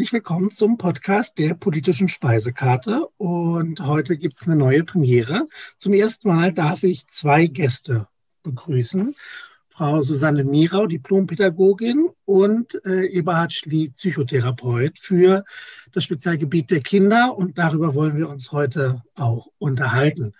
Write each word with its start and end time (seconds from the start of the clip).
Herzlich 0.00 0.14
willkommen 0.14 0.50
zum 0.50 0.78
Podcast 0.78 1.36
der 1.38 1.52
politischen 1.52 2.08
Speisekarte. 2.08 3.06
Und 3.18 3.80
heute 3.80 4.16
gibt 4.16 4.34
es 4.34 4.46
eine 4.46 4.56
neue 4.56 4.82
Premiere. 4.82 5.44
Zum 5.76 5.92
ersten 5.92 6.28
Mal 6.28 6.54
darf 6.54 6.84
ich 6.84 7.06
zwei 7.06 7.46
Gäste 7.46 8.08
begrüßen. 8.42 9.14
Frau 9.68 10.00
Susanne 10.00 10.42
Mirau, 10.44 10.86
Diplompädagogin 10.86 12.08
und 12.24 12.82
äh, 12.86 13.08
Eberhard 13.08 13.52
Schlie, 13.52 13.90
Psychotherapeut 13.90 14.98
für 14.98 15.44
das 15.92 16.04
Spezialgebiet 16.04 16.70
der 16.70 16.80
Kinder. 16.80 17.36
Und 17.36 17.58
darüber 17.58 17.94
wollen 17.94 18.16
wir 18.16 18.30
uns 18.30 18.52
heute 18.52 19.02
auch 19.16 19.48
unterhalten. 19.58 20.32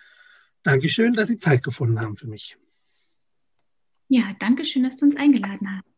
Dankeschön, 0.62 1.12
dass 1.12 1.28
Sie 1.28 1.36
Zeit 1.36 1.62
gefunden 1.62 2.00
haben 2.00 2.16
für 2.16 2.28
mich. 2.28 2.56
Ja, 4.08 4.24
danke 4.38 4.64
schön, 4.64 4.84
dass 4.84 4.96
du 4.96 5.04
uns 5.04 5.16
eingeladen 5.16 5.68
hast. 5.70 5.89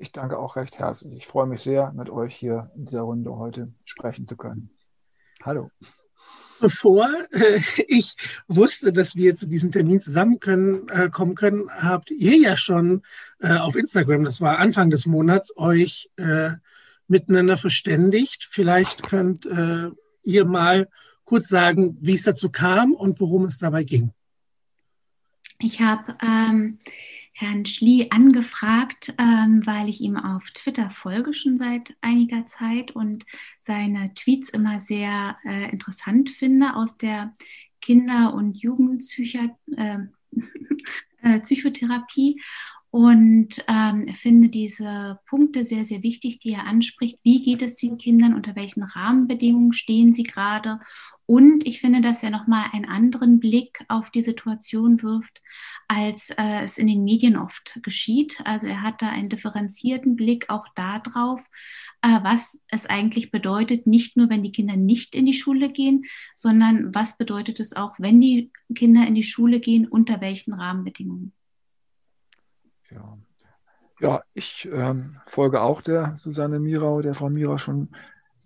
Ich 0.00 0.12
danke 0.12 0.38
auch 0.38 0.56
recht 0.56 0.78
herzlich. 0.78 1.14
Ich 1.14 1.26
freue 1.26 1.46
mich 1.46 1.60
sehr, 1.60 1.92
mit 1.92 2.08
euch 2.08 2.34
hier 2.34 2.70
in 2.74 2.86
dieser 2.86 3.02
Runde 3.02 3.36
heute 3.36 3.70
sprechen 3.84 4.24
zu 4.24 4.34
können. 4.34 4.70
Hallo. 5.42 5.70
Bevor 6.58 7.06
äh, 7.32 7.60
ich 7.86 8.16
wusste, 8.48 8.94
dass 8.94 9.14
wir 9.14 9.36
zu 9.36 9.46
diesem 9.46 9.70
Termin 9.70 10.00
zusammenkommen 10.00 10.88
äh, 10.88 11.10
können, 11.10 11.68
habt 11.70 12.10
ihr 12.10 12.34
ja 12.38 12.56
schon 12.56 13.02
äh, 13.40 13.58
auf 13.58 13.76
Instagram, 13.76 14.24
das 14.24 14.40
war 14.40 14.58
Anfang 14.58 14.88
des 14.88 15.04
Monats, 15.04 15.54
euch 15.56 16.10
miteinander 17.06 17.58
verständigt. 17.58 18.46
Vielleicht 18.48 19.08
könnt 19.08 19.44
ihr 20.22 20.44
mal 20.44 20.88
kurz 21.24 21.48
sagen, 21.48 21.98
wie 22.00 22.14
es 22.14 22.22
dazu 22.22 22.50
kam 22.50 22.94
und 22.94 23.20
worum 23.20 23.46
es 23.46 23.58
dabei 23.58 23.84
ging. 23.84 24.12
Ich 25.58 25.82
habe 25.82 26.16
ähm, 26.22 26.78
Herrn 27.40 27.64
Schlie 27.64 28.10
angefragt, 28.10 29.14
ähm, 29.18 29.62
weil 29.64 29.88
ich 29.88 30.00
ihm 30.00 30.16
auf 30.16 30.50
Twitter 30.50 30.90
folge 30.90 31.32
schon 31.32 31.56
seit 31.56 31.96
einiger 32.00 32.46
Zeit 32.46 32.90
und 32.90 33.24
seine 33.60 34.12
Tweets 34.14 34.50
immer 34.50 34.80
sehr 34.80 35.36
äh, 35.44 35.70
interessant 35.70 36.30
finde 36.30 36.76
aus 36.76 36.98
der 36.98 37.32
Kinder- 37.80 38.34
und 38.34 38.56
Jugendpsychiatrie. 38.56 39.56
Äh, 41.22 41.36
äh, 41.36 42.34
und 42.92 43.64
ähm, 43.68 44.14
finde 44.14 44.48
diese 44.48 45.20
Punkte 45.28 45.64
sehr, 45.64 45.84
sehr 45.84 46.02
wichtig, 46.02 46.40
die 46.40 46.54
er 46.54 46.66
anspricht. 46.66 47.20
Wie 47.22 47.44
geht 47.44 47.62
es 47.62 47.76
den 47.76 47.98
Kindern? 47.98 48.34
Unter 48.34 48.56
welchen 48.56 48.82
Rahmenbedingungen 48.82 49.72
stehen 49.72 50.12
sie 50.12 50.24
gerade? 50.24 50.80
Und 51.30 51.64
ich 51.64 51.80
finde, 51.80 52.00
dass 52.00 52.24
er 52.24 52.30
nochmal 52.30 52.70
einen 52.72 52.86
anderen 52.86 53.38
Blick 53.38 53.84
auf 53.86 54.10
die 54.10 54.20
Situation 54.20 55.00
wirft, 55.00 55.40
als 55.86 56.30
äh, 56.30 56.62
es 56.64 56.76
in 56.76 56.88
den 56.88 57.04
Medien 57.04 57.36
oft 57.36 57.78
geschieht. 57.84 58.42
Also 58.44 58.66
er 58.66 58.82
hat 58.82 59.00
da 59.00 59.10
einen 59.10 59.28
differenzierten 59.28 60.16
Blick 60.16 60.50
auch 60.50 60.66
darauf, 60.74 61.40
äh, 62.02 62.18
was 62.24 62.64
es 62.66 62.86
eigentlich 62.86 63.30
bedeutet, 63.30 63.86
nicht 63.86 64.16
nur, 64.16 64.28
wenn 64.28 64.42
die 64.42 64.50
Kinder 64.50 64.74
nicht 64.74 65.14
in 65.14 65.24
die 65.24 65.34
Schule 65.34 65.70
gehen, 65.70 66.04
sondern 66.34 66.92
was 66.96 67.16
bedeutet 67.16 67.60
es 67.60 67.76
auch, 67.76 67.94
wenn 68.00 68.20
die 68.20 68.50
Kinder 68.74 69.06
in 69.06 69.14
die 69.14 69.22
Schule 69.22 69.60
gehen, 69.60 69.86
unter 69.86 70.20
welchen 70.20 70.52
Rahmenbedingungen. 70.52 71.32
Ja, 72.90 73.18
ja 74.00 74.22
ich 74.34 74.68
ähm, 74.72 75.20
folge 75.26 75.60
auch 75.60 75.80
der 75.80 76.18
Susanne 76.18 76.58
Mirau, 76.58 77.02
der 77.02 77.14
Frau 77.14 77.30
Mirau 77.30 77.56
schon 77.56 77.90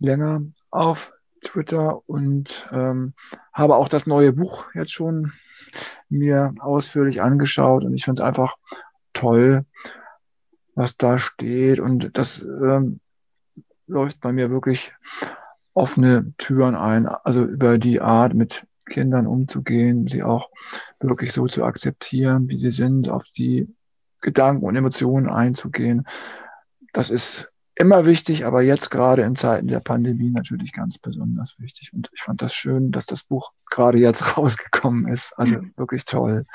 länger 0.01 0.43
auf 0.71 1.14
Twitter 1.45 2.01
und 2.09 2.69
ähm, 2.73 3.15
habe 3.53 3.77
auch 3.77 3.89
das 3.89 4.07
neue 4.07 4.33
Buch 4.33 4.67
jetzt 4.75 4.93
schon 4.93 5.33
mir 6.09 6.55
ausführlich 6.59 7.23
angeschaut 7.23 7.85
und 7.85 7.95
ich 7.95 8.05
finde 8.05 8.21
es 8.21 8.27
einfach 8.27 8.57
toll, 9.13 9.65
was 10.75 10.97
da 10.97 11.19
steht 11.19 11.81
und 11.81 12.17
das 12.19 12.43
ähm, 12.43 12.99
läuft 13.87 14.21
bei 14.21 14.33
mir 14.33 14.51
wirklich 14.51 14.93
offene 15.73 16.33
Türen 16.39 16.75
ein, 16.75 17.07
also 17.07 17.45
über 17.45 17.79
die 17.79 18.01
Art 18.01 18.35
mit 18.35 18.67
Kindern 18.87 19.27
umzugehen, 19.27 20.07
sie 20.07 20.23
auch 20.23 20.51
wirklich 21.01 21.33
so 21.33 21.47
zu 21.47 21.65
akzeptieren, 21.65 22.49
wie 22.49 22.59
sie 22.59 22.71
sind, 22.71 23.09
auf 23.09 23.27
die 23.29 23.75
Gedanken 24.21 24.65
und 24.65 24.77
Emotionen 24.77 25.29
einzugehen. 25.29 26.07
Das 26.93 27.11
ist 27.11 27.53
immer 27.77 28.07
wichtig, 28.07 28.45
aber 28.45 28.63
jetzt 28.63 28.91
gerade 28.91 29.23
in 29.23 29.35
Zeiten 29.35 29.67
der 29.67 29.81
Pandemie 29.81 30.31
natürlich 30.31 30.73
ganz 30.73 30.99
besonders 30.99 31.59
wichtig. 31.59 31.93
Und 31.93 32.09
ich 32.15 32.23
fand 32.23 32.43
das 32.43 32.55
schön, 32.55 32.93
dass 32.93 33.07
das 33.07 33.25
Buch 33.25 33.53
gerade 33.71 33.99
jetzt 33.99 34.21
rausgekommen 34.37 35.09
ist. 35.09 35.33
Also 35.37 35.57
mhm. 35.57 35.73
wirklich 35.77 36.05
toll. 36.05 36.47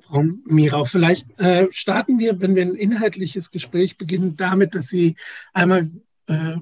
Frau 0.00 0.24
Mirau, 0.44 0.84
vielleicht 0.84 1.38
äh, 1.38 1.68
starten 1.70 2.18
wir, 2.18 2.40
wenn 2.40 2.56
wir 2.56 2.64
ein 2.64 2.74
inhaltliches 2.74 3.50
Gespräch 3.50 3.96
beginnen, 3.96 4.36
damit, 4.36 4.74
dass 4.74 4.88
Sie 4.88 5.16
einmal 5.52 5.90
äh, 6.26 6.56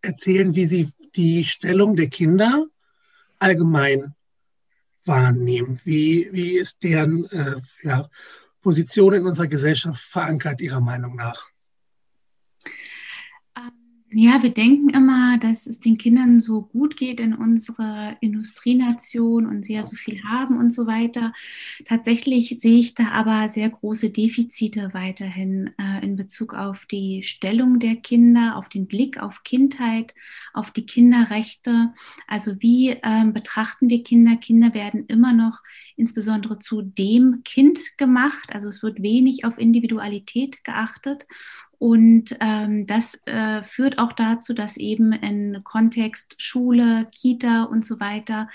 erzählen, 0.00 0.54
wie 0.54 0.64
Sie 0.64 0.90
die 1.14 1.44
Stellung 1.44 1.96
der 1.96 2.08
Kinder 2.08 2.66
allgemein 3.38 4.14
wahrnehmen? 5.04 5.78
Wie, 5.84 6.28
wie 6.32 6.56
ist 6.56 6.82
deren 6.82 7.26
äh, 7.26 7.60
ja, 7.82 8.08
Position 8.66 9.14
in 9.14 9.26
unserer 9.26 9.46
Gesellschaft 9.46 10.00
verankert, 10.00 10.60
Ihrer 10.60 10.80
Meinung 10.80 11.14
nach? 11.14 11.50
Ja, 14.12 14.40
wir 14.40 14.50
denken 14.50 14.90
immer, 14.90 15.36
dass 15.38 15.66
es 15.66 15.80
den 15.80 15.98
Kindern 15.98 16.38
so 16.40 16.62
gut 16.62 16.96
geht 16.96 17.18
in 17.18 17.34
unserer 17.34 18.16
Industrienation 18.20 19.46
und 19.46 19.64
sie 19.64 19.74
ja 19.74 19.82
so 19.82 19.96
viel 19.96 20.22
haben 20.22 20.58
und 20.58 20.70
so 20.70 20.86
weiter. 20.86 21.32
Tatsächlich 21.86 22.56
sehe 22.60 22.78
ich 22.78 22.94
da 22.94 23.08
aber 23.08 23.48
sehr 23.48 23.68
große 23.68 24.10
Defizite 24.10 24.90
weiterhin 24.94 25.74
äh, 25.78 26.04
in 26.04 26.14
Bezug 26.14 26.54
auf 26.54 26.86
die 26.86 27.24
Stellung 27.24 27.80
der 27.80 27.96
Kinder, 27.96 28.54
auf 28.56 28.68
den 28.68 28.86
Blick 28.86 29.20
auf 29.20 29.42
Kindheit, 29.42 30.14
auf 30.54 30.70
die 30.70 30.86
Kinderrechte. 30.86 31.92
Also 32.28 32.62
wie 32.62 32.90
ähm, 33.02 33.32
betrachten 33.32 33.88
wir 33.90 34.04
Kinder? 34.04 34.36
Kinder 34.36 34.72
werden 34.72 35.06
immer 35.08 35.32
noch 35.32 35.62
insbesondere 35.96 36.60
zu 36.60 36.80
dem 36.80 37.42
Kind 37.44 37.98
gemacht. 37.98 38.50
Also 38.52 38.68
es 38.68 38.84
wird 38.84 39.02
wenig 39.02 39.44
auf 39.44 39.58
Individualität 39.58 40.62
geachtet. 40.62 41.26
Und 41.78 42.36
ähm, 42.40 42.86
das 42.86 43.26
äh, 43.26 43.62
führt 43.62 43.98
auch 43.98 44.12
dazu, 44.12 44.54
dass 44.54 44.76
eben 44.76 45.12
in 45.12 45.62
Kontext 45.62 46.40
Schule, 46.40 47.08
Kita 47.12 47.64
und 47.64 47.84
so 47.84 48.00
weiter 48.00 48.48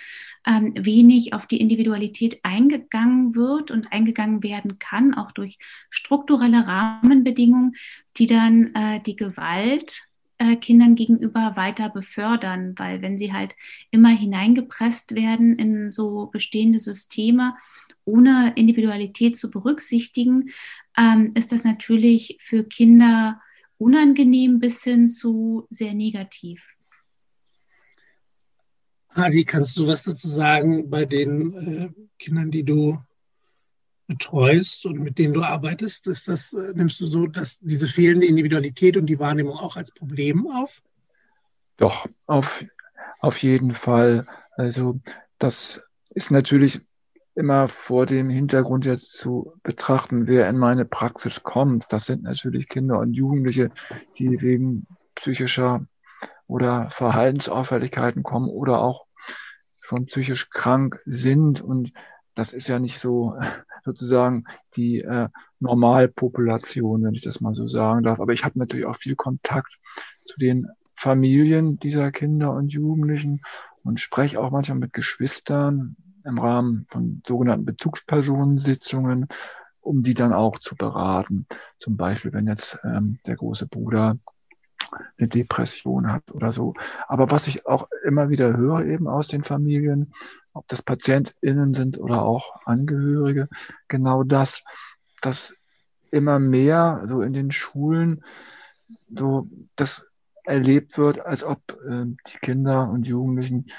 ähm, 0.45 0.73
wenig 0.75 1.33
auf 1.33 1.45
die 1.45 1.61
Individualität 1.61 2.39
eingegangen 2.43 3.35
wird 3.35 3.69
und 3.69 3.91
eingegangen 3.91 4.41
werden 4.41 4.79
kann, 4.79 5.13
auch 5.13 5.31
durch 5.31 5.59
strukturelle 5.89 6.65
Rahmenbedingungen, 6.65 7.75
die 8.17 8.27
dann 8.27 8.73
äh, 8.73 9.01
die 9.01 9.15
Gewalt 9.15 10.07
äh, 10.39 10.55
Kindern 10.55 10.95
gegenüber 10.95 11.55
weiter 11.55 11.89
befördern, 11.89 12.73
weil 12.77 13.03
wenn 13.03 13.19
sie 13.19 13.31
halt 13.31 13.55
immer 13.91 14.09
hineingepresst 14.09 15.13
werden 15.13 15.59
in 15.59 15.91
so 15.91 16.27
bestehende 16.27 16.79
Systeme, 16.79 17.53
ohne 18.05 18.53
Individualität 18.55 19.35
zu 19.35 19.51
berücksichtigen, 19.51 20.49
ähm, 20.97 21.31
ist 21.35 21.51
das 21.51 21.63
natürlich 21.63 22.37
für 22.41 22.63
Kinder 22.63 23.41
unangenehm 23.77 24.59
bis 24.59 24.83
hin 24.83 25.07
zu 25.07 25.65
sehr 25.69 25.93
negativ. 25.93 26.75
Hadi, 29.09 29.43
kannst 29.43 29.75
du 29.77 29.87
was 29.87 30.03
dazu 30.03 30.29
sagen 30.29 30.89
bei 30.89 31.05
den 31.05 31.53
äh, 31.53 31.89
Kindern, 32.17 32.51
die 32.51 32.63
du 32.63 32.97
betreust 34.07 34.85
und 34.85 34.99
mit 34.99 35.17
denen 35.17 35.33
du 35.33 35.43
arbeitest? 35.43 36.07
Ist 36.07 36.27
das, 36.27 36.53
äh, 36.53 36.73
nimmst 36.75 36.99
du 37.01 37.05
so 37.05 37.27
dass 37.27 37.59
diese 37.59 37.87
fehlende 37.87 38.25
Individualität 38.25 38.97
und 38.97 39.07
die 39.07 39.19
Wahrnehmung 39.19 39.57
auch 39.57 39.75
als 39.75 39.91
Problem 39.91 40.47
auf? 40.47 40.81
Doch, 41.77 42.07
auf, 42.27 42.63
auf 43.19 43.37
jeden 43.41 43.73
Fall. 43.73 44.27
Also 44.55 44.99
das 45.39 45.81
ist 46.11 46.31
natürlich 46.31 46.79
immer 47.35 47.67
vor 47.67 48.05
dem 48.05 48.29
Hintergrund 48.29 48.85
jetzt 48.85 49.13
zu 49.13 49.53
betrachten, 49.63 50.27
wer 50.27 50.49
in 50.49 50.57
meine 50.57 50.85
Praxis 50.85 51.43
kommt. 51.43 51.91
Das 51.93 52.05
sind 52.05 52.23
natürlich 52.23 52.67
Kinder 52.67 52.99
und 52.99 53.13
Jugendliche, 53.13 53.71
die 54.17 54.41
wegen 54.41 54.85
psychischer 55.15 55.85
oder 56.47 56.89
Verhaltensauffälligkeiten 56.89 58.23
kommen 58.23 58.49
oder 58.49 58.79
auch 58.79 59.05
schon 59.79 60.05
psychisch 60.05 60.49
krank 60.49 60.99
sind. 61.05 61.61
Und 61.61 61.93
das 62.35 62.53
ist 62.53 62.67
ja 62.67 62.79
nicht 62.79 62.99
so 62.99 63.37
sozusagen 63.85 64.43
die 64.75 65.01
äh, 65.01 65.29
Normalpopulation, 65.59 67.03
wenn 67.03 67.13
ich 67.13 67.23
das 67.23 67.39
mal 67.39 67.53
so 67.53 67.67
sagen 67.67 68.03
darf. 68.03 68.19
Aber 68.19 68.33
ich 68.33 68.43
habe 68.43 68.59
natürlich 68.59 68.85
auch 68.85 68.97
viel 68.97 69.15
Kontakt 69.15 69.79
zu 70.25 70.37
den 70.37 70.67
Familien 70.95 71.79
dieser 71.79 72.11
Kinder 72.11 72.53
und 72.53 72.73
Jugendlichen 72.73 73.41
und 73.83 73.99
spreche 73.99 74.39
auch 74.39 74.51
manchmal 74.51 74.77
mit 74.77 74.93
Geschwistern, 74.93 75.95
im 76.25 76.37
Rahmen 76.39 76.85
von 76.89 77.21
sogenannten 77.25 77.65
Bezugspersonensitzungen, 77.65 79.27
um 79.81 80.03
die 80.03 80.13
dann 80.13 80.33
auch 80.33 80.59
zu 80.59 80.75
beraten. 80.75 81.47
Zum 81.77 81.97
Beispiel, 81.97 82.33
wenn 82.33 82.47
jetzt 82.47 82.79
ähm, 82.83 83.19
der 83.25 83.35
große 83.35 83.67
Bruder 83.67 84.17
eine 85.17 85.27
Depression 85.27 86.11
hat 86.11 86.31
oder 86.31 86.51
so. 86.51 86.73
Aber 87.07 87.31
was 87.31 87.47
ich 87.47 87.65
auch 87.65 87.87
immer 88.03 88.29
wieder 88.29 88.55
höre 88.55 88.85
eben 88.85 89.07
aus 89.07 89.27
den 89.27 89.43
Familien, 89.43 90.13
ob 90.53 90.67
das 90.67 90.81
PatientInnen 90.81 91.73
sind 91.73 91.99
oder 91.99 92.23
auch 92.23 92.65
Angehörige, 92.65 93.47
genau 93.87 94.23
das, 94.23 94.63
dass 95.21 95.55
immer 96.11 96.39
mehr 96.39 97.05
so 97.07 97.21
in 97.21 97.33
den 97.33 97.51
Schulen 97.51 98.23
so 99.09 99.47
das 99.75 100.09
erlebt 100.43 100.97
wird, 100.97 101.19
als 101.25 101.43
ob 101.43 101.59
äh, 101.87 102.05
die 102.05 102.37
Kinder 102.41 102.89
und 102.89 103.07
Jugendlichen 103.07 103.71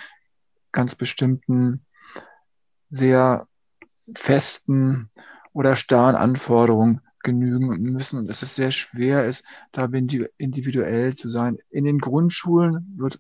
ganz 0.71 0.95
bestimmten 0.95 1.85
sehr 2.93 3.47
festen 4.15 5.11
oder 5.53 5.75
starren 5.77 6.15
Anforderungen 6.15 7.01
genügen 7.23 7.93
müssen 7.93 8.19
und 8.19 8.29
es 8.29 8.41
sehr 8.41 8.71
schwer 8.71 9.25
ist, 9.25 9.45
da 9.73 9.85
individuell 10.37 11.17
zu 11.17 11.29
sein. 11.29 11.59
In 11.71 11.85
den 11.85 11.99
Grundschulen 11.99 12.95
wird 12.97 13.19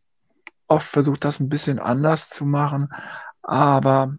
oft 0.66 0.86
versucht, 0.86 1.24
das 1.24 1.40
ein 1.40 1.48
bisschen 1.48 1.78
anders 1.78 2.28
zu 2.28 2.44
machen, 2.44 2.88
aber 3.42 4.16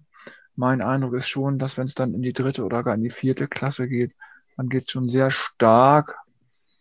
mein 0.56 0.82
Eindruck 0.82 1.16
ist 1.16 1.28
schon, 1.28 1.60
dass 1.60 1.78
wenn 1.78 1.86
es 1.86 1.96
dann 1.96 2.14
in 2.14 2.22
die 2.22 2.34
dritte 2.34 2.64
oder 2.64 2.84
gar 2.84 2.96
in 2.96 3.04
die 3.04 3.10
vierte 3.10 3.48
Klasse 3.48 3.88
geht, 3.88 4.16
dann 4.58 4.70
geht 4.70 4.84
es 4.84 4.92
schon 4.92 5.08
sehr 5.08 5.32
stark 5.32 6.18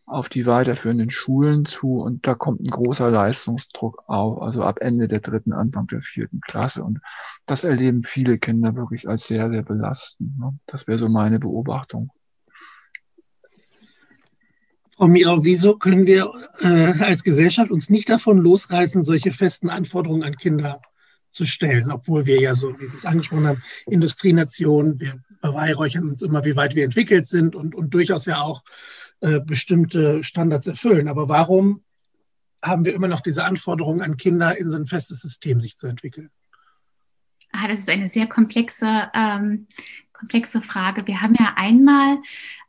auf 0.05 0.29
die 0.29 0.47
weiterführenden 0.47 1.11
Schulen 1.11 1.65
zu 1.65 2.01
und 2.01 2.27
da 2.27 2.35
kommt 2.35 2.61
ein 2.61 2.71
großer 2.71 3.11
Leistungsdruck 3.11 4.03
auf, 4.07 4.43
also 4.43 4.63
ab 4.63 4.79
Ende 4.81 5.09
der 5.09 5.21
dritten, 5.21 5.53
Anfang 5.53 5.87
der 5.87 6.03
vierten 6.03 6.41
Klasse. 6.41 6.83
Und 6.83 7.01
das 7.47 7.65
erleben 7.65 8.03
viele 8.03 8.39
Kinder 8.39 8.75
wirklich 8.75 9.09
als 9.09 9.27
sehr, 9.27 9.51
sehr 9.51 9.63
belastend. 9.63 10.39
Ne? 10.39 10.59
Das 10.67 10.87
wäre 10.87 10.99
so 10.99 11.09
meine 11.09 11.39
Beobachtung. 11.39 12.11
Frau 14.97 15.09
Mirau, 15.09 15.45
wieso 15.45 15.79
können 15.79 16.07
wir 16.07 16.31
äh, 16.61 16.93
als 17.03 17.25
Gesellschaft 17.25 17.71
uns 17.71 17.89
nicht 17.89 18.09
davon 18.09 18.39
losreißen, 18.39 19.05
solche 19.05 19.33
festen 19.33 19.71
Anforderungen 19.71 20.23
an 20.23 20.37
Kinder 20.37 20.83
zu 21.31 21.47
stellen, 21.47 21.91
obwohl 21.91 22.27
wir 22.27 22.41
ja 22.41 22.55
so, 22.55 22.79
wie 22.79 22.87
Sie 22.87 22.97
es 22.99 23.07
angesprochen 23.07 23.47
haben, 23.47 23.63
Industrienation, 23.87 25.01
wir 25.01 25.23
beweihräuchern 25.41 26.09
uns 26.09 26.23
immer, 26.23 26.45
wie 26.45 26.57
weit 26.57 26.75
wir 26.75 26.85
entwickelt 26.85 27.27
sind 27.27 27.57
und, 27.57 27.75
und 27.75 27.95
durchaus 27.95 28.27
ja 28.27 28.43
auch 28.43 28.63
äh, 29.23 29.41
bestimmte 29.41 30.25
Standards 30.25 30.67
erfüllen. 30.67 31.09
Aber 31.09 31.29
warum 31.29 31.85
haben 32.61 32.85
wir 32.85 32.93
immer 32.93 33.07
noch 33.09 33.21
diese 33.21 33.45
Anforderungen 33.45 34.03
an 34.03 34.17
Kinder, 34.17 34.59
in 34.59 34.69
so 34.69 34.77
ein 34.77 34.87
festes 34.87 35.21
System 35.21 35.61
sich 35.61 35.77
zu 35.77 35.87
entwickeln? 35.87 36.31
Ah, 37.53 37.69
das 37.69 37.81
ist 37.81 37.89
eine 37.89 38.09
sehr 38.09 38.27
komplexe, 38.27 39.11
ähm, 39.15 39.69
komplexe 40.23 40.63
Frage. 40.63 41.07
Wir 41.07 41.21
haben 41.21 41.35
ja 41.35 41.55
einmal 41.57 42.19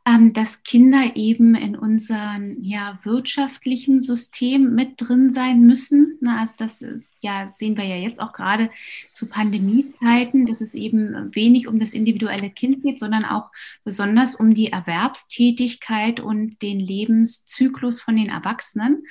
ähm, 0.06 0.34
dass 0.34 0.62
Kinder 0.64 1.16
eben 1.16 1.54
in 1.54 1.76
unserem 1.76 2.62
ja, 2.62 2.98
wirtschaftlichen 3.04 4.02
System 4.02 4.74
mit 4.74 4.94
drin 4.98 5.30
sein 5.30 5.62
müssen. 5.62 6.18
Na, 6.20 6.40
also 6.40 6.56
das 6.58 6.82
ist, 6.82 7.16
ja, 7.22 7.48
sehen 7.48 7.78
wir 7.78 7.84
ja 7.86 7.96
jetzt 7.96 8.20
auch 8.20 8.34
gerade 8.34 8.70
zu 9.12 9.26
Pandemiezeiten, 9.26 10.44
dass 10.44 10.60
es 10.60 10.74
eben 10.74 11.34
wenig 11.34 11.68
um 11.68 11.78
das 11.78 11.94
individuelle 11.94 12.50
Kind 12.50 12.82
geht, 12.82 13.00
sondern 13.00 13.24
auch 13.24 13.50
besonders 13.82 14.34
um 14.34 14.52
die 14.52 14.70
Erwerbstätigkeit 14.72 16.20
und 16.20 16.60
den 16.60 16.80
Lebenszyklus 16.80 18.02
von 18.02 18.16
den 18.16 18.28
Erwachsenen. 18.28 19.04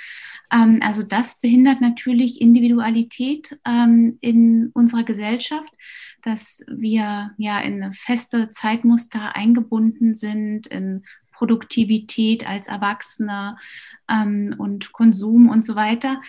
Ähm, 0.52 0.80
also 0.84 1.02
das 1.02 1.42
behindert 1.42 1.82
natürlich 1.82 2.40
Individualität 2.40 3.58
ähm, 3.66 4.20
in 4.22 4.70
unserer 4.76 5.04
Gesellschaft 5.04 5.74
dass 6.24 6.64
wir 6.68 7.32
ja 7.38 7.60
in 7.60 7.94
feste 7.94 8.52
Zeitmuster 8.52 9.36
eingebunden 9.36 10.16
sind, 10.16 10.68
in 10.68 11.04
Produktivität 11.34 12.48
als 12.48 12.68
Erwachsene 12.68 13.58
ähm, 14.10 14.56
und 14.58 14.94
Konsum 14.94 15.50
und 15.50 15.66
so 15.66 15.76
weiter. 15.76 16.22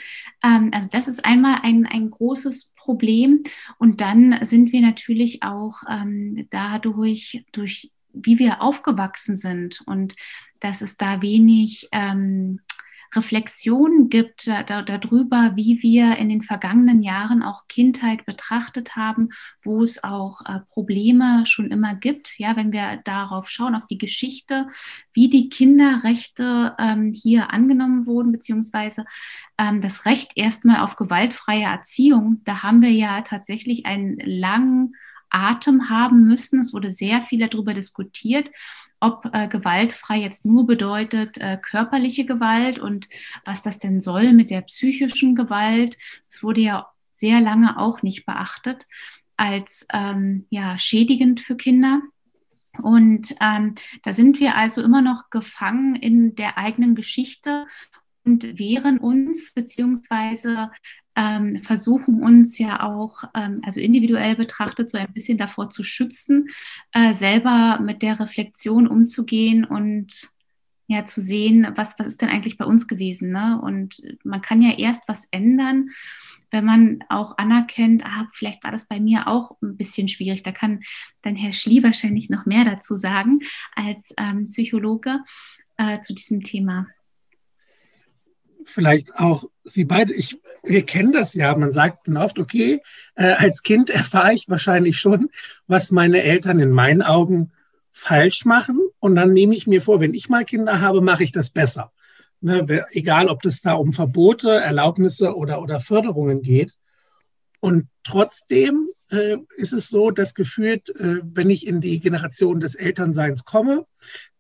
Ähm, 0.42 0.70
also 0.72 0.88
das 0.90 1.08
ist 1.08 1.24
einmal 1.24 1.60
ein, 1.62 1.86
ein 1.86 2.10
großes 2.10 2.72
Problem. 2.74 3.44
Und 3.78 4.00
dann 4.00 4.44
sind 4.44 4.72
wir 4.72 4.80
natürlich 4.80 5.42
auch 5.42 5.82
ähm, 5.88 6.48
dadurch, 6.50 7.44
durch 7.52 7.90
wie 8.12 8.38
wir 8.38 8.62
aufgewachsen 8.62 9.36
sind 9.36 9.80
und 9.86 10.14
dass 10.60 10.80
es 10.80 10.96
da 10.96 11.20
wenig 11.20 11.88
ähm, 11.92 12.60
Reflexion 13.14 14.08
gibt 14.08 14.46
da, 14.46 14.82
darüber, 14.82 15.52
wie 15.54 15.82
wir 15.82 16.16
in 16.16 16.28
den 16.28 16.42
vergangenen 16.42 17.02
Jahren 17.02 17.42
auch 17.42 17.66
Kindheit 17.68 18.26
betrachtet 18.26 18.96
haben, 18.96 19.30
wo 19.62 19.82
es 19.82 20.02
auch 20.02 20.40
äh, 20.42 20.60
Probleme 20.70 21.44
schon 21.46 21.70
immer 21.70 21.94
gibt. 21.94 22.38
Ja, 22.38 22.56
wenn 22.56 22.72
wir 22.72 23.00
darauf 23.04 23.48
schauen, 23.50 23.74
auf 23.74 23.86
die 23.86 23.98
Geschichte, 23.98 24.68
wie 25.12 25.28
die 25.28 25.48
Kinderrechte 25.48 26.74
ähm, 26.78 27.12
hier 27.14 27.52
angenommen 27.52 28.06
wurden, 28.06 28.32
beziehungsweise 28.32 29.04
ähm, 29.58 29.80
das 29.80 30.06
Recht 30.06 30.32
erstmal 30.36 30.80
auf 30.80 30.96
gewaltfreie 30.96 31.64
Erziehung, 31.64 32.40
da 32.44 32.62
haben 32.62 32.82
wir 32.82 32.90
ja 32.90 33.22
tatsächlich 33.22 33.86
einen 33.86 34.18
langen 34.18 34.94
Atem 35.30 35.90
haben 35.90 36.26
müssen. 36.26 36.60
Es 36.60 36.72
wurde 36.72 36.92
sehr 36.92 37.20
viel 37.22 37.46
darüber 37.46 37.74
diskutiert 37.74 38.50
ob 39.04 39.28
äh, 39.34 39.48
gewaltfrei 39.48 40.16
jetzt 40.16 40.46
nur 40.46 40.66
bedeutet 40.66 41.36
äh, 41.36 41.58
körperliche 41.58 42.24
Gewalt 42.24 42.78
und 42.78 43.08
was 43.44 43.60
das 43.60 43.78
denn 43.78 44.00
soll 44.00 44.32
mit 44.32 44.50
der 44.50 44.62
psychischen 44.62 45.34
Gewalt. 45.34 45.98
Das 46.30 46.42
wurde 46.42 46.62
ja 46.62 46.88
sehr 47.10 47.42
lange 47.42 47.78
auch 47.78 48.02
nicht 48.02 48.24
beachtet 48.24 48.86
als 49.36 49.86
ähm, 49.92 50.46
ja, 50.48 50.78
schädigend 50.78 51.40
für 51.40 51.56
Kinder. 51.56 52.00
Und 52.82 53.34
ähm, 53.40 53.74
da 54.02 54.12
sind 54.14 54.40
wir 54.40 54.56
also 54.56 54.82
immer 54.82 55.02
noch 55.02 55.28
gefangen 55.28 55.94
in 55.96 56.34
der 56.34 56.56
eigenen 56.56 56.94
Geschichte 56.94 57.66
und 58.24 58.58
wehren 58.58 58.98
uns 58.98 59.52
beziehungsweise 59.52 60.70
ähm, 61.16 61.62
versuchen 61.62 62.22
uns 62.22 62.58
ja 62.58 62.82
auch, 62.82 63.24
ähm, 63.34 63.60
also 63.64 63.80
individuell 63.80 64.36
betrachtet, 64.36 64.90
so 64.90 64.98
ein 64.98 65.12
bisschen 65.12 65.38
davor 65.38 65.70
zu 65.70 65.82
schützen, 65.82 66.48
äh, 66.92 67.14
selber 67.14 67.78
mit 67.80 68.02
der 68.02 68.18
Reflexion 68.20 68.86
umzugehen 68.86 69.64
und 69.64 70.28
ja 70.86 71.04
zu 71.04 71.20
sehen, 71.20 71.66
was, 71.76 71.98
was 71.98 72.08
ist 72.08 72.22
denn 72.22 72.28
eigentlich 72.28 72.58
bei 72.58 72.64
uns 72.64 72.88
gewesen. 72.88 73.32
Ne? 73.32 73.60
Und 73.62 74.02
man 74.24 74.42
kann 74.42 74.60
ja 74.60 74.76
erst 74.76 75.08
was 75.08 75.26
ändern, 75.30 75.90
wenn 76.50 76.64
man 76.64 77.04
auch 77.08 77.36
anerkennt, 77.38 78.04
ah, 78.04 78.28
vielleicht 78.32 78.62
war 78.62 78.70
das 78.70 78.86
bei 78.86 79.00
mir 79.00 79.26
auch 79.26 79.56
ein 79.62 79.76
bisschen 79.76 80.08
schwierig. 80.08 80.42
Da 80.42 80.52
kann 80.52 80.82
dann 81.22 81.36
Herr 81.36 81.52
Schlie 81.52 81.82
wahrscheinlich 81.82 82.30
noch 82.30 82.46
mehr 82.46 82.64
dazu 82.64 82.96
sagen 82.96 83.40
als 83.74 84.14
ähm, 84.18 84.48
Psychologe 84.48 85.20
äh, 85.78 86.00
zu 86.00 86.14
diesem 86.14 86.42
Thema 86.42 86.86
vielleicht 88.66 89.16
auch 89.16 89.44
Sie 89.64 89.84
beide, 89.84 90.12
ich, 90.12 90.38
wir 90.62 90.84
kennen 90.84 91.12
das 91.12 91.32
ja, 91.32 91.56
man 91.56 91.72
sagt 91.72 92.06
dann 92.06 92.18
oft, 92.18 92.38
okay, 92.38 92.82
äh, 93.14 93.32
als 93.32 93.62
Kind 93.62 93.88
erfahre 93.88 94.34
ich 94.34 94.48
wahrscheinlich 94.48 94.98
schon, 94.98 95.30
was 95.66 95.90
meine 95.90 96.22
Eltern 96.22 96.60
in 96.60 96.70
meinen 96.70 97.00
Augen 97.00 97.52
falsch 97.90 98.44
machen 98.44 98.78
und 98.98 99.14
dann 99.14 99.32
nehme 99.32 99.54
ich 99.54 99.66
mir 99.66 99.80
vor, 99.80 100.00
wenn 100.00 100.12
ich 100.12 100.28
mal 100.28 100.44
Kinder 100.44 100.80
habe, 100.80 101.00
mache 101.00 101.24
ich 101.24 101.32
das 101.32 101.50
besser. 101.50 101.92
Ne, 102.40 102.84
egal, 102.90 103.28
ob 103.28 103.40
das 103.40 103.62
da 103.62 103.72
um 103.72 103.94
Verbote, 103.94 104.50
Erlaubnisse 104.50 105.34
oder, 105.34 105.62
oder 105.62 105.80
Förderungen 105.80 106.42
geht. 106.42 106.74
Und 107.60 107.88
trotzdem 108.02 108.90
äh, 109.10 109.38
ist 109.56 109.72
es 109.72 109.88
so, 109.88 110.10
dass 110.10 110.34
gefühlt, 110.34 110.90
äh, 110.90 111.20
wenn 111.22 111.48
ich 111.48 111.66
in 111.66 111.80
die 111.80 112.00
Generation 112.00 112.60
des 112.60 112.74
Elternseins 112.74 113.46
komme, 113.46 113.86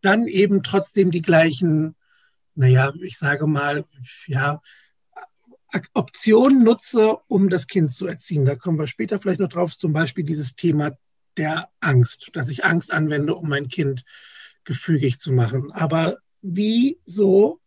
dann 0.02 0.26
eben 0.26 0.62
trotzdem 0.62 1.10
die 1.10 1.22
gleichen 1.22 1.94
naja, 2.54 2.92
ich 3.02 3.18
sage 3.18 3.46
mal, 3.46 3.84
ja, 4.26 4.60
Optionen 5.92 6.62
nutze, 6.62 7.16
um 7.26 7.50
das 7.50 7.66
Kind 7.66 7.92
zu 7.92 8.06
erziehen. 8.06 8.44
Da 8.44 8.54
kommen 8.54 8.78
wir 8.78 8.86
später 8.86 9.18
vielleicht 9.18 9.40
noch 9.40 9.48
drauf, 9.48 9.76
zum 9.76 9.92
Beispiel 9.92 10.24
dieses 10.24 10.54
Thema 10.54 10.92
der 11.36 11.68
Angst, 11.80 12.30
dass 12.32 12.48
ich 12.48 12.64
Angst 12.64 12.92
anwende, 12.92 13.34
um 13.34 13.48
mein 13.48 13.68
Kind 13.68 14.04
gefügig 14.64 15.18
zu 15.18 15.32
machen. 15.32 15.72
Aber 15.72 16.18
wieso, 16.42 17.60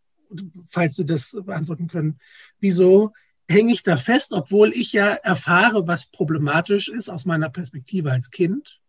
falls 0.68 0.96
Sie 0.96 1.06
das 1.06 1.38
beantworten 1.46 1.88
können, 1.88 2.20
wieso 2.60 3.14
hänge 3.50 3.74
ich 3.74 3.84
da 3.84 3.98
fest, 3.98 4.34
obwohl 4.34 4.72
ich 4.74 4.94
ja 4.94 5.08
erfahre, 5.08 5.88
was 5.88 6.06
problematisch 6.06 6.90
ist 6.90 7.10
aus 7.10 7.26
meiner 7.26 7.50
Perspektive 7.50 8.12
als 8.12 8.30
Kind, 8.30 8.80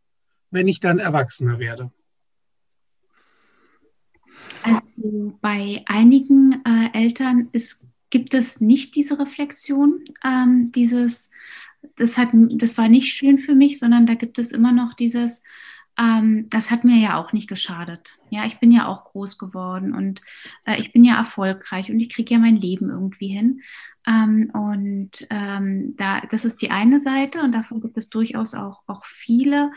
wenn 0.51 0.69
ich 0.69 0.81
dann 0.81 0.99
Erwachsener 0.99 1.59
werde? 1.59 1.91
Also 4.77 5.37
bei 5.41 5.83
einigen 5.87 6.63
äh, 6.65 6.91
Eltern 6.93 7.49
ist, 7.53 7.85
gibt 8.11 8.35
es 8.35 8.61
nicht 8.61 8.95
diese 8.95 9.19
Reflexion, 9.19 10.05
ähm, 10.25 10.73
dieses, 10.73 11.31
das, 11.97 12.17
hat, 12.17 12.31
das 12.33 12.79
war 12.79 12.89
nicht 12.89 13.13
schön 13.13 13.39
für 13.39 13.55
mich, 13.55 13.79
sondern 13.79 14.07
da 14.07 14.15
gibt 14.15 14.39
es 14.39 14.53
immer 14.53 14.73
noch 14.73 14.95
dieses, 14.95 15.43
ähm, 15.99 16.49
das 16.49 16.71
hat 16.71 16.85
mir 16.85 16.97
ja 16.97 17.19
auch 17.19 17.33
nicht 17.33 17.49
geschadet. 17.49 18.19
Ja, 18.31 18.47
ich 18.47 18.59
bin 18.61 18.71
ja 18.71 18.87
auch 18.87 19.05
groß 19.05 19.37
geworden 19.39 19.95
und 19.95 20.23
äh, 20.65 20.79
ich 20.79 20.93
bin 20.93 21.05
ja 21.05 21.17
erfolgreich 21.17 21.91
und 21.91 22.01
ich 22.01 22.09
kriege 22.09 22.35
ja 22.35 22.41
mein 22.41 22.57
Leben 22.57 22.91
irgendwie 22.91 23.29
hin. 23.29 23.61
Ähm, 24.09 24.51
und 24.55 25.27
ähm, 25.29 25.95
da, 25.97 26.23
das 26.31 26.47
ist 26.47 26.63
die 26.63 26.71
eine 26.71 27.01
Seite 27.01 27.43
und 27.43 27.53
davon 27.53 27.81
gibt 27.83 27.99
es 27.99 28.09
durchaus 28.09 28.55
auch, 28.55 28.83
auch 28.87 29.05
viele, 29.05 29.71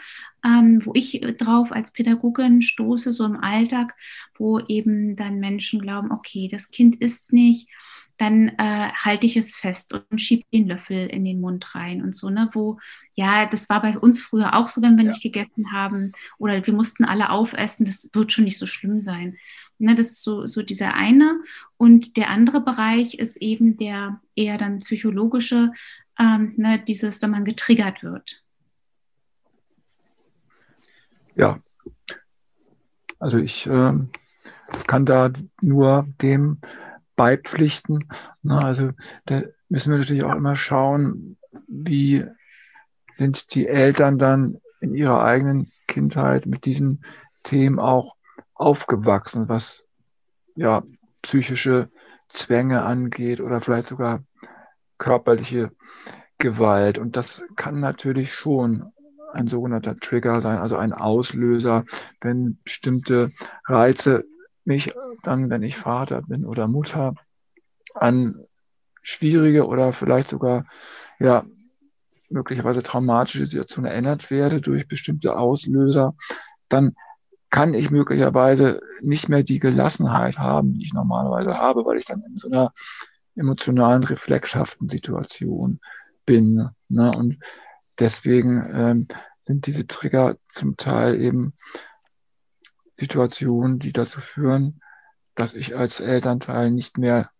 ähm, 0.46 0.86
wo 0.86 0.94
ich 0.94 1.22
drauf 1.38 1.72
als 1.72 1.92
Pädagogin 1.92 2.62
stoße, 2.62 3.12
so 3.12 3.26
im 3.26 3.38
Alltag, 3.38 3.94
wo 4.38 4.60
eben 4.60 5.18
dann 5.18 5.40
Menschen 5.40 5.82
glauben, 5.82 6.12
okay, 6.12 6.48
das 6.50 6.72
Kind 6.72 6.96
ist 7.02 7.34
nicht, 7.34 7.70
dann 8.18 8.50
äh, 8.50 8.92
halte 8.94 9.26
ich 9.26 9.36
es 9.36 9.56
fest 9.56 10.00
und 10.10 10.22
schiebe 10.22 10.46
den 10.54 10.68
Löffel 10.68 11.08
in 11.08 11.26
den 11.26 11.42
Mund 11.42 11.76
rein 11.76 12.02
und 12.02 12.16
so, 12.16 12.30
ne, 12.30 12.50
wo, 12.54 12.80
ja, 13.16 13.48
das 13.48 13.68
war 13.68 13.82
bei 13.82 13.98
uns 13.98 14.22
früher 14.22 14.56
auch 14.56 14.70
so, 14.70 14.82
wenn 14.82 14.96
wir 14.96 15.04
ja. 15.04 15.10
nicht 15.10 15.24
gegessen 15.24 15.74
haben 15.74 16.14
oder 16.38 16.66
wir 16.66 16.74
mussten 16.74 17.04
alle 17.04 17.32
aufessen, 17.32 17.86
das 17.86 18.10
wird 18.14 18.32
schon 18.32 18.46
nicht 18.46 18.60
so 18.60 18.68
schlimm 18.68 19.02
sein. 19.02 19.38
Ne, 19.82 19.96
das 19.96 20.12
ist 20.12 20.24
so, 20.24 20.46
so 20.46 20.62
dieser 20.62 20.94
eine. 20.94 21.42
Und 21.76 22.16
der 22.16 22.30
andere 22.30 22.62
Bereich 22.62 23.16
ist 23.16 23.38
eben 23.42 23.78
der 23.78 24.22
eher 24.36 24.60
dann 24.60 24.78
psychologische, 24.78 25.72
ähm, 26.20 26.54
ne, 26.56 26.80
dieses, 26.88 27.20
wenn 27.24 27.32
man 27.32 27.46
getriggert 27.46 28.04
wird. 28.04 28.44
Ja, 31.36 31.58
also 33.18 33.40
ich 33.40 33.66
äh, 33.66 33.94
kann 34.86 35.06
da 35.08 35.32
nur 35.62 36.08
dem 36.22 36.60
beipflichten. 37.16 38.08
Na, 38.44 38.60
also 38.60 38.92
da 39.26 39.42
müssen 39.68 39.92
wir 39.92 39.98
natürlich 39.98 40.24
auch 40.24 40.36
immer 40.36 40.56
schauen, 40.56 41.38
wie 41.68 42.24
sind 43.14 43.56
die 43.56 43.68
Eltern 43.68 44.20
dann 44.20 44.62
in 44.80 44.94
ihrer 44.94 45.24
eigenen 45.24 45.72
Kindheit 45.88 46.46
mit 46.46 46.66
diesen 46.66 47.04
Themen 47.42 47.80
auch 47.80 48.16
aufgewachsen, 48.62 49.50
was 49.50 49.86
ja 50.56 50.84
psychische 51.22 51.90
Zwänge 52.28 52.84
angeht 52.84 53.42
oder 53.42 53.62
vielleicht 53.62 53.88
sogar 53.88 54.24
körperliche 54.98 55.72
Gewalt. 56.38 56.98
Und 56.98 57.16
das 57.18 57.44
kann 57.56 57.80
natürlich 57.80 58.34
schon 58.34 58.92
ein 59.34 59.48
sogenannter 59.48 59.96
Trigger 59.96 60.42
sein, 60.42 60.58
also 60.58 60.78
ein 60.78 60.94
Auslöser, 60.94 61.86
wenn 62.20 62.60
bestimmte 62.64 63.32
Reize 63.66 64.26
mich 64.66 64.94
dann, 65.24 65.50
wenn 65.50 65.64
ich 65.64 65.78
Vater 65.78 66.22
bin 66.22 66.46
oder 66.46 66.68
Mutter, 66.68 67.16
an 67.94 68.46
schwierige 69.02 69.66
oder 69.66 69.94
vielleicht 69.94 70.30
sogar 70.30 70.66
ja 71.20 71.46
möglicherweise 72.30 72.84
traumatische 72.84 73.46
Situationen 73.48 73.92
erinnert 73.92 74.32
werde 74.32 74.62
durch 74.62 74.88
bestimmte 74.88 75.36
Auslöser, 75.36 76.16
dann 76.70 76.96
kann 77.52 77.74
ich 77.74 77.92
möglicherweise 77.92 78.82
nicht 79.02 79.30
mehr 79.30 79.44
die 79.44 79.60
Gelassenheit 79.60 80.40
haben, 80.40 80.74
die 80.74 80.86
ich 80.86 80.94
normalerweise 80.94 81.58
habe, 81.58 81.86
weil 81.86 81.98
ich 81.98 82.06
dann 82.06 82.24
in 82.24 82.38
so 82.38 82.50
einer 82.50 82.74
emotionalen, 83.36 84.04
reflexhaften 84.04 84.90
Situation 84.90 85.80
bin. 86.26 86.70
Ne? 86.88 87.12
Und 87.12 87.40
deswegen 88.00 88.70
ähm, 88.74 89.08
sind 89.40 89.68
diese 89.68 89.86
Trigger 89.86 90.38
zum 90.48 90.78
Teil 90.78 91.20
eben 91.20 91.54
Situationen, 92.98 93.80
die 93.80 93.92
dazu 93.92 94.22
führen, 94.22 94.82
dass 95.36 95.54
ich 95.54 95.76
als 95.76 96.00
Elternteil 96.00 96.72
nicht 96.72 96.98
mehr 96.98 97.32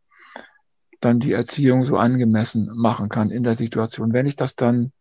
dann 1.00 1.20
die 1.20 1.32
Erziehung 1.32 1.86
so 1.86 1.98
angemessen 1.98 2.70
machen 2.76 3.10
kann 3.10 3.32
in 3.32 3.44
der 3.44 3.56
Situation. 3.56 4.14
Wenn 4.14 4.26
ich 4.26 4.36
das 4.36 4.56
dann 4.56 4.92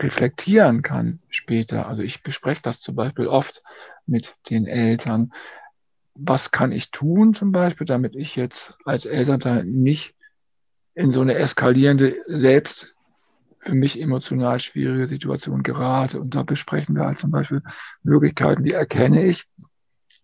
reflektieren 0.00 0.82
kann 0.82 1.20
später. 1.28 1.88
Also 1.88 2.02
ich 2.02 2.22
bespreche 2.22 2.62
das 2.62 2.80
zum 2.80 2.94
Beispiel 2.94 3.26
oft 3.26 3.62
mit 4.06 4.36
den 4.50 4.66
Eltern. 4.66 5.32
Was 6.14 6.50
kann 6.50 6.72
ich 6.72 6.90
tun 6.90 7.34
zum 7.34 7.52
Beispiel, 7.52 7.86
damit 7.86 8.14
ich 8.14 8.36
jetzt 8.36 8.76
als 8.84 9.06
Elternteil 9.06 9.64
nicht 9.64 10.14
in 10.94 11.10
so 11.10 11.20
eine 11.20 11.34
eskalierende, 11.34 12.16
selbst 12.26 12.96
für 13.58 13.74
mich 13.74 14.00
emotional 14.00 14.60
schwierige 14.60 15.06
Situation 15.06 15.62
gerate. 15.62 16.20
Und 16.20 16.34
da 16.34 16.42
besprechen 16.42 16.94
wir 16.94 17.04
halt 17.04 17.18
zum 17.18 17.30
Beispiel 17.30 17.62
Möglichkeiten, 18.02 18.64
die 18.64 18.72
erkenne 18.72 19.24
ich. 19.24 19.46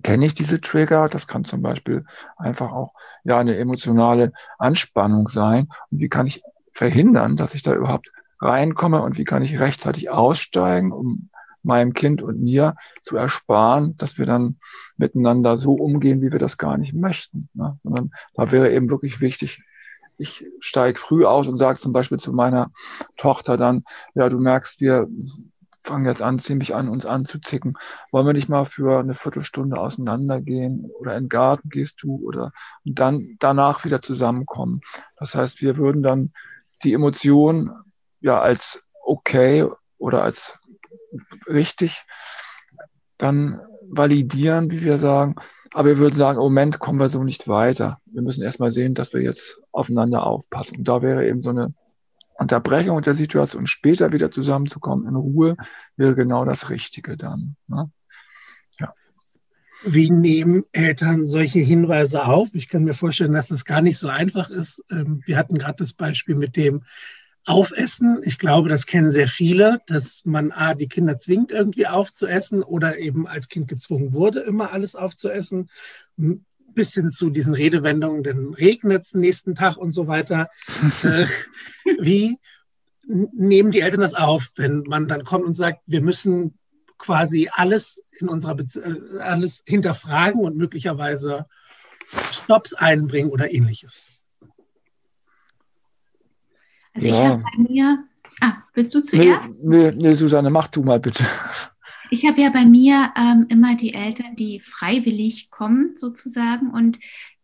Kenne 0.03 0.27
ich 0.27 0.35
diese 0.35 0.61
Trigger? 0.61 1.09
Das 1.09 1.27
kann 1.27 1.45
zum 1.45 1.63
Beispiel 1.63 2.05
einfach 2.37 2.73
auch 2.73 2.93
ja 3.23 3.39
eine 3.39 3.57
emotionale 3.57 4.33
Anspannung 4.59 5.29
sein. 5.29 5.69
Und 5.91 6.01
wie 6.01 6.09
kann 6.09 6.27
ich 6.27 6.43
verhindern, 6.73 7.37
dass 7.37 7.55
ich 7.55 7.63
da 7.63 7.75
überhaupt 7.75 8.13
reinkomme 8.45 9.03
und 9.03 9.19
wie 9.19 9.25
kann 9.25 9.43
ich 9.43 9.59
rechtzeitig 9.59 10.11
aussteigen, 10.11 10.93
um 10.93 11.31
meinem 11.63 11.95
Kind 11.95 12.23
und 12.23 12.41
mir 12.41 12.77
zu 13.03 13.17
ersparen, 13.17 13.97
dass 13.97 14.19
wir 14.19 14.27
dann 14.27 14.59
miteinander 14.97 15.57
so 15.57 15.73
umgehen, 15.73 16.21
wie 16.21 16.31
wir 16.31 16.39
das 16.39 16.59
gar 16.59 16.77
nicht 16.77 16.93
möchten. 16.93 17.49
Ne? 17.55 17.79
Sondern 17.83 18.11
da 18.35 18.53
wäre 18.53 18.73
eben 18.73 18.91
wirklich 18.91 19.21
wichtig, 19.21 19.65
ich 20.17 20.45
steige 20.61 20.99
früh 20.99 21.25
aus 21.25 21.49
und 21.49 21.57
sage 21.57 21.79
zum 21.79 21.93
Beispiel 21.93 22.19
zu 22.19 22.33
meiner 22.33 22.71
Tochter 23.17 23.57
dann, 23.57 23.83
ja, 24.15 24.29
du 24.29 24.39
merkst, 24.39 24.81
wir 24.81 25.09
fangen 25.85 26.05
jetzt 26.05 26.23
an, 26.23 26.39
ziemlich 26.39 26.75
an, 26.75 26.89
uns 26.89 27.05
anzuzicken. 27.05 27.75
Wollen 28.13 28.27
wir 28.27 28.33
nicht 28.33 28.49
mal 28.49 28.65
für 28.65 29.01
eine 29.01 29.15
Viertelstunde 29.15 29.79
auseinandergehen 29.79 30.91
oder 30.99 31.17
in 31.17 31.25
den 31.25 31.29
Garten 31.29 31.69
gehst 31.69 32.03
du 32.03 32.17
oder 32.25 32.53
und 32.85 32.99
dann 32.99 33.37
danach 33.39 33.85
wieder 33.85 34.01
zusammenkommen. 34.01 34.81
Das 35.17 35.35
heißt, 35.35 35.61
wir 35.63 35.77
würden 35.77 36.03
dann 36.03 36.33
die 36.85 36.93
Emotionen 36.93 37.71
ja 38.25 38.41
als 38.41 38.83
okay 39.05 39.69
oder 39.99 40.23
als 40.23 40.59
richtig 41.47 42.03
dann 43.19 43.61
validieren, 43.83 44.71
wie 44.71 44.83
wir 44.83 44.99
sagen. 44.99 45.37
Aber 45.73 45.89
wir 45.89 45.99
würden 45.99 46.17
sagen, 46.17 46.39
im 46.39 46.45
Moment 46.45 46.79
kommen 46.79 46.99
wir 46.99 47.09
so 47.09 47.23
nicht 47.23 47.49
weiter. 47.49 47.99
Wir 48.07 48.23
müssen 48.23 48.43
erstmal 48.43 48.71
sehen, 48.71 48.95
dass 48.95 49.13
wir 49.13 49.21
jetzt 49.21 49.61
aufeinander 49.73 50.27
aufpassen. 50.27 50.79
Und 50.79 50.89
da 50.89 51.03
wäre 51.03 51.29
eben 51.29 51.41
so 51.41 51.51
eine 51.51 51.75
Unterbrechung 52.37 53.01
der 53.03 53.15
Situation, 53.15 53.67
später 53.67 54.13
wieder 54.13 54.31
zusammenzukommen 54.31 55.07
in 55.07 55.17
Ruhe, 55.17 55.57
wäre 55.97 56.15
genau 56.15 56.45
das 56.45 56.71
Richtige 56.71 57.17
dann. 57.17 57.57
Ne? 57.67 57.91
Ja. 58.81 58.95
Wie 59.85 60.11
nehmen 60.11 60.65
Eltern 60.73 61.27
solche 61.27 61.61
Hinweise 61.61 62.25
auf? 62.25 62.55
Ich 62.55 62.69
kann 62.69 62.85
mir 62.85 62.95
vorstellen, 62.95 63.35
dass 63.35 63.49
das 63.49 63.65
gar 63.65 63.83
nicht 63.83 63.99
so 63.99 64.09
einfach 64.09 64.49
ist. 64.51 64.83
Ähm, 64.91 65.23
wir 65.27 65.37
hatten 65.37 65.59
gerade 65.59 65.77
das 65.77 65.93
Beispiel 65.93 66.35
mit 66.35 66.57
dem, 66.57 66.85
Aufessen. 67.47 68.23
Ich 68.25 68.39
glaube, 68.39 68.69
das 68.69 68.87
kennen 68.87 69.11
sehr 69.11 69.29
viele, 69.29 69.81
dass 69.87 70.25
man 70.25 70.51
A, 70.51 70.75
die 70.75 70.89
Kinder 70.89 71.19
zwingt, 71.19 71.51
irgendwie 71.51 71.87
aufzuessen 71.87 72.63
oder 72.63 72.99
eben 72.99 73.27
als 73.27 73.49
Kind 73.49 73.69
gezwungen 73.69 74.15
wurde, 74.15 74.41
immer 74.41 74.73
alles 74.73 74.97
aufzuessen. 74.97 75.69
Bis 76.17 76.95
hin 76.95 77.11
zu 77.11 77.31
diesen 77.31 77.55
Redewendungen, 77.55 78.23
dann 78.23 78.55
regnet 78.55 79.03
es 79.03 79.15
nächsten 79.15 79.55
Tag 79.55 79.77
und 79.77 79.93
so 79.93 80.07
weiter. 80.07 80.49
äh, 81.03 81.27
wie 82.01 82.39
nehmen 83.07 83.71
die 83.71 83.81
Eltern 83.81 84.01
das 84.01 84.15
auf, 84.15 84.51
wenn 84.57 84.81
man 84.87 85.07
dann 85.09 85.25
kommt 85.25 85.45
und 85.45 85.55
sagt, 85.55 85.83
wir 85.87 86.01
müssen 86.01 86.59
quasi 86.97 87.51
alles 87.53 88.03
in 88.19 88.29
unserer 88.29 88.55
Bezie 88.55 88.81
äh, 88.81 89.19
alles 89.21 89.63
hinterfragen 89.67 90.41
und 90.41 90.57
möglicherweise 90.57 91.47
Stops 92.33 92.73
einbringen 92.73 93.31
oder 93.31 93.53
ähnliches? 93.53 94.03
Also 96.95 97.09
ja. 97.09 97.15
ich 97.15 97.21
habe 97.25 97.43
bei 97.43 97.63
mir, 97.63 98.05
ah, 98.41 98.55
willst 98.73 98.95
du 98.95 99.03
zuerst? 99.03 99.51
Nee, 99.61 99.91
nee, 99.91 100.03
nee, 100.09 100.15
Susanne, 100.15 100.51
mach 100.51 100.69
du 100.69 100.83
mal 100.83 101.01
bitte. 101.01 101.25
Ich 102.11 102.27
habe 102.27 102.41
ja 102.41 102.51
bei 102.51 102.65
mir 102.65 103.13
ähm, 103.17 103.47
immer 103.49 103.75
die 103.75 103.93
Eltern, 103.93 104.37
die 104.37 104.61
freiwillig 104.61 105.51
kommen 105.51 105.97
sozusagen 105.97 106.71
und 106.71 106.99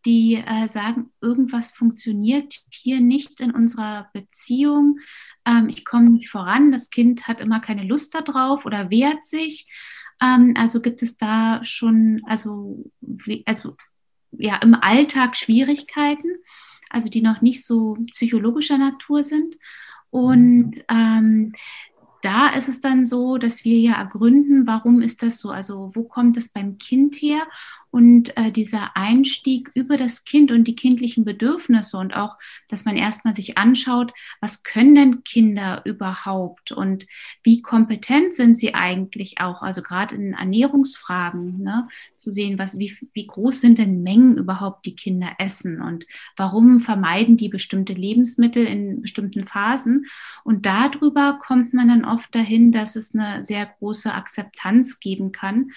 die 0.07 0.37
äh, 0.37 0.67
sagen, 0.69 1.11
irgendwas 1.21 1.73
funktioniert 1.73 2.55
hier 2.71 3.01
nicht 3.01 3.41
in 3.41 3.51
unserer 3.51 4.09
Beziehung. 4.13 4.99
Ähm, 5.45 5.69
ich 5.69 5.85
komme 5.85 6.11
nicht 6.11 6.31
voran, 6.31 6.71
das 6.71 6.91
Kind 6.91 7.27
hat 7.27 7.41
immer 7.41 7.61
keine 7.61 7.85
Lust 7.85 8.15
darauf 8.15 8.65
oder 8.65 8.91
wehrt 8.91 9.27
sich. 9.27 9.67
Ähm, 10.23 10.55
also 10.57 10.81
gibt 10.81 11.03
es 11.03 11.17
da 11.17 11.63
schon, 11.65 12.23
also, 12.27 12.85
also 13.47 13.77
ja, 14.33 14.57
im 14.57 14.75
Alltag 14.75 15.37
Schwierigkeiten 15.37 16.29
also 16.91 17.09
die 17.09 17.23
noch 17.23 17.41
nicht 17.41 17.65
so 17.65 17.97
psychologischer 18.11 18.79
Natur 18.79 19.25
sind. 19.25 19.57
Und 20.11 20.77
mhm. 20.77 20.83
ähm, 20.89 21.53
da 22.23 22.49
ist 22.51 22.69
es 22.69 22.81
dann 22.81 23.07
so, 23.07 23.39
dass 23.39 23.65
wir 23.65 23.79
ja 23.79 23.95
ergründen, 23.95 24.67
warum 24.67 25.01
ist 25.01 25.23
das 25.23 25.41
so? 25.41 25.51
Also 25.51 25.91
wo 25.95 26.05
kommt 26.05 26.37
es 26.37 26.51
beim 26.51 26.77
Kind 26.77 27.17
her? 27.17 27.43
Und 27.91 28.37
äh, 28.37 28.53
dieser 28.53 28.97
Einstieg 28.97 29.71
über 29.75 29.97
das 29.97 30.25
Kind 30.25 30.53
und 30.53 30.65
die 30.65 30.77
kindlichen 30.77 31.25
Bedürfnisse 31.25 31.97
und 31.99 32.15
auch, 32.15 32.37
dass 32.69 32.85
man 32.85 32.97
erstmal 32.97 33.35
sich 33.35 33.59
anschaut, 33.59 34.13
was 34.41 34.63
können 34.63 34.95
denn 34.95 35.25
Kinder 35.25 35.83
überhaupt 35.85 36.71
und 36.71 37.07
wie 37.43 37.63
kompetent 37.63 38.35
sind 38.35 38.59
sie 38.59 38.75
eigentlich 38.75 39.41
auch? 39.41 39.63
Also 39.63 39.83
gerade 39.83 40.15
in 40.15 40.35
Ernährungsfragen, 40.35 41.59
ne, 41.61 41.89
zu 42.17 42.31
sehen, 42.31 42.59
was, 42.59 42.79
wie, 42.79 42.97
wie 43.13 43.27
groß 43.27 43.61
sind 43.61 43.79
denn 43.79 44.03
Mengen 44.03 44.37
überhaupt, 44.37 44.87
die 44.87 44.95
Kinder 44.95 45.33
essen 45.39 45.83
und 45.83 46.07
warum 46.37 46.79
vermeiden 46.79 47.37
die 47.37 47.49
bestimmte 47.49 47.93
Lebensmittel 47.93 48.65
in 48.67 49.03
bestimmten 49.03 49.45
Phasen? 49.45 50.07
Und 50.45 50.65
darüber 50.65 51.41
kommt 51.43 51.75
man 51.75 51.89
dann 51.89 52.05
oft 52.05 52.33
dahin, 52.35 52.71
dass 52.71 52.95
es 52.95 53.15
eine 53.15 53.43
sehr 53.43 53.67
große 53.67 54.15
Akzeptanz 54.15 55.01
geben 55.01 55.33
kann 55.33 55.71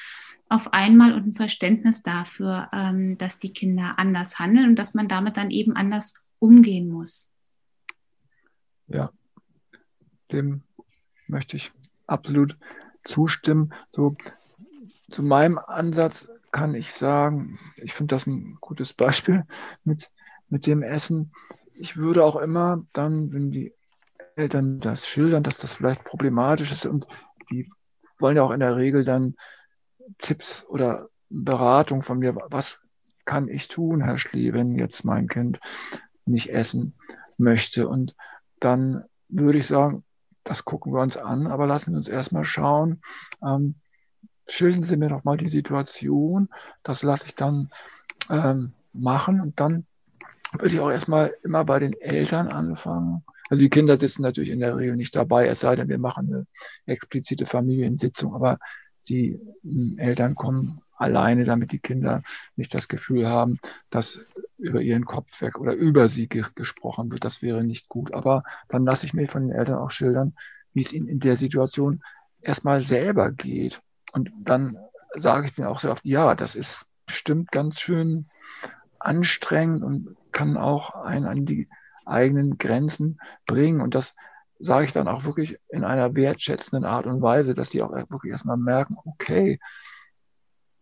auf 0.50 0.74
einmal 0.74 1.14
und 1.14 1.28
ein 1.28 1.36
Verständnis 1.36 2.04
dafür, 2.04 2.70
ähm, 2.72 3.18
dass 3.18 3.40
die 3.40 3.54
Kinder 3.54 3.96
anders 3.98 4.40
handeln 4.40 4.70
und 4.70 4.76
dass 4.76 4.94
man 4.94 5.08
damit 5.08 5.38
dann 5.38 5.52
eben 5.52 5.76
anders 5.76 6.16
umgehen 6.40 6.90
muss. 6.90 7.36
Ja, 8.88 9.12
dem 10.32 10.64
möchte 11.28 11.58
ich 11.58 11.72
absolut 12.06 12.58
zustimmen. 13.04 13.74
So 13.92 14.16
zu 15.10 15.24
meinem 15.24 15.58
Ansatz 15.58 16.30
kann 16.52 16.76
ich 16.76 16.94
sagen, 16.94 17.60
ich 17.78 17.94
finde 17.94 18.16
das 18.16 18.28
ein 18.28 18.58
gutes 18.62 18.94
Beispiel 18.94 19.44
mit 19.84 20.12
mit 20.54 20.68
dem 20.68 20.84
Essen. 20.84 21.32
Ich 21.74 21.98
würde 21.98 22.24
auch 22.24 22.36
immer 22.36 22.86
dann, 22.94 23.34
wenn 23.34 23.50
die 23.50 23.74
Eltern 24.36 24.80
das 24.80 25.08
schildern, 25.08 25.42
dass 25.42 25.58
das 25.58 25.74
vielleicht 25.74 26.04
problematisch 26.04 26.72
ist 26.72 26.86
und 26.86 27.08
die 27.50 27.68
wollen 28.20 28.38
ja 28.38 28.44
auch 28.44 28.52
in 28.52 28.60
der 28.60 28.76
Regel 28.76 29.04
dann 29.04 29.36
Tipps 30.18 30.66
oder 30.68 31.10
Beratung 31.30 32.02
von 32.02 32.20
mir, 32.20 32.36
was 32.36 32.80
kann 33.26 33.48
ich 33.48 33.68
tun, 33.68 34.02
Herr 34.02 34.20
Schlie, 34.20 34.54
wenn 34.54 34.78
jetzt 34.78 35.04
mein 35.06 35.28
Kind 35.28 35.60
nicht 36.26 36.50
essen 36.50 36.94
möchte. 37.38 37.88
Und 37.88 38.16
dann 38.60 39.06
würde 39.30 39.58
ich 39.58 39.68
sagen, 39.68 40.04
das 40.44 40.66
gucken 40.66 40.94
wir 40.94 41.02
uns 41.02 41.18
an, 41.18 41.48
aber 41.48 41.68
lassen 41.68 41.92
Sie 41.92 41.98
uns 41.98 42.10
erstmal 42.10 42.44
schauen. 42.44 43.02
Ähm, 43.42 43.76
schildern 44.48 44.84
Sie 44.84 44.98
mir 44.98 45.10
doch 45.10 45.24
mal 45.24 45.38
die 45.38 45.50
Situation. 45.50 46.50
Das 46.84 47.04
lasse 47.04 47.26
ich 47.28 47.36
dann 47.36 47.70
ähm, 48.30 48.74
machen 48.92 49.42
und 49.42 49.60
dann 49.60 49.86
würde 50.52 50.76
ich 50.76 50.80
auch 50.80 50.92
erstmal 50.92 51.34
immer 51.44 51.64
bei 51.66 51.80
den 51.80 51.94
Eltern 51.94 52.48
anfangen. 52.48 53.24
Also 53.50 53.62
die 53.62 53.70
Kinder 53.70 53.98
sitzen 53.98 54.22
natürlich 54.22 54.52
in 54.52 54.60
der 54.60 54.78
Regel 54.78 54.96
nicht 54.96 55.16
dabei, 55.16 55.48
es 55.48 55.60
sei 55.60 55.76
denn, 55.76 55.90
wir 55.90 55.98
machen 55.98 56.28
eine 56.28 56.48
explizite 56.86 57.46
Familiensitzung, 57.46 58.34
aber 58.34 58.60
die 59.10 59.40
hm, 59.64 59.98
Eltern 59.98 60.36
kommen 60.36 60.82
alleine, 60.96 61.46
damit 61.46 61.72
die 61.72 61.80
Kinder 61.80 62.24
nicht 62.56 62.74
das 62.74 62.88
Gefühl 62.88 63.28
haben, 63.28 63.60
dass 63.90 64.20
über 64.58 64.82
ihren 64.82 65.06
Kopf 65.06 65.42
weg 65.42 65.60
oder 65.60 65.74
über 65.74 66.08
sie 66.08 66.28
ge 66.28 66.46
gesprochen 66.56 67.12
wird. 67.12 67.26
Das 67.26 67.42
wäre 67.42 67.64
nicht 67.64 67.90
gut. 67.90 68.14
Aber 68.14 68.44
dann 68.70 68.86
lasse 68.86 69.06
ich 69.06 69.14
mir 69.14 69.28
von 69.28 69.48
den 69.48 69.58
Eltern 69.58 69.78
auch 69.78 69.92
schildern, 69.92 70.34
wie 70.74 70.82
es 70.82 70.94
ihnen 70.94 71.08
in 71.08 71.20
der 71.20 71.36
Situation 71.36 72.04
erstmal 72.42 72.82
selber 72.82 73.32
geht. 73.32 73.82
Und 74.12 74.32
dann 74.40 74.78
sage 75.16 75.48
ich 75.48 75.54
denen 75.54 75.68
auch 75.68 75.80
sehr 75.80 75.92
oft, 75.92 76.06
ja, 76.06 76.36
das 76.36 76.56
ist 76.56 76.86
bestimmt 77.06 77.52
ganz 77.52 77.80
schön 77.80 78.28
anstrengend 79.00 79.84
und 79.84 80.16
kann 80.32 80.58
auch 80.58 80.96
einen 80.96 81.26
an 81.26 81.46
die 81.46 81.68
eigenen 82.06 82.58
Grenzen 82.58 83.20
bringen. 83.46 83.82
Und 83.82 83.96
das 83.96 84.16
sage 84.60 84.86
ich 84.86 84.94
dann 84.94 85.08
auch 85.08 85.26
wirklich 85.26 85.58
in 85.70 85.84
einer 85.84 86.16
wertschätzenden 86.16 86.86
Art 86.86 87.06
und 87.06 87.22
Weise, 87.22 87.54
dass 87.54 87.70
die 87.70 87.82
auch 87.82 87.92
wirklich 87.92 88.32
erstmal 88.32 88.58
merken, 88.58 88.96
okay, 89.06 89.60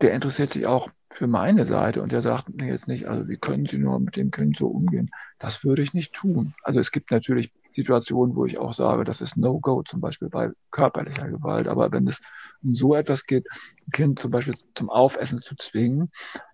der 0.01 0.13
interessiert 0.13 0.49
sich 0.49 0.65
auch 0.65 0.89
für 1.11 1.27
meine 1.27 1.65
Seite 1.65 2.01
und 2.01 2.11
der 2.11 2.21
sagt 2.21 2.49
mir 2.49 2.67
jetzt 2.67 2.87
nicht, 2.87 3.05
also 3.05 3.27
wie 3.27 3.37
können 3.37 3.65
Sie 3.65 3.77
nur 3.77 3.99
mit 3.99 4.15
dem 4.15 4.31
Kind 4.31 4.57
so 4.57 4.67
umgehen? 4.67 5.11
Das 5.39 5.63
würde 5.63 5.83
ich 5.83 5.93
nicht 5.93 6.13
tun. 6.13 6.53
Also 6.63 6.79
es 6.79 6.91
gibt 6.91 7.11
natürlich 7.11 7.51
Situationen, 7.73 8.35
wo 8.35 8.45
ich 8.45 8.57
auch 8.57 8.73
sage, 8.73 9.03
das 9.03 9.21
ist 9.21 9.37
No-Go, 9.37 9.83
zum 9.83 10.01
Beispiel 10.01 10.29
bei 10.29 10.51
körperlicher 10.71 11.29
Gewalt. 11.29 11.67
Aber 11.67 11.91
wenn 11.91 12.07
es 12.07 12.19
um 12.63 12.75
so 12.75 12.95
etwas 12.95 13.25
geht, 13.25 13.45
ein 13.87 13.91
Kind 13.91 14.19
zum 14.19 14.31
Beispiel 14.31 14.55
zum 14.75 14.89
Aufessen 14.89 15.39
zu 15.39 15.55
zwingen, 15.55 16.09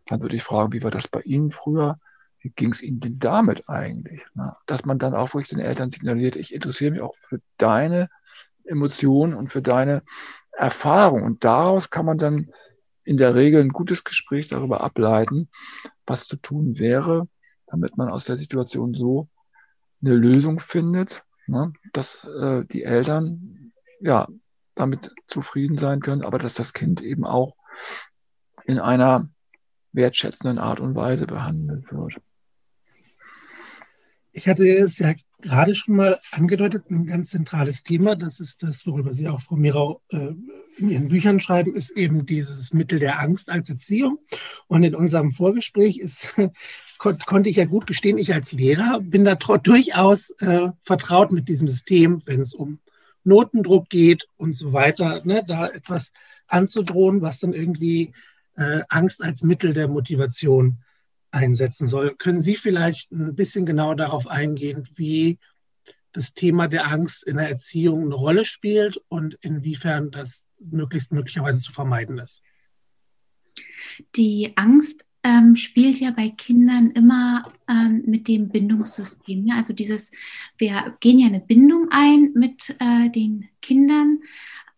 dann 0.05 0.21
würde 0.21 0.35
ich 0.35 0.43
fragen, 0.43 0.73
wie 0.73 0.83
war 0.83 0.91
das 0.91 1.07
bei 1.07 1.21
Ihnen 1.21 1.51
früher? 1.51 1.99
Wie 2.47 2.53
ging 2.55 2.71
es 2.71 2.81
Ihnen 2.81 3.01
denn 3.01 3.19
damit 3.19 3.67
eigentlich? 3.67 4.21
Dass 4.67 4.85
man 4.85 4.99
dann 4.99 5.13
auch 5.13 5.33
wirklich 5.33 5.49
den 5.49 5.59
Eltern 5.59 5.91
signaliert, 5.91 6.37
ich 6.37 6.53
interessiere 6.53 6.91
mich 6.91 7.01
auch 7.01 7.13
für 7.19 7.41
deine 7.57 8.07
Emotionen 8.63 9.33
und 9.33 9.51
für 9.51 9.61
deine 9.61 10.01
Erfahrung. 10.53 11.23
Und 11.23 11.43
daraus 11.43 11.89
kann 11.89 12.05
man 12.05 12.17
dann 12.17 12.49
in 13.03 13.17
der 13.17 13.35
Regel 13.35 13.61
ein 13.61 13.73
gutes 13.73 14.05
Gespräch 14.05 14.47
darüber 14.47 14.79
ableiten, 14.79 15.49
was 16.05 16.25
zu 16.25 16.37
tun 16.37 16.79
wäre, 16.79 17.27
damit 17.65 17.97
man 17.97 18.07
aus 18.07 18.23
der 18.23 18.37
Situation 18.37 18.93
so 18.93 19.27
eine 20.01 20.13
Lösung 20.13 20.61
findet, 20.61 21.25
ne, 21.47 21.73
dass 21.91 22.23
äh, 22.23 22.63
die 22.63 22.83
Eltern 22.83 23.73
ja 23.99 24.29
damit 24.73 25.13
zufrieden 25.27 25.75
sein 25.75 25.99
können, 25.99 26.21
aber 26.21 26.37
dass 26.37 26.53
das 26.53 26.71
Kind 26.71 27.01
eben 27.01 27.25
auch 27.25 27.57
in 28.63 28.79
einer 28.79 29.27
wertschätzenden 29.91 30.59
Art 30.59 30.79
und 30.79 30.95
Weise 30.95 31.27
behandelt 31.27 31.91
wird. 31.91 32.21
Ich 34.37 34.47
hatte 34.47 34.67
es 34.67 34.99
ja 34.99 35.15
gerade 35.41 35.73
schon 35.73 35.95
mal 35.95 36.19
angedeutet, 36.29 36.91
ein 36.91 37.07
ganz 37.07 37.31
zentrales 37.31 37.81
Thema, 37.81 38.15
das 38.15 38.39
ist 38.39 38.61
das, 38.61 38.85
worüber 38.85 39.11
Sie 39.11 39.27
auch, 39.27 39.41
Frau 39.41 39.55
Mirau, 39.55 40.03
äh, 40.09 40.33
in 40.77 40.89
Ihren 40.89 41.07
Büchern 41.07 41.39
schreiben, 41.39 41.73
ist 41.73 41.89
eben 41.89 42.27
dieses 42.27 42.71
Mittel 42.71 42.99
der 42.99 43.19
Angst 43.19 43.49
als 43.49 43.67
Erziehung. 43.67 44.19
Und 44.67 44.83
in 44.83 44.93
unserem 44.93 45.31
Vorgespräch 45.31 45.97
ist, 45.97 46.35
kon 46.99 47.17
konnte 47.25 47.49
ich 47.49 47.55
ja 47.55 47.65
gut 47.65 47.87
gestehen, 47.87 48.19
ich 48.19 48.31
als 48.31 48.51
Lehrer 48.51 48.99
bin 49.01 49.25
da 49.25 49.33
durchaus 49.33 50.29
äh, 50.37 50.69
vertraut 50.83 51.31
mit 51.31 51.49
diesem 51.49 51.67
System, 51.67 52.21
wenn 52.27 52.41
es 52.41 52.53
um 52.53 52.77
Notendruck 53.23 53.89
geht 53.89 54.27
und 54.37 54.53
so 54.53 54.71
weiter, 54.71 55.19
ne, 55.25 55.43
da 55.47 55.67
etwas 55.67 56.11
anzudrohen, 56.45 57.23
was 57.23 57.39
dann 57.39 57.53
irgendwie 57.53 58.13
äh, 58.55 58.83
Angst 58.89 59.23
als 59.23 59.41
Mittel 59.41 59.73
der 59.73 59.87
Motivation 59.87 60.77
einsetzen 61.31 61.87
soll. 61.87 62.15
Können 62.15 62.41
Sie 62.41 62.55
vielleicht 62.55 63.11
ein 63.11 63.35
bisschen 63.35 63.65
genauer 63.65 63.95
darauf 63.95 64.27
eingehen, 64.27 64.87
wie 64.95 65.39
das 66.11 66.33
Thema 66.33 66.67
der 66.67 66.87
Angst 66.87 67.25
in 67.25 67.37
der 67.37 67.49
Erziehung 67.49 68.05
eine 68.05 68.15
Rolle 68.15 68.45
spielt 68.45 68.99
und 69.07 69.35
inwiefern 69.41 70.11
das 70.11 70.45
möglichst 70.59 71.11
möglicherweise 71.11 71.61
zu 71.61 71.71
vermeiden 71.71 72.17
ist? 72.17 72.41
Die 74.15 74.53
Angst 74.55 75.05
ähm, 75.23 75.55
spielt 75.55 75.99
ja 75.99 76.11
bei 76.11 76.29
Kindern 76.29 76.91
immer 76.91 77.43
ähm, 77.67 78.03
mit 78.05 78.27
dem 78.27 78.49
Bindungssystem. 78.49 79.43
Ne? 79.43 79.55
Also 79.55 79.73
dieses, 79.73 80.11
wir 80.57 80.95
gehen 80.99 81.19
ja 81.19 81.27
eine 81.27 81.39
Bindung 81.41 81.89
ein 81.91 82.31
mit 82.33 82.75
äh, 82.79 83.09
den 83.09 83.49
Kindern 83.61 84.19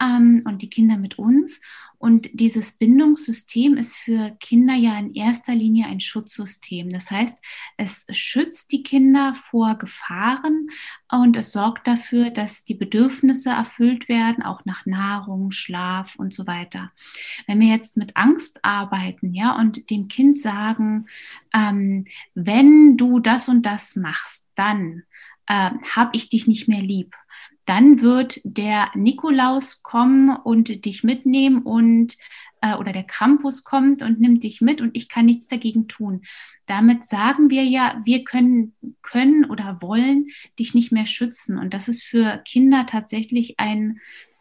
ähm, 0.01 0.43
und 0.45 0.61
die 0.61 0.69
Kinder 0.69 0.97
mit 0.97 1.19
uns. 1.19 1.61
Und 1.99 2.29
dieses 2.31 2.77
Bindungssystem 2.77 3.75
ist 3.75 3.93
für 3.93 4.31
Kinder 4.39 4.73
ja 4.73 4.97
in 4.97 5.13
erster 5.15 5.53
Linie 5.53 5.85
ein 5.87 5.99
Schutzsystem. 5.99 6.89
Das 6.89 7.11
heißt, 7.11 7.43
es 7.75 8.07
schützt 8.11 8.71
die 8.71 8.83
Kinder 8.83 9.35
vor 9.35 9.77
Gefahren 9.77 10.69
und 11.11 11.35
es 11.35 11.51
sorgt 11.51 11.87
dafür, 11.87 12.29
dass 12.29 12.63
die 12.63 12.73
Bedürfnisse 12.73 13.49
erfüllt 13.49 14.07
werden, 14.07 14.43
auch 14.43 14.63
nach 14.63 14.85
Nahrung, 14.85 15.51
Schlaf 15.51 16.15
und 16.15 16.33
so 16.33 16.47
weiter. 16.47 16.93
Wenn 17.47 17.59
wir 17.59 17.67
jetzt 17.67 17.97
mit 17.97 18.15
Angst 18.15 18.63
arbeiten, 18.63 19.33
ja, 19.33 19.57
und 19.57 19.89
dem 19.89 20.07
Kind 20.07 20.39
sagen, 20.39 21.07
ähm, 21.53 22.05
wenn 22.33 22.95
du 22.95 23.19
das 23.19 23.49
und 23.49 23.65
das 23.65 23.97
machst, 23.97 24.49
dann 24.55 25.03
äh, 25.47 25.71
habe 25.95 26.11
ich 26.13 26.29
dich 26.29 26.47
nicht 26.47 26.69
mehr 26.69 26.81
lieb 26.81 27.13
dann 27.69 28.01
wird 28.01 28.41
der 28.43 28.89
Nikolaus 28.95 29.83
kommen 29.83 30.35
und 30.35 30.85
dich 30.85 31.03
mitnehmen 31.03 31.61
und 31.61 32.17
äh, 32.61 32.73
oder 32.73 32.93
der 32.93 33.03
Krampus 33.03 33.63
kommt 33.63 34.01
und 34.01 34.19
nimmt 34.19 34.43
dich 34.43 34.59
mit 34.59 34.81
und 34.81 34.89
ich 34.95 35.07
kann 35.07 35.25
nichts 35.25 35.47
dagegen 35.47 35.87
tun. 35.87 36.23
Damit 36.65 37.05
sagen 37.05 37.51
wir 37.51 37.63
ja, 37.63 38.01
wir 38.05 38.23
können, 38.23 38.73
können 39.03 39.45
oder 39.45 39.77
wollen 39.83 40.29
dich 40.57 40.73
nicht 40.73 40.91
mehr 40.91 41.05
schützen. 41.05 41.59
Und 41.59 41.75
das 41.75 41.87
ist 41.87 42.01
für 42.01 42.41
Kinder 42.43 42.87
tatsächlich 42.87 43.59
eine 43.59 43.97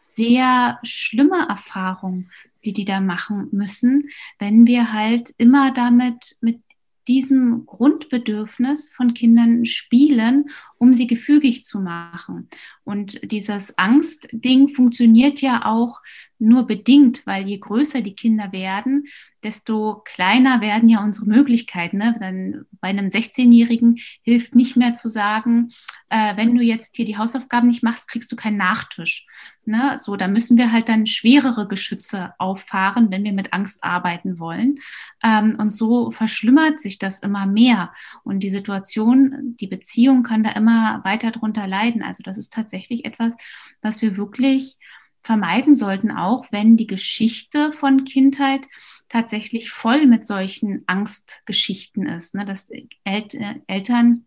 sehr 0.07 0.79
schlimme 0.81 1.47
Erfahrung, 1.47 2.31
die 2.65 2.73
die 2.73 2.85
da 2.85 2.99
machen 2.99 3.49
müssen, 3.51 4.09
wenn 4.39 4.65
wir 4.65 4.91
halt 4.91 5.29
immer 5.37 5.71
damit 5.71 6.35
mit 6.41 6.61
diesem 7.09 7.65
Grundbedürfnis 7.65 8.91
von 8.91 9.15
Kindern 9.15 9.65
spielen, 9.65 10.51
um 10.77 10.93
sie 10.93 11.07
gefügig 11.07 11.65
zu 11.65 11.79
machen. 11.79 12.47
Und 12.83 13.31
dieses 13.31 13.77
Angstding 13.79 14.69
funktioniert 14.69 15.41
ja 15.41 15.65
auch 15.65 16.01
nur 16.39 16.65
bedingt, 16.65 17.25
weil 17.27 17.47
je 17.47 17.57
größer 17.57 18.01
die 18.01 18.15
Kinder 18.15 18.51
werden, 18.51 19.07
desto 19.43 20.01
kleiner 20.05 20.61
werden 20.61 20.89
ja 20.89 21.03
unsere 21.03 21.27
Möglichkeiten. 21.27 21.97
Ne? 21.97 22.15
Dann 22.19 22.65
bei 22.81 22.89
einem 22.89 23.07
16-Jährigen 23.07 23.99
hilft 24.23 24.55
nicht 24.55 24.75
mehr 24.75 24.95
zu 24.95 25.09
sagen, 25.09 25.71
äh, 26.09 26.35
wenn 26.35 26.55
du 26.55 26.61
jetzt 26.61 26.95
hier 26.95 27.05
die 27.05 27.17
Hausaufgaben 27.17 27.67
nicht 27.67 27.83
machst, 27.83 28.09
kriegst 28.09 28.31
du 28.31 28.35
keinen 28.35 28.57
Nachtisch. 28.57 29.27
Ne? 29.65 29.97
So, 29.97 30.15
da 30.15 30.27
müssen 30.27 30.57
wir 30.57 30.71
halt 30.71 30.89
dann 30.89 31.05
schwerere 31.05 31.67
Geschütze 31.67 32.33
auffahren, 32.37 33.11
wenn 33.11 33.23
wir 33.23 33.33
mit 33.33 33.53
Angst 33.53 33.83
arbeiten 33.83 34.39
wollen. 34.39 34.79
Ähm, 35.23 35.55
und 35.57 35.73
so 35.73 36.11
verschlimmert 36.11 36.81
sich 36.81 36.97
das 36.97 37.19
immer 37.19 37.45
mehr. 37.45 37.93
Und 38.23 38.41
die 38.41 38.49
Situation, 38.49 39.55
die 39.59 39.67
Beziehung 39.67 40.23
kann 40.23 40.43
da 40.43 40.51
immer 40.51 41.01
weiter 41.03 41.31
drunter 41.31 41.67
leiden. 41.67 42.01
Also 42.01 42.23
das 42.23 42.37
ist 42.37 42.53
tatsächlich 42.53 43.05
etwas, 43.05 43.33
was 43.81 44.01
wir 44.01 44.17
wirklich 44.17 44.77
vermeiden 45.21 45.75
sollten, 45.75 46.11
auch 46.11 46.45
wenn 46.51 46.77
die 46.77 46.87
Geschichte 46.87 47.71
von 47.73 48.05
Kindheit 48.05 48.61
tatsächlich 49.09 49.71
voll 49.71 50.05
mit 50.05 50.25
solchen 50.25 50.83
Angstgeschichten 50.87 52.07
ist, 52.07 52.35
ne? 52.35 52.45
dass 52.45 52.69
El 53.03 53.27
Eltern 53.67 54.25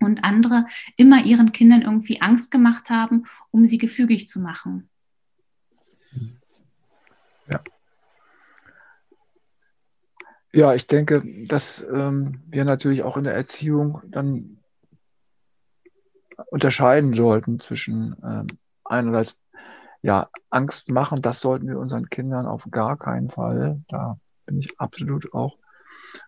und 0.00 0.24
andere 0.24 0.66
immer 0.96 1.24
ihren 1.24 1.52
Kindern 1.52 1.82
irgendwie 1.82 2.20
Angst 2.20 2.50
gemacht 2.50 2.90
haben, 2.90 3.26
um 3.50 3.66
sie 3.66 3.78
gefügig 3.78 4.28
zu 4.28 4.40
machen. 4.40 4.88
Ja. 7.48 7.60
Ja, 10.54 10.74
ich 10.74 10.86
denke, 10.86 11.22
dass 11.46 11.82
ähm, 11.94 12.42
wir 12.46 12.64
natürlich 12.64 13.02
auch 13.02 13.16
in 13.16 13.24
der 13.24 13.34
Erziehung 13.34 14.02
dann 14.06 14.58
unterscheiden 16.50 17.14
sollten 17.14 17.58
zwischen 17.58 18.16
ähm, 18.22 18.46
einerseits 18.84 19.38
ja, 20.02 20.28
Angst 20.50 20.90
machen, 20.90 21.22
das 21.22 21.40
sollten 21.40 21.68
wir 21.68 21.78
unseren 21.78 22.10
Kindern 22.10 22.46
auf 22.46 22.68
gar 22.70 22.96
keinen 22.98 23.30
Fall. 23.30 23.80
Da 23.88 24.18
bin 24.46 24.58
ich 24.58 24.78
absolut 24.80 25.32
auch 25.32 25.56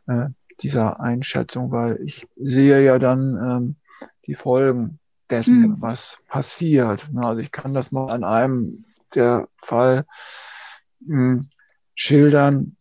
äh, 0.06 0.28
dieser 0.60 1.00
Einschätzung, 1.00 1.72
weil 1.72 2.00
ich 2.02 2.28
sehe 2.36 2.80
ja 2.82 2.98
dann 2.98 3.36
ähm, 3.36 3.76
die 4.26 4.34
Folgen 4.34 5.00
dessen, 5.28 5.60
mhm. 5.60 5.76
was 5.80 6.18
passiert. 6.28 7.10
Also 7.16 7.40
ich 7.40 7.50
kann 7.50 7.74
das 7.74 7.90
mal 7.90 8.10
an 8.10 8.22
einem 8.24 8.84
der 9.14 9.48
Fall 9.56 10.06
mh, 11.00 11.16
hm, 11.16 11.48
schildern. 11.94 12.76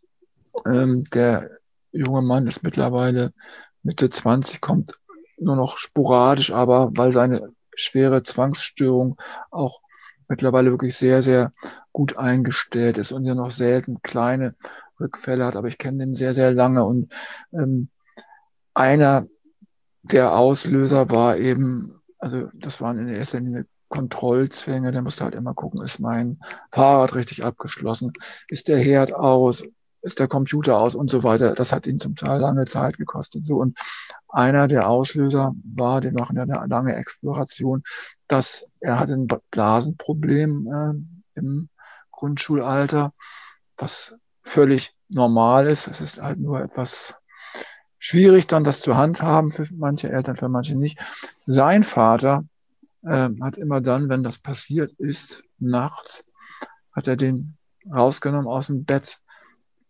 Ähm, 0.66 1.04
der 1.12 1.50
junge 1.92 2.22
Mann 2.22 2.46
ist 2.46 2.64
mittlerweile 2.64 3.34
Mitte 3.82 4.10
20, 4.10 4.62
kommt 4.62 5.00
nur 5.40 5.56
noch 5.56 5.78
sporadisch, 5.78 6.52
aber 6.52 6.92
weil 6.96 7.12
seine 7.12 7.52
schwere 7.76 8.22
Zwangsstörung 8.22 9.18
auch 9.50 9.82
mittlerweile 10.28 10.72
wirklich 10.72 10.96
sehr, 10.96 11.22
sehr 11.22 11.54
gut 11.92 12.18
eingestellt 12.18 12.98
ist 12.98 13.12
und 13.12 13.26
ja 13.26 13.36
noch 13.36 13.52
selten 13.52 14.02
kleine 14.02 14.56
Rückfälle 15.00 15.46
hat, 15.46 15.56
aber 15.56 15.68
ich 15.68 15.78
kenne 15.78 16.00
den 16.00 16.14
sehr, 16.14 16.34
sehr 16.34 16.52
lange. 16.52 16.86
Und 16.86 17.14
ähm, 17.52 17.90
einer 18.74 19.28
der 20.04 20.36
Auslöser 20.36 21.10
war 21.10 21.38
eben, 21.38 22.02
also 22.20 22.50
das 22.54 22.82
waren 22.82 23.00
in 23.00 23.08
erster 23.08 23.40
Linie 23.40 23.66
Kontrollzwänge, 23.90 24.92
der 24.92 25.04
musste 25.04 25.24
halt 25.24 25.36
immer 25.36 25.54
gucken, 25.54 25.84
ist 25.84 26.00
mein 26.00 26.40
Fahrrad 26.72 27.14
richtig 27.14 27.44
abgeschlossen, 27.44 28.12
ist 28.48 28.68
der 28.68 28.80
Herd 28.80 29.14
aus, 29.14 29.64
ist 30.04 30.20
der 30.20 30.28
Computer 30.28 30.78
aus 30.78 30.96
und 30.96 31.10
so 31.10 31.24
weiter. 31.24 31.54
Das 31.54 31.72
hat 31.72 31.88
ihn 31.88 31.98
zum 31.98 32.16
Teil 32.16 32.40
lange 32.40 32.66
Zeit 32.66 32.98
gekostet. 32.98 33.44
So 33.44 33.58
und 33.58 33.78
einer 34.28 34.68
der 34.68 34.90
Auslöser 34.90 35.56
war, 35.64 36.02
den 36.02 36.14
machen 36.14 36.36
ja 36.36 36.44
eine 36.44 36.68
lange 36.68 36.96
Exploration, 36.96 37.84
dass 38.28 38.70
er 38.80 39.00
hatte 39.00 39.14
ein 39.14 39.28
Blasenproblem 39.50 40.68
äh, 41.36 41.40
im 41.40 41.70
Grundschulalter, 42.12 43.14
was 43.78 44.18
völlig 44.42 44.94
normal 45.10 45.68
ist. 45.68 45.88
Es 45.88 46.02
ist 46.02 46.22
halt 46.22 46.40
nur 46.40 46.62
etwas 46.62 47.16
schwierig, 47.98 48.48
dann 48.48 48.66
das 48.66 48.82
zu 48.82 48.98
handhaben 48.98 49.52
für 49.52 49.66
manche 49.74 50.10
Eltern, 50.10 50.36
für 50.36 50.50
manche 50.50 50.76
nicht. 50.76 51.00
Sein 51.46 51.84
Vater 51.84 52.44
äh, 53.04 53.30
hat 53.42 53.58
immer 53.58 53.80
dann, 53.80 54.10
wenn 54.10 54.24
das 54.24 54.38
passiert 54.38 54.92
ist, 55.00 55.44
nachts, 55.60 56.26
hat 56.92 57.08
er 57.08 57.16
den 57.16 57.58
rausgenommen 57.90 58.48
aus 58.48 58.68
dem 58.68 58.86
Bett, 58.86 59.20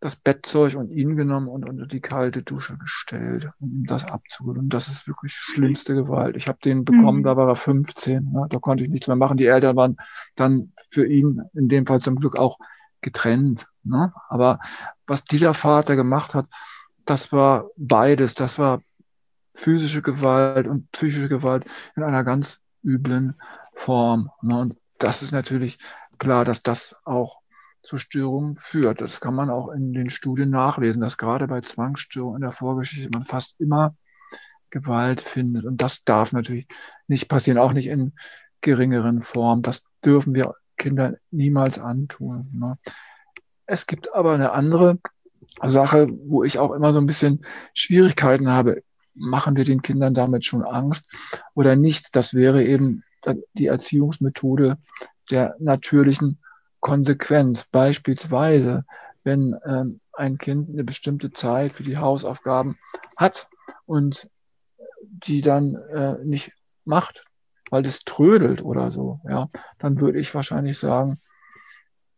das 0.04 0.18
Bettzeug 0.18 0.76
und 0.76 0.92
ihn 0.92 1.16
genommen 1.16 1.48
und 1.48 1.64
unter 1.64 1.86
die 1.86 2.02
kalte 2.02 2.44
Dusche 2.44 2.78
gestellt, 2.78 3.50
um 3.62 3.86
das 3.86 4.04
abzuholen. 4.04 4.68
Das 4.68 4.90
ist 4.90 5.08
wirklich 5.08 5.34
schlimmste 5.34 5.96
Gewalt. 5.96 6.36
Ich 6.36 6.50
habe 6.50 6.60
den 6.62 6.84
bekommen, 6.84 7.20
mhm. 7.20 7.24
da 7.24 7.38
war 7.38 7.48
er 7.48 7.56
15. 7.56 8.32
Ne? 8.34 8.48
Da 8.50 8.60
konnte 8.60 8.84
ich 8.84 8.90
nichts 8.90 9.08
mehr 9.08 9.16
machen. 9.16 9.38
Die 9.38 9.46
Eltern 9.46 9.78
waren 9.78 9.98
dann 10.36 10.74
für 10.90 11.08
ihn 11.08 11.44
in 11.54 11.70
dem 11.70 11.86
Fall 11.86 12.02
zum 12.02 12.18
Glück 12.18 12.38
auch 12.38 12.60
getrennt. 13.00 13.68
Ne? 13.84 14.12
Aber 14.28 14.60
was 15.08 15.24
dieser 15.24 15.54
Vater 15.54 15.96
gemacht 15.96 16.34
hat, 16.34 16.48
das 17.06 17.32
war 17.32 17.70
beides. 17.78 18.36
Das 18.36 18.60
war 18.60 18.82
physische 19.54 20.02
Gewalt 20.02 20.68
und 20.68 20.92
psychische 20.92 21.30
Gewalt 21.30 21.64
in 21.96 22.04
einer 22.04 22.26
ganz 22.26 22.60
üblen 22.84 23.36
Form. 23.74 24.32
Ne? 24.42 24.60
Und 24.60 24.76
das 24.98 25.24
ist 25.24 25.32
natürlich 25.32 25.80
klar, 26.18 26.44
dass 26.44 26.62
das 26.62 26.98
auch 27.06 27.43
zu 27.84 27.98
Störungen 27.98 28.56
führt. 28.56 29.02
Das 29.02 29.20
kann 29.20 29.36
man 29.36 29.50
auch 29.50 29.70
in 29.70 29.94
den 29.94 30.10
Studien 30.10 30.50
nachlesen, 30.50 31.02
dass 31.02 31.18
gerade 31.18 31.48
bei 31.48 31.62
Zwangsstörungen 31.62 32.38
in 32.38 32.42
der 32.42 32.52
Vorgeschichte 32.52 33.10
man 33.12 33.26
fast 33.26 33.60
immer 33.60 33.96
Gewalt 34.70 35.22
findet. 35.22 35.66
Und 35.66 35.82
das 35.82 36.04
darf 36.04 36.32
natürlich 36.32 36.68
nicht 37.08 37.28
passieren, 37.28 37.60
auch 37.60 37.74
nicht 37.74 37.88
in 37.88 38.14
geringeren 38.62 39.22
Formen. 39.22 39.62
Das 39.62 39.84
dürfen 40.04 40.34
wir 40.34 40.56
Kindern 40.78 41.18
niemals 41.30 41.78
antun. 41.78 42.50
Ne? 42.54 42.78
Es 43.66 43.86
gibt 43.86 44.16
aber 44.16 44.34
eine 44.34 44.54
andere 44.54 44.98
Sache, 45.62 46.08
wo 46.26 46.44
ich 46.44 46.58
auch 46.58 46.72
immer 46.72 46.94
so 46.94 47.00
ein 47.00 47.06
bisschen 47.06 47.46
Schwierigkeiten 47.74 48.50
habe. 48.50 48.82
Machen 49.14 49.56
wir 49.58 49.66
den 49.66 49.84
Kindern 49.84 50.14
damit 50.14 50.46
schon 50.46 50.64
Angst 50.64 51.14
oder 51.54 51.76
nicht? 51.76 52.16
Das 52.16 52.34
wäre 52.34 52.64
eben 52.64 53.04
die 53.54 53.68
Erziehungsmethode 53.68 54.78
der 55.30 55.56
natürlichen 55.60 56.40
Konsequenz. 56.84 57.64
Beispielsweise, 57.64 58.86
wenn 59.24 59.58
ähm, 59.66 60.02
ein 60.12 60.38
Kind 60.38 60.70
eine 60.70 60.84
bestimmte 60.84 61.32
Zeit 61.32 61.72
für 61.74 61.84
die 61.84 61.98
Hausaufgaben 61.98 62.78
hat 63.18 63.48
und 63.86 64.30
die 65.02 65.42
dann 65.42 65.76
äh, 65.76 66.18
nicht 66.24 66.52
macht, 66.84 67.24
weil 67.72 67.82
das 67.82 68.00
trödelt 68.00 68.64
oder 68.64 68.92
so, 68.92 69.22
ja, 69.28 69.50
dann 69.80 70.00
würde 70.00 70.20
ich 70.20 70.36
wahrscheinlich 70.36 70.78
sagen, 70.78 71.20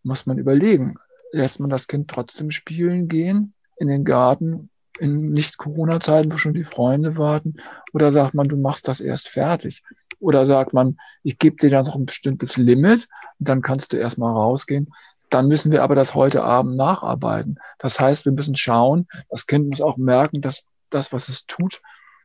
muss 0.03 0.25
man 0.25 0.39
überlegen, 0.39 0.95
lässt 1.31 1.59
man 1.59 1.69
das 1.69 1.87
Kind 1.87 2.09
trotzdem 2.09 2.51
spielen 2.51 3.07
gehen 3.07 3.53
in 3.77 3.87
den 3.87 4.03
Garten 4.03 4.69
in 4.99 5.31
Nicht-Corona-Zeiten, 5.31 6.31
wo 6.31 6.37
schon 6.37 6.53
die 6.53 6.63
Freunde 6.63 7.17
warten? 7.17 7.57
Oder 7.93 8.11
sagt 8.11 8.33
man, 8.33 8.47
du 8.47 8.57
machst 8.57 8.87
das 8.87 8.99
erst 8.99 9.27
fertig? 9.27 9.83
Oder 10.19 10.45
sagt 10.45 10.73
man, 10.73 10.97
ich 11.23 11.37
gebe 11.37 11.57
dir 11.57 11.69
dann 11.69 11.85
noch 11.85 11.95
ein 11.95 12.05
bestimmtes 12.05 12.57
Limit 12.57 13.07
und 13.39 13.49
dann 13.49 13.61
kannst 13.61 13.93
du 13.93 13.97
erstmal 13.97 14.31
rausgehen. 14.31 14.89
Dann 15.29 15.47
müssen 15.47 15.71
wir 15.71 15.83
aber 15.83 15.95
das 15.95 16.15
heute 16.15 16.43
Abend 16.43 16.77
nacharbeiten. 16.77 17.59
Das 17.79 17.99
heißt, 17.99 18.25
wir 18.25 18.31
müssen 18.31 18.55
schauen, 18.55 19.07
das 19.29 19.47
Kind 19.47 19.69
muss 19.69 19.81
auch 19.81 19.97
merken, 19.97 20.41
dass 20.41 20.67
das, 20.89 21.11
was 21.11 21.29
es 21.29 21.45
tut, 21.45 21.81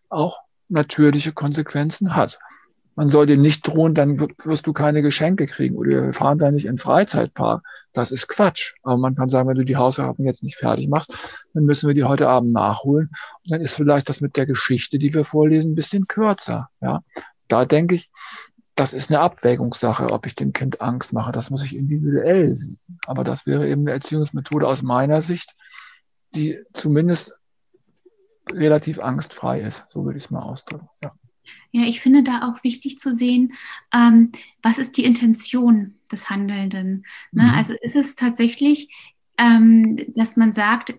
auch 0.09 0.41
natürliche 0.69 1.33
Konsequenzen 1.33 2.15
hat 2.15 2.39
man 3.01 3.09
soll 3.09 3.25
dir 3.25 3.39
nicht 3.39 3.67
drohen, 3.67 3.95
dann 3.95 4.21
wirst 4.45 4.67
du 4.67 4.75
keine 4.75 5.01
Geschenke 5.01 5.47
kriegen 5.47 5.75
oder 5.75 5.89
wir 5.89 6.13
fahren 6.13 6.37
da 6.37 6.51
nicht 6.51 6.67
in 6.67 6.77
Freizeitpark. 6.77 7.65
Das 7.95 8.11
ist 8.11 8.29
Quatsch. 8.29 8.75
Aber 8.83 8.99
man 8.99 9.15
kann 9.15 9.31
sagen, 9.31 9.49
wenn 9.49 9.57
du 9.57 9.65
die 9.65 9.79
Hausaufgaben 9.79 10.27
jetzt 10.27 10.43
nicht 10.43 10.59
fertig 10.59 10.87
machst, 10.87 11.49
dann 11.55 11.65
müssen 11.65 11.87
wir 11.87 11.95
die 11.95 12.05
heute 12.05 12.29
Abend 12.29 12.53
nachholen. 12.53 13.09
Und 13.43 13.53
dann 13.53 13.63
ist 13.63 13.73
vielleicht 13.73 14.11
das 14.11 14.21
mit 14.21 14.37
der 14.37 14.45
Geschichte, 14.45 14.99
die 14.99 15.15
wir 15.15 15.25
vorlesen, 15.25 15.73
ein 15.73 15.77
bisschen 15.77 16.09
kürzer. 16.09 16.69
Ja, 16.83 17.01
da 17.49 17.65
denke 17.65 17.95
ich, 17.95 18.11
das 18.75 18.93
ist 18.93 19.09
eine 19.09 19.21
Abwägungssache, 19.21 20.11
ob 20.11 20.27
ich 20.27 20.35
dem 20.35 20.53
Kind 20.53 20.83
Angst 20.83 21.15
mache. 21.15 21.33
Das 21.33 21.49
muss 21.49 21.65
ich 21.65 21.75
individuell 21.75 22.55
sehen. 22.55 22.79
Aber 23.07 23.25
das 23.25 23.47
wäre 23.47 23.67
eben 23.67 23.81
eine 23.81 23.93
Erziehungsmethode 23.93 24.69
aus 24.69 24.83
meiner 24.83 25.23
Sicht, 25.23 25.57
die 26.35 26.63
zumindest 26.75 27.33
relativ 28.53 28.99
angstfrei 28.99 29.63
ist. 29.63 29.85
So 29.89 30.05
würde 30.05 30.19
ich 30.19 30.25
es 30.25 30.31
mal 30.31 30.43
ausdrücken. 30.43 30.91
Ja. 31.03 31.15
Ja, 31.73 31.83
ich 31.85 32.01
finde 32.01 32.23
da 32.23 32.49
auch 32.49 32.65
wichtig 32.65 32.99
zu 32.99 33.13
sehen, 33.13 33.53
ähm, 33.95 34.33
was 34.63 34.79
ist 34.79 34.97
die 34.97 35.05
Intention 35.05 35.95
des 36.11 36.29
Handelnden. 36.29 37.07
Ne? 37.33 37.45
Mhm. 37.45 37.51
Also 37.51 37.75
ist 37.81 37.97
es 37.97 38.17
tatsächlich, 38.17 38.89
ähm, 39.39 39.97
dass 40.15 40.37
man 40.37 40.53
sagt, 40.53 40.95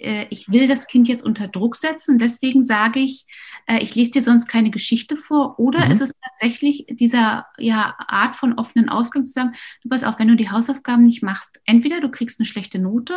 äh, 0.00 0.26
ich 0.30 0.50
will 0.50 0.66
das 0.66 0.86
Kind 0.86 1.08
jetzt 1.08 1.24
unter 1.24 1.48
Druck 1.48 1.76
setzen 1.76 2.12
und 2.12 2.20
deswegen 2.20 2.64
sage 2.64 3.00
ich, 3.00 3.26
äh, 3.66 3.78
ich 3.82 3.94
lese 3.94 4.12
dir 4.12 4.22
sonst 4.22 4.48
keine 4.48 4.70
Geschichte 4.70 5.16
vor. 5.16 5.58
Oder 5.58 5.86
mhm. 5.86 5.92
ist 5.92 6.00
es 6.00 6.12
tatsächlich 6.24 6.86
dieser 6.88 7.46
ja, 7.58 7.94
Art 7.98 8.36
von 8.36 8.58
offenen 8.58 8.88
Ausgang 8.88 9.24
zu 9.24 9.32
sagen, 9.32 9.52
du 9.82 9.88
pass 9.88 10.04
auf, 10.04 10.18
wenn 10.18 10.28
du 10.28 10.36
die 10.36 10.50
Hausaufgaben 10.50 11.04
nicht 11.04 11.22
machst, 11.22 11.60
entweder 11.64 12.00
du 12.00 12.10
kriegst 12.10 12.40
eine 12.40 12.46
schlechte 12.46 12.78
Note 12.78 13.16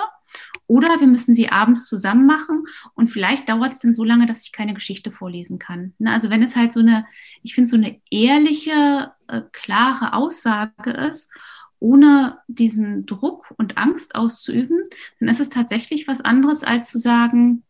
oder 0.67 1.00
wir 1.00 1.08
müssen 1.08 1.36
sie 1.36 1.50
abends 1.50 1.88
zusammen 1.88 2.26
machen 2.26 2.65
und 2.96 3.10
vielleicht 3.10 3.50
dauert 3.50 3.72
es 3.72 3.80
dann 3.80 3.93
so 3.93 4.04
lange, 4.04 4.28
dass 4.28 4.43
ich 4.43 4.52
keine 4.52 4.74
Geschichte 4.74 5.12
vorlesen 5.12 5.60
kann. 5.60 5.93
Ne, 6.00 6.12
also 6.12 6.30
wenn 6.30 6.43
es 6.43 6.56
halt 6.56 6.74
so 6.74 6.80
eine, 6.80 7.06
ich 7.41 7.56
finde, 7.56 7.69
so 7.69 7.78
eine 7.78 8.00
ehrliche, 8.10 9.12
äh, 9.28 9.41
klare 9.52 10.13
Aussage 10.13 10.91
ist 10.91 11.32
ohne 11.80 12.38
diesen 12.48 13.06
Druck 13.06 13.54
und 13.58 13.78
Angst 13.78 14.15
auszuüben, 14.15 14.80
dann 15.19 15.28
ist 15.28 15.41
es 15.41 15.50
tatsächlich 15.50 16.08
was 16.08 16.22
anderes, 16.22 16.63
als 16.63 16.89
zu 16.89 16.98
sagen, 16.98 17.63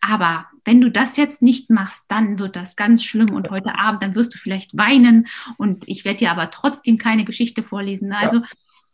aber 0.00 0.46
wenn 0.64 0.80
du 0.80 0.90
das 0.90 1.16
jetzt 1.16 1.42
nicht 1.42 1.70
machst, 1.70 2.10
dann 2.10 2.38
wird 2.38 2.56
das 2.56 2.76
ganz 2.76 3.04
schlimm 3.04 3.32
und 3.32 3.50
heute 3.50 3.78
Abend, 3.78 4.02
dann 4.02 4.14
wirst 4.14 4.34
du 4.34 4.38
vielleicht 4.38 4.76
weinen 4.76 5.28
und 5.56 5.84
ich 5.86 6.04
werde 6.04 6.18
dir 6.18 6.30
aber 6.30 6.50
trotzdem 6.50 6.98
keine 6.98 7.24
Geschichte 7.24 7.62
vorlesen. 7.62 8.12
Also, 8.12 8.38
ja. 8.38 8.44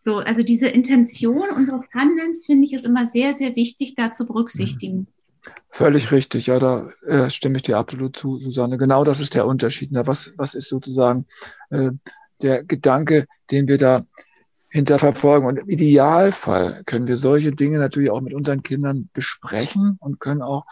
So, 0.06 0.18
also 0.18 0.44
diese 0.44 0.68
Intention 0.68 1.50
unseres 1.50 1.88
Handelns 1.92 2.46
finde 2.46 2.64
ich 2.64 2.72
ist 2.72 2.86
immer 2.86 3.08
sehr, 3.08 3.34
sehr 3.34 3.56
wichtig, 3.56 3.96
da 3.96 4.12
zu 4.12 4.24
berücksichtigen. 4.24 5.08
Völlig 5.70 6.12
richtig, 6.12 6.46
ja, 6.46 6.60
da 6.60 6.90
äh, 7.08 7.28
stimme 7.28 7.56
ich 7.56 7.64
dir 7.64 7.76
absolut 7.76 8.14
zu, 8.14 8.38
Susanne. 8.38 8.78
Genau 8.78 9.02
das 9.02 9.18
ist 9.18 9.34
der 9.34 9.46
Unterschied. 9.46 9.90
Ne? 9.90 10.06
Was, 10.06 10.32
was 10.36 10.54
ist 10.54 10.68
sozusagen 10.68 11.26
äh, 11.70 11.90
der 12.40 12.62
Gedanke, 12.62 13.26
den 13.50 13.66
wir 13.66 13.78
da 13.78 14.04
hinterverfolgen. 14.68 15.48
Und 15.48 15.58
im 15.58 15.68
Idealfall 15.68 16.84
können 16.84 17.08
wir 17.08 17.16
solche 17.16 17.50
Dinge 17.50 17.78
natürlich 17.78 18.10
auch 18.10 18.20
mit 18.20 18.32
unseren 18.32 18.62
Kindern 18.62 19.08
besprechen 19.12 19.96
und 19.98 20.20
können 20.20 20.42
auch 20.42 20.66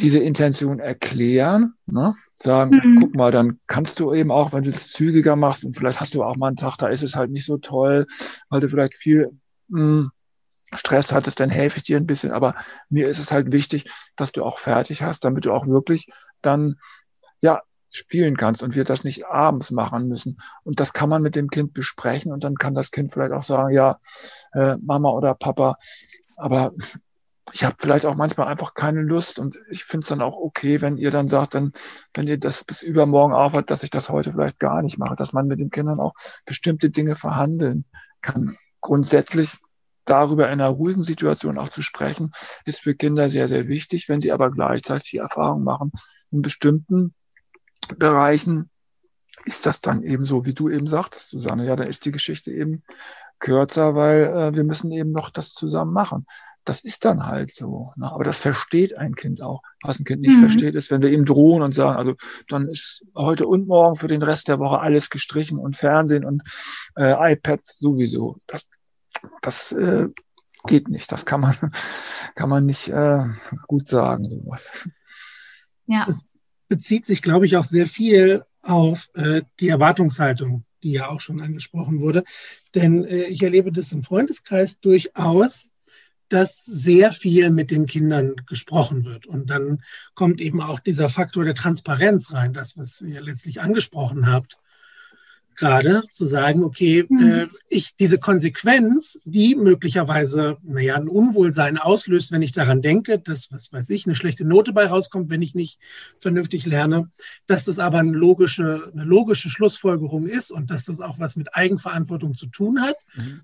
diese 0.00 0.18
Intention 0.18 0.78
erklären, 0.78 1.74
ne? 1.86 2.14
sagen, 2.36 2.80
mhm. 2.82 3.00
guck 3.00 3.14
mal, 3.14 3.32
dann 3.32 3.58
kannst 3.66 3.98
du 4.00 4.14
eben 4.14 4.30
auch, 4.30 4.52
wenn 4.52 4.62
du 4.62 4.70
es 4.70 4.92
zügiger 4.92 5.36
machst 5.36 5.64
und 5.64 5.76
vielleicht 5.76 6.00
hast 6.00 6.14
du 6.14 6.22
auch 6.22 6.36
mal 6.36 6.48
einen 6.48 6.56
Tag, 6.56 6.76
da 6.76 6.88
ist 6.88 7.02
es 7.02 7.16
halt 7.16 7.30
nicht 7.30 7.44
so 7.44 7.58
toll, 7.58 8.06
weil 8.48 8.60
du 8.60 8.68
vielleicht 8.68 8.94
viel 8.94 9.30
mh, 9.68 9.80
hm, 9.80 10.10
Stress 10.72 11.12
hattest, 11.12 11.40
dann 11.40 11.50
helfe 11.50 11.78
ich 11.78 11.84
dir 11.84 11.96
ein 11.96 12.06
bisschen. 12.06 12.30
Aber 12.30 12.54
mir 12.90 13.08
ist 13.08 13.18
es 13.18 13.32
halt 13.32 13.52
wichtig, 13.52 13.90
dass 14.16 14.32
du 14.32 14.44
auch 14.44 14.58
fertig 14.58 15.02
hast, 15.02 15.24
damit 15.24 15.46
du 15.46 15.52
auch 15.52 15.66
wirklich 15.66 16.10
dann 16.42 16.76
ja 17.40 17.62
spielen 17.90 18.36
kannst 18.36 18.62
und 18.62 18.76
wir 18.76 18.84
das 18.84 19.02
nicht 19.02 19.26
abends 19.26 19.70
machen 19.70 20.08
müssen. 20.08 20.38
Und 20.62 20.78
das 20.78 20.92
kann 20.92 21.08
man 21.08 21.22
mit 21.22 21.34
dem 21.34 21.48
Kind 21.48 21.72
besprechen 21.72 22.32
und 22.32 22.44
dann 22.44 22.56
kann 22.56 22.74
das 22.74 22.90
Kind 22.90 23.12
vielleicht 23.12 23.32
auch 23.32 23.42
sagen, 23.42 23.74
ja, 23.74 23.98
äh, 24.52 24.76
Mama 24.76 25.10
oder 25.10 25.34
Papa, 25.34 25.76
aber 26.36 26.72
ich 27.52 27.64
habe 27.64 27.76
vielleicht 27.78 28.06
auch 28.06 28.14
manchmal 28.14 28.48
einfach 28.48 28.74
keine 28.74 29.02
Lust 29.02 29.38
und 29.38 29.58
ich 29.70 29.84
finde 29.84 30.04
es 30.04 30.08
dann 30.08 30.22
auch 30.22 30.36
okay, 30.36 30.80
wenn 30.80 30.96
ihr 30.96 31.10
dann 31.10 31.28
sagt, 31.28 31.54
dann, 31.54 31.72
wenn 32.14 32.26
ihr 32.26 32.38
das 32.38 32.64
bis 32.64 32.82
übermorgen 32.82 33.34
aufhört, 33.34 33.70
dass 33.70 33.82
ich 33.82 33.90
das 33.90 34.08
heute 34.08 34.32
vielleicht 34.32 34.58
gar 34.58 34.82
nicht 34.82 34.98
mache, 34.98 35.16
dass 35.16 35.32
man 35.32 35.46
mit 35.46 35.58
den 35.58 35.70
Kindern 35.70 36.00
auch 36.00 36.14
bestimmte 36.44 36.90
Dinge 36.90 37.16
verhandeln 37.16 37.84
kann. 38.20 38.56
Grundsätzlich 38.80 39.56
darüber 40.04 40.46
in 40.46 40.60
einer 40.60 40.68
ruhigen 40.68 41.02
Situation 41.02 41.58
auch 41.58 41.68
zu 41.68 41.82
sprechen, 41.82 42.32
ist 42.64 42.80
für 42.80 42.94
Kinder 42.94 43.28
sehr, 43.28 43.48
sehr 43.48 43.68
wichtig. 43.68 44.08
Wenn 44.08 44.20
sie 44.20 44.32
aber 44.32 44.50
gleichzeitig 44.50 45.10
die 45.10 45.18
Erfahrung 45.18 45.64
machen, 45.64 45.92
in 46.30 46.42
bestimmten 46.42 47.14
Bereichen 47.98 48.70
ist 49.44 49.66
das 49.66 49.80
dann 49.80 50.02
eben 50.02 50.24
so, 50.24 50.44
wie 50.44 50.54
du 50.54 50.68
eben 50.68 50.86
sagtest, 50.86 51.30
Susanne. 51.30 51.66
Ja, 51.66 51.76
dann 51.76 51.88
ist 51.88 52.04
die 52.04 52.12
Geschichte 52.12 52.50
eben 52.50 52.82
kürzer, 53.38 53.94
weil 53.94 54.24
äh, 54.24 54.56
wir 54.56 54.64
müssen 54.64 54.90
eben 54.90 55.12
noch 55.12 55.30
das 55.30 55.52
zusammen 55.52 55.92
machen. 55.92 56.26
Das 56.68 56.80
ist 56.80 57.06
dann 57.06 57.24
halt 57.24 57.50
so. 57.50 57.92
Ne? 57.96 58.12
Aber 58.12 58.24
das 58.24 58.40
versteht 58.40 58.94
ein 58.94 59.14
Kind 59.14 59.40
auch. 59.40 59.62
Was 59.80 59.98
ein 59.98 60.04
Kind 60.04 60.20
nicht 60.20 60.36
mhm. 60.36 60.40
versteht, 60.40 60.74
ist, 60.74 60.90
wenn 60.90 61.00
wir 61.00 61.10
ihm 61.10 61.24
drohen 61.24 61.62
und 61.62 61.72
sagen, 61.72 61.96
also 61.96 62.14
dann 62.46 62.68
ist 62.68 63.06
heute 63.14 63.46
und 63.46 63.66
morgen 63.66 63.96
für 63.96 64.06
den 64.06 64.22
Rest 64.22 64.48
der 64.48 64.58
Woche 64.58 64.80
alles 64.80 65.08
gestrichen 65.08 65.58
und 65.58 65.78
Fernsehen 65.78 66.26
und 66.26 66.42
äh, 66.94 67.32
iPad 67.32 67.60
sowieso. 67.64 68.36
Das, 68.46 68.66
das 69.40 69.72
äh, 69.72 70.08
geht 70.66 70.88
nicht. 70.88 71.10
Das 71.10 71.24
kann 71.24 71.40
man, 71.40 71.56
kann 72.34 72.50
man 72.50 72.66
nicht 72.66 72.88
äh, 72.88 73.24
gut 73.66 73.88
sagen, 73.88 74.28
sowas. 74.28 74.86
Ja. 75.86 76.04
Es 76.06 76.26
bezieht 76.68 77.06
sich, 77.06 77.22
glaube 77.22 77.46
ich, 77.46 77.56
auch 77.56 77.64
sehr 77.64 77.86
viel 77.86 78.44
auf 78.60 79.08
äh, 79.14 79.40
die 79.60 79.68
Erwartungshaltung, 79.68 80.66
die 80.82 80.92
ja 80.92 81.08
auch 81.08 81.22
schon 81.22 81.40
angesprochen 81.40 82.00
wurde. 82.02 82.24
Denn 82.74 83.06
äh, 83.06 83.24
ich 83.24 83.42
erlebe 83.42 83.72
das 83.72 83.90
im 83.92 84.04
Freundeskreis 84.04 84.80
durchaus, 84.80 85.68
dass 86.28 86.64
sehr 86.64 87.12
viel 87.12 87.50
mit 87.50 87.70
den 87.70 87.86
Kindern 87.86 88.36
gesprochen 88.46 89.04
wird. 89.04 89.26
Und 89.26 89.50
dann 89.50 89.82
kommt 90.14 90.40
eben 90.40 90.60
auch 90.60 90.80
dieser 90.80 91.08
Faktor 91.08 91.44
der 91.44 91.54
Transparenz 91.54 92.32
rein, 92.32 92.52
das, 92.52 92.76
was 92.76 93.00
ihr 93.00 93.20
letztlich 93.20 93.60
angesprochen 93.60 94.26
habt 94.26 94.58
gerade 95.58 96.04
zu 96.10 96.24
sagen, 96.24 96.64
okay, 96.64 97.04
mhm. 97.08 97.28
äh, 97.28 97.46
ich 97.68 97.94
diese 97.96 98.18
Konsequenz, 98.18 99.20
die 99.24 99.56
möglicherweise, 99.56 100.56
naja, 100.62 100.94
ein 100.94 101.08
Unwohlsein 101.08 101.76
auslöst, 101.76 102.32
wenn 102.32 102.42
ich 102.42 102.52
daran 102.52 102.80
denke, 102.80 103.18
dass, 103.18 103.52
was 103.52 103.72
weiß 103.72 103.90
ich, 103.90 104.06
eine 104.06 104.14
schlechte 104.14 104.44
Note 104.44 104.72
bei 104.72 104.86
rauskommt, 104.86 105.30
wenn 105.30 105.42
ich 105.42 105.54
nicht 105.54 105.78
vernünftig 106.20 106.64
lerne, 106.64 107.10
dass 107.46 107.64
das 107.64 107.78
aber 107.78 107.98
eine 107.98 108.12
logische, 108.12 108.90
eine 108.92 109.04
logische 109.04 109.50
Schlussfolgerung 109.50 110.26
ist 110.26 110.50
und 110.50 110.70
dass 110.70 110.86
das 110.86 111.00
auch 111.00 111.18
was 111.18 111.36
mit 111.36 111.54
Eigenverantwortung 111.54 112.34
zu 112.34 112.46
tun 112.46 112.80
hat, 112.80 112.96
mhm. 113.14 113.42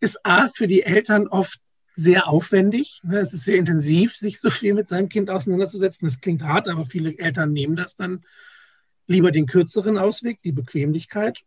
ist 0.00 0.24
A 0.24 0.48
für 0.48 0.66
die 0.66 0.82
Eltern 0.82 1.28
oft 1.28 1.60
sehr 1.94 2.28
aufwendig. 2.28 3.00
Ne? 3.04 3.18
Es 3.18 3.32
ist 3.32 3.44
sehr 3.44 3.56
intensiv, 3.56 4.16
sich 4.16 4.40
so 4.40 4.50
viel 4.50 4.74
mit 4.74 4.88
seinem 4.88 5.08
Kind 5.08 5.30
auseinanderzusetzen. 5.30 6.06
Das 6.06 6.20
klingt 6.20 6.42
hart, 6.42 6.68
aber 6.68 6.84
viele 6.84 7.16
Eltern 7.18 7.52
nehmen 7.52 7.76
das 7.76 7.96
dann 7.96 8.24
lieber 9.06 9.30
den 9.30 9.46
kürzeren 9.46 9.98
Ausweg, 9.98 10.42
die 10.42 10.52
Bequemlichkeit. 10.52 11.42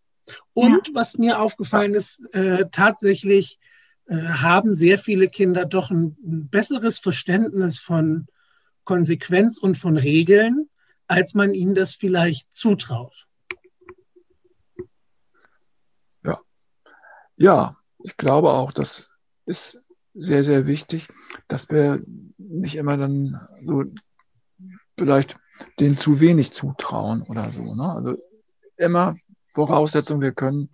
Und 0.53 0.89
ja. 0.89 0.93
was 0.93 1.17
mir 1.17 1.39
aufgefallen 1.39 1.95
ist, 1.95 2.19
äh, 2.33 2.65
tatsächlich 2.71 3.59
äh, 4.07 4.15
haben 4.15 4.73
sehr 4.73 4.97
viele 4.97 5.27
Kinder 5.27 5.65
doch 5.65 5.89
ein, 5.89 6.17
ein, 6.23 6.49
besseres 6.49 6.99
Verständnis 6.99 7.79
von 7.79 8.27
Konsequenz 8.83 9.57
und 9.57 9.77
von 9.77 9.97
Regeln, 9.97 10.69
als 11.07 11.33
man 11.33 11.53
ihnen 11.53 11.75
das 11.75 11.95
vielleicht 11.95 12.53
zutraut. 12.53 13.27
Ja, 16.23 16.39
ja 17.37 17.75
ich 18.03 18.15
glaube 18.17 18.51
auch, 18.51 18.71
das 18.71 19.09
ist 19.45 19.86
sehr, 20.17 20.43
sehr 20.43 20.65
wichtig, 20.65 21.07
dass 21.47 21.69
wir 21.69 22.01
nicht 22.37 22.75
immer 22.75 22.97
dann 22.97 23.47
so 23.63 23.85
vielleicht 24.97 25.37
denen 25.79 25.97
zu 25.97 26.19
wenig 26.19 26.51
zutrauen 26.51 27.21
oder 27.21 27.51
so. 27.51 27.75
Ne? 27.75 27.91
Also 27.91 28.17
immer 28.77 29.15
Voraussetzung, 29.53 30.21
wir 30.21 30.33
können 30.33 30.69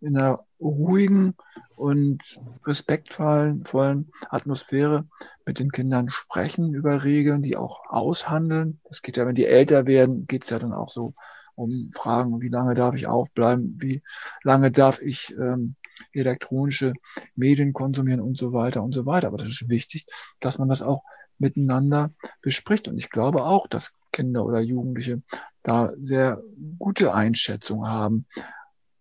in 0.00 0.16
einer 0.16 0.40
ruhigen 0.60 1.34
und 1.76 2.38
respektvollen 2.64 4.10
Atmosphäre 4.30 5.06
mit 5.44 5.58
den 5.58 5.70
Kindern 5.70 6.08
sprechen 6.08 6.74
über 6.74 7.04
Regeln, 7.04 7.42
die 7.42 7.56
auch 7.56 7.80
aushandeln. 7.88 8.80
Das 8.84 9.02
geht 9.02 9.16
ja, 9.16 9.26
wenn 9.26 9.34
die 9.34 9.46
älter 9.46 9.86
werden, 9.86 10.26
geht 10.26 10.44
es 10.44 10.50
ja 10.50 10.58
dann 10.58 10.72
auch 10.72 10.88
so 10.88 11.14
um 11.54 11.90
Fragen, 11.92 12.40
wie 12.40 12.48
lange 12.48 12.74
darf 12.74 12.94
ich 12.94 13.06
aufbleiben, 13.06 13.76
wie 13.80 14.02
lange 14.42 14.70
darf 14.70 15.02
ich 15.02 15.34
ähm, 15.38 15.76
elektronische 16.12 16.94
Medien 17.34 17.72
konsumieren 17.72 18.20
und 18.20 18.38
so 18.38 18.52
weiter 18.52 18.82
und 18.82 18.92
so 18.92 19.06
weiter. 19.06 19.28
Aber 19.28 19.38
das 19.38 19.48
ist 19.48 19.68
wichtig, 19.68 20.06
dass 20.40 20.58
man 20.58 20.68
das 20.68 20.82
auch 20.82 21.02
miteinander 21.38 22.12
bespricht. 22.40 22.88
Und 22.88 22.98
ich 22.98 23.10
glaube 23.10 23.44
auch, 23.44 23.66
dass 23.66 23.94
Kinder 24.12 24.44
oder 24.44 24.60
Jugendliche 24.60 25.22
da 25.62 25.92
sehr 25.98 26.42
gute 26.78 27.14
Einschätzung 27.14 27.86
haben, 27.86 28.26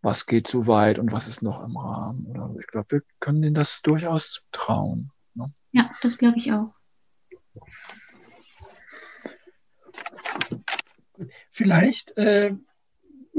was 0.02 0.26
geht 0.26 0.48
so 0.48 0.68
weit 0.68 1.00
und 1.00 1.12
was 1.12 1.28
ist 1.28 1.42
noch 1.42 1.64
im 1.64 1.78
Rahmen. 1.78 2.26
Oder 2.26 2.54
ich 2.60 2.68
glaube, 2.68 2.92
wir 2.92 3.02
können 3.20 3.44
ihnen 3.44 3.54
das 3.54 3.82
durchaus 3.82 4.48
trauen. 4.52 5.12
Ne? 5.36 5.54
Ja, 5.72 5.92
das 6.02 6.18
glaube 6.18 6.40
ich 6.40 6.52
auch. 6.52 6.74
Vielleicht, 11.50 12.18
äh, 12.18 12.56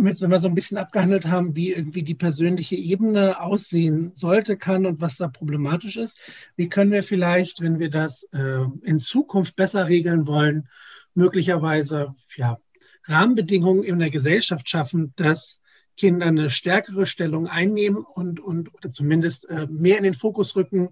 jetzt, 0.06 0.22
wenn 0.22 0.30
wir 0.30 0.38
so 0.38 0.48
ein 0.48 0.54
bisschen 0.54 0.78
abgehandelt 0.78 1.28
haben, 1.28 1.54
wie 1.56 1.72
irgendwie 1.72 2.02
die 2.02 2.14
persönliche 2.14 2.76
Ebene 2.76 3.40
aussehen 3.40 4.12
sollte, 4.14 4.56
kann 4.56 4.86
und 4.86 5.00
was 5.00 5.16
da 5.16 5.28
problematisch 5.28 5.96
ist, 5.96 6.18
wie 6.56 6.68
können 6.68 6.90
wir 6.90 7.02
vielleicht, 7.02 7.60
wenn 7.60 7.78
wir 7.78 7.90
das 7.90 8.24
äh, 8.32 8.64
in 8.82 8.98
Zukunft 8.98 9.56
besser 9.56 9.88
regeln 9.88 10.26
wollen, 10.26 10.68
möglicherweise 11.14 12.14
ja, 12.36 12.58
Rahmenbedingungen 13.04 13.82
in 13.82 13.98
der 13.98 14.10
Gesellschaft 14.10 14.68
schaffen, 14.68 15.12
dass 15.16 15.60
Kinder 15.96 16.26
eine 16.26 16.50
stärkere 16.50 17.06
Stellung 17.06 17.46
einnehmen 17.46 18.04
und, 18.04 18.40
und 18.40 18.74
oder 18.74 18.90
zumindest 18.90 19.48
äh, 19.48 19.66
mehr 19.68 19.98
in 19.98 20.04
den 20.04 20.14
Fokus 20.14 20.56
rücken, 20.56 20.88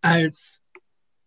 als 0.00 0.60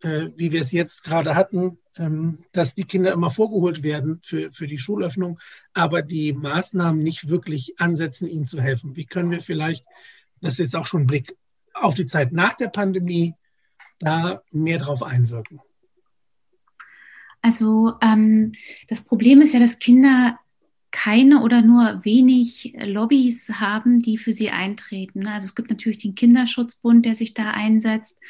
äh, 0.03 0.31
wie 0.35 0.51
wir 0.51 0.61
es 0.61 0.71
jetzt 0.71 1.03
gerade 1.03 1.35
hatten, 1.35 1.79
ähm, 1.97 2.39
dass 2.51 2.75
die 2.75 2.85
Kinder 2.85 3.11
immer 3.13 3.31
vorgeholt 3.31 3.83
werden 3.83 4.19
für, 4.23 4.51
für 4.51 4.67
die 4.67 4.77
Schulöffnung, 4.77 5.39
aber 5.73 6.01
die 6.01 6.33
Maßnahmen 6.33 7.01
nicht 7.01 7.29
wirklich 7.29 7.79
ansetzen, 7.79 8.27
ihnen 8.27 8.45
zu 8.45 8.61
helfen. 8.61 8.95
Wie 8.95 9.05
können 9.05 9.31
wir 9.31 9.41
vielleicht, 9.41 9.85
das 10.41 10.53
ist 10.53 10.59
jetzt 10.59 10.75
auch 10.75 10.85
schon 10.85 11.03
ein 11.03 11.07
Blick 11.07 11.35
auf 11.73 11.95
die 11.95 12.05
Zeit 12.05 12.31
nach 12.31 12.53
der 12.53 12.69
Pandemie, 12.69 13.33
da 13.99 14.41
mehr 14.51 14.79
drauf 14.79 15.03
einwirken? 15.03 15.61
Also 17.41 17.93
ähm, 18.01 18.53
das 18.87 19.03
Problem 19.03 19.41
ist 19.41 19.53
ja, 19.53 19.59
dass 19.59 19.79
Kinder 19.79 20.39
keine 20.93 21.41
oder 21.41 21.63
nur 21.63 22.05
wenig 22.05 22.75
Lobbys 22.77 23.49
haben, 23.55 23.99
die 23.99 24.19
für 24.19 24.31
sie 24.31 24.51
eintreten. 24.51 25.27
Also 25.27 25.45
es 25.45 25.55
gibt 25.55 25.71
natürlich 25.71 25.97
den 25.97 26.13
Kinderschutzbund, 26.13 27.03
der 27.03 27.15
sich 27.15 27.33
da 27.33 27.49
einsetzt. 27.49 28.21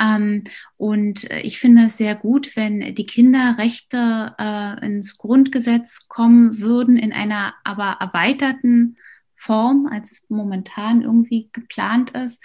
Ähm, 0.00 0.44
und 0.76 1.24
ich 1.42 1.58
finde 1.58 1.86
es 1.86 1.98
sehr 1.98 2.14
gut, 2.14 2.54
wenn 2.56 2.94
die 2.94 3.06
Kinderrechte 3.06 4.32
äh, 4.38 4.86
ins 4.86 5.18
Grundgesetz 5.18 6.06
kommen 6.06 6.60
würden, 6.60 6.96
in 6.96 7.12
einer 7.12 7.54
aber 7.64 7.96
erweiterten 7.98 8.96
Form, 9.34 9.88
als 9.90 10.12
es 10.12 10.30
momentan 10.30 11.02
irgendwie 11.02 11.50
geplant 11.52 12.10
ist 12.10 12.40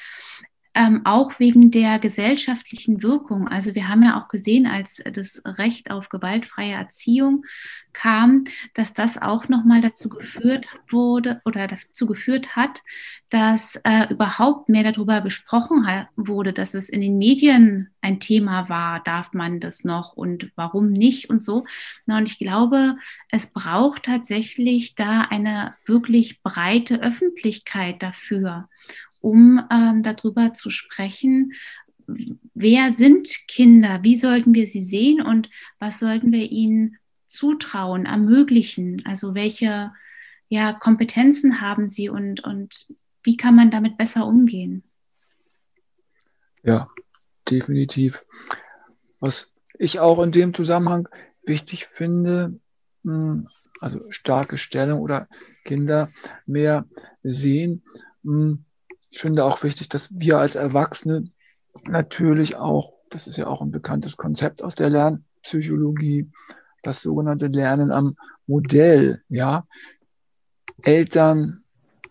ähm, 0.79 1.01
auch 1.03 1.39
wegen 1.39 1.71
der 1.71 1.99
gesellschaftlichen 1.99 3.03
Wirkung. 3.03 3.49
Also 3.49 3.75
wir 3.75 3.89
haben 3.89 4.01
ja 4.01 4.17
auch 4.17 4.29
gesehen, 4.29 4.65
als 4.65 5.03
das 5.13 5.41
Recht 5.43 5.91
auf 5.91 6.07
gewaltfreie 6.07 6.71
Erziehung 6.71 7.43
kam, 7.91 8.45
dass 8.75 8.93
das 8.93 9.21
auch 9.21 9.49
nochmal 9.49 9.81
dazu 9.81 10.07
geführt 10.07 10.67
wurde 10.89 11.41
oder 11.43 11.67
dazu 11.67 12.05
geführt 12.05 12.55
hat, 12.55 12.79
dass 13.27 13.75
äh, 13.83 14.07
überhaupt 14.09 14.69
mehr 14.69 14.89
darüber 14.89 15.19
gesprochen 15.19 15.85
wurde, 16.15 16.53
dass 16.53 16.73
es 16.73 16.87
in 16.87 17.01
den 17.01 17.17
Medien 17.17 17.89
ein 17.99 18.21
Thema 18.21 18.69
war, 18.69 19.03
darf 19.03 19.33
man 19.33 19.59
das 19.59 19.83
noch 19.83 20.13
und 20.13 20.49
warum 20.55 20.93
nicht 20.93 21.29
und 21.29 21.43
so. 21.43 21.65
und 22.05 22.29
ich 22.29 22.39
glaube, 22.39 22.95
es 23.27 23.51
braucht 23.51 24.03
tatsächlich 24.03 24.95
da 24.95 25.23
eine 25.29 25.75
wirklich 25.85 26.41
breite 26.41 27.01
Öffentlichkeit 27.01 28.01
dafür 28.01 28.69
um 29.21 29.61
ähm, 29.71 30.03
darüber 30.03 30.53
zu 30.53 30.69
sprechen, 30.69 31.53
wer 32.53 32.91
sind 32.91 33.29
Kinder, 33.47 33.99
wie 34.03 34.15
sollten 34.15 34.53
wir 34.53 34.67
sie 34.67 34.81
sehen 34.81 35.21
und 35.21 35.49
was 35.79 35.99
sollten 35.99 36.31
wir 36.31 36.49
ihnen 36.51 36.97
zutrauen, 37.27 38.05
ermöglichen, 38.05 39.03
also 39.05 39.35
welche 39.35 39.91
ja, 40.47 40.73
Kompetenzen 40.73 41.61
haben 41.61 41.87
sie 41.87 42.09
und, 42.09 42.43
und 42.43 42.87
wie 43.23 43.37
kann 43.37 43.55
man 43.55 43.69
damit 43.69 43.97
besser 43.97 44.25
umgehen? 44.25 44.83
Ja, 46.63 46.89
definitiv. 47.49 48.25
Was 49.19 49.53
ich 49.77 49.99
auch 49.99 50.21
in 50.23 50.31
dem 50.31 50.53
Zusammenhang 50.53 51.07
wichtig 51.43 51.85
finde, 51.85 52.59
hm, 53.03 53.47
also 53.79 54.11
starke 54.11 54.57
Stellung 54.57 54.99
oder 54.99 55.27
Kinder 55.63 56.09
mehr 56.45 56.85
sehen, 57.23 57.83
hm, 58.23 58.65
ich 59.11 59.19
finde 59.19 59.45
auch 59.45 59.63
wichtig, 59.63 59.89
dass 59.89 60.19
wir 60.19 60.37
als 60.39 60.55
Erwachsene 60.55 61.31
natürlich 61.85 62.55
auch 62.55 62.99
das 63.09 63.27
ist 63.27 63.37
ja 63.37 63.47
auch 63.47 63.61
ein 63.61 63.71
bekanntes 63.71 64.17
Konzept 64.17 64.63
aus 64.63 64.75
der 64.75 64.89
Lernpsychologie, 64.89 66.31
das 66.83 67.01
sogenannte 67.01 67.47
Lernen 67.47 67.91
am 67.91 68.15
Modell, 68.47 69.23
ja. 69.27 69.67
Eltern, 70.81 71.63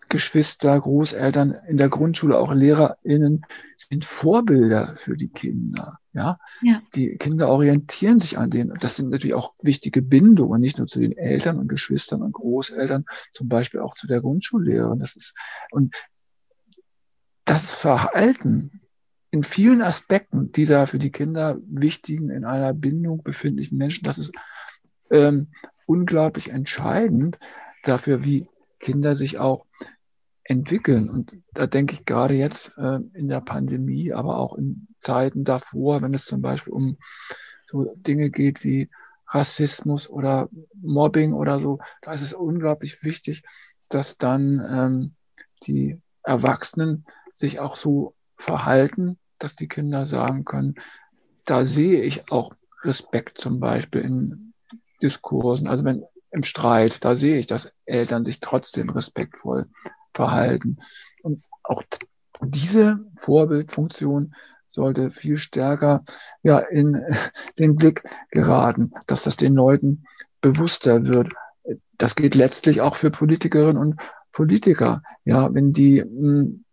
Geschwister, 0.09 0.79
Großeltern 0.79 1.55
in 1.67 1.77
der 1.77 1.89
Grundschule, 1.89 2.37
auch 2.37 2.53
LehrerInnen 2.53 3.45
sind 3.77 4.05
Vorbilder 4.05 4.95
für 4.95 5.15
die 5.15 5.29
Kinder. 5.29 5.99
Ja? 6.13 6.39
ja, 6.61 6.81
die 6.95 7.17
Kinder 7.17 7.49
orientieren 7.49 8.17
sich 8.17 8.37
an 8.37 8.49
denen. 8.49 8.75
Das 8.79 8.95
sind 8.95 9.09
natürlich 9.09 9.35
auch 9.35 9.53
wichtige 9.61 10.01
Bindungen, 10.01 10.61
nicht 10.61 10.77
nur 10.79 10.87
zu 10.87 10.99
den 10.99 11.15
Eltern 11.15 11.57
und 11.57 11.67
Geschwistern 11.67 12.21
und 12.23 12.33
Großeltern, 12.33 13.05
zum 13.33 13.49
Beispiel 13.49 13.79
auch 13.79 13.95
zu 13.95 14.07
der 14.07 14.21
Grundschullehrerin. 14.21 14.99
Das 14.99 15.15
ist, 15.15 15.35
und 15.71 15.95
das 17.49 17.71
Verhalten 17.71 18.81
in 19.31 19.43
vielen 19.43 19.81
Aspekten 19.81 20.51
dieser 20.51 20.85
für 20.85 20.99
die 20.99 21.11
Kinder 21.11 21.57
wichtigen, 21.65 22.29
in 22.29 22.45
einer 22.45 22.73
Bindung 22.73 23.23
befindlichen 23.23 23.75
Menschen, 23.75 24.03
das 24.03 24.19
ist 24.19 24.33
ähm, 25.09 25.47
unglaublich 25.87 26.49
entscheidend 26.49 27.39
dafür, 27.81 28.23
wie 28.23 28.47
Kinder 28.79 29.15
sich 29.15 29.39
auch 29.39 29.65
entwickeln. 30.43 31.09
Und 31.09 31.37
da 31.53 31.65
denke 31.65 31.95
ich 31.95 32.05
gerade 32.05 32.35
jetzt 32.35 32.77
äh, 32.77 32.99
in 33.13 33.27
der 33.27 33.41
Pandemie, 33.41 34.13
aber 34.13 34.37
auch 34.37 34.55
in 34.55 34.87
Zeiten 34.99 35.43
davor, 35.43 36.03
wenn 36.03 36.13
es 36.13 36.25
zum 36.25 36.43
Beispiel 36.43 36.73
um 36.73 36.97
so 37.65 37.91
Dinge 37.97 38.29
geht 38.29 38.63
wie 38.63 38.89
Rassismus 39.27 40.07
oder 40.07 40.49
Mobbing 40.79 41.33
oder 41.33 41.59
so, 41.59 41.79
da 42.03 42.13
ist 42.13 42.21
es 42.21 42.33
unglaublich 42.33 43.03
wichtig, 43.03 43.41
dass 43.89 44.19
dann 44.19 44.61
ähm, 44.71 45.15
die 45.63 45.99
Erwachsenen 46.21 47.05
sich 47.39 47.59
auch 47.59 47.75
so 47.75 48.15
verhalten, 48.35 49.17
dass 49.39 49.55
die 49.55 49.67
Kinder 49.67 50.05
sagen 50.05 50.43
können, 50.43 50.75
da 51.45 51.65
sehe 51.65 52.01
ich 52.01 52.31
auch 52.31 52.53
Respekt 52.83 53.37
zum 53.37 53.59
Beispiel 53.59 54.01
in 54.01 54.53
Diskursen, 55.01 55.67
also 55.67 55.85
wenn 55.85 56.03
im 56.31 56.43
Streit, 56.43 57.03
da 57.03 57.15
sehe 57.15 57.39
ich, 57.39 57.47
dass 57.47 57.71
Eltern 57.85 58.23
sich 58.23 58.39
trotzdem 58.39 58.89
respektvoll 58.89 59.67
verhalten. 60.13 60.77
Und 61.23 61.43
auch 61.63 61.81
diese 62.41 62.99
Vorbildfunktion 63.15 64.35
sollte 64.67 65.09
viel 65.09 65.37
stärker 65.37 66.03
ja, 66.43 66.59
in 66.59 67.01
den 67.57 67.75
Blick 67.75 68.03
geraten, 68.29 68.91
dass 69.07 69.23
das 69.23 69.37
den 69.37 69.55
Leuten 69.55 70.03
bewusster 70.41 71.07
wird. 71.07 71.33
Das 71.97 72.15
geht 72.15 72.35
letztlich 72.35 72.81
auch 72.81 72.95
für 72.95 73.09
Politikerinnen 73.09 73.77
und 73.77 73.99
Politiker. 74.31 75.01
Ja, 75.25 75.51
wenn 75.53 75.73
die 75.73 76.01
hm, 76.01 76.63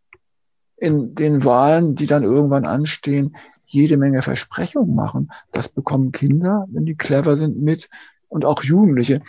in 0.76 1.14
den 1.14 1.44
Wahlen, 1.44 1.94
die 1.94 2.06
dann 2.06 2.22
irgendwann 2.22 2.66
anstehen, 2.66 3.36
jede 3.64 3.96
Menge 3.96 4.22
Versprechungen 4.22 4.94
machen. 4.94 5.30
Das 5.52 5.68
bekommen 5.68 6.12
Kinder, 6.12 6.66
wenn 6.70 6.86
die 6.86 6.94
clever 6.94 7.36
sind, 7.36 7.60
mit 7.60 7.88
und 8.28 8.44
auch 8.44 8.62
Jugendliche, 8.62 9.22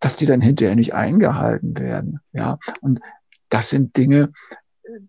dass 0.00 0.16
die 0.16 0.26
dann 0.26 0.40
hinterher 0.40 0.76
nicht 0.76 0.94
eingehalten 0.94 1.78
werden. 1.78 2.20
Ja, 2.32 2.58
und 2.80 3.00
das 3.48 3.70
sind 3.70 3.96
Dinge, 3.96 4.32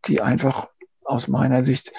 die 0.06 0.22
einfach 0.22 0.68
aus 1.04 1.28
meiner 1.28 1.64
Sicht 1.64 1.92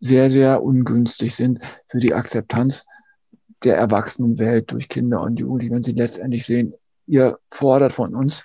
sehr, 0.00 0.30
sehr 0.30 0.62
ungünstig 0.62 1.34
sind 1.34 1.60
für 1.88 1.98
die 1.98 2.14
Akzeptanz 2.14 2.84
der 3.64 3.76
Erwachsenenwelt 3.76 4.70
durch 4.70 4.88
Kinder 4.88 5.20
und 5.20 5.40
Jugendliche, 5.40 5.74
wenn 5.74 5.82
sie 5.82 5.92
letztendlich 5.92 6.46
sehen, 6.46 6.74
ihr 7.06 7.38
fordert 7.50 7.92
von 7.92 8.14
uns 8.14 8.44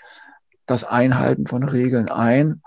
das 0.65 0.83
Einhalten 0.83 1.45
von 1.45 1.63
Regeln 1.63 2.09
ein 2.09 2.61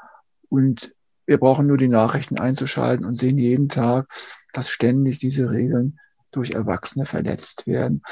und 0.48 0.94
wir 1.26 1.38
brauchen 1.38 1.66
nur 1.66 1.76
die 1.76 1.88
Nachrichten 1.88 2.38
einzuschalten 2.38 3.04
und 3.04 3.16
sehen 3.16 3.38
jeden 3.38 3.68
Tag, 3.68 4.08
dass 4.52 4.70
ständig 4.70 5.18
diese 5.18 5.50
Regeln 5.50 5.98
durch 6.30 6.52
Erwachsene 6.52 7.04
verletzt 7.04 7.66
werden. 7.66 8.02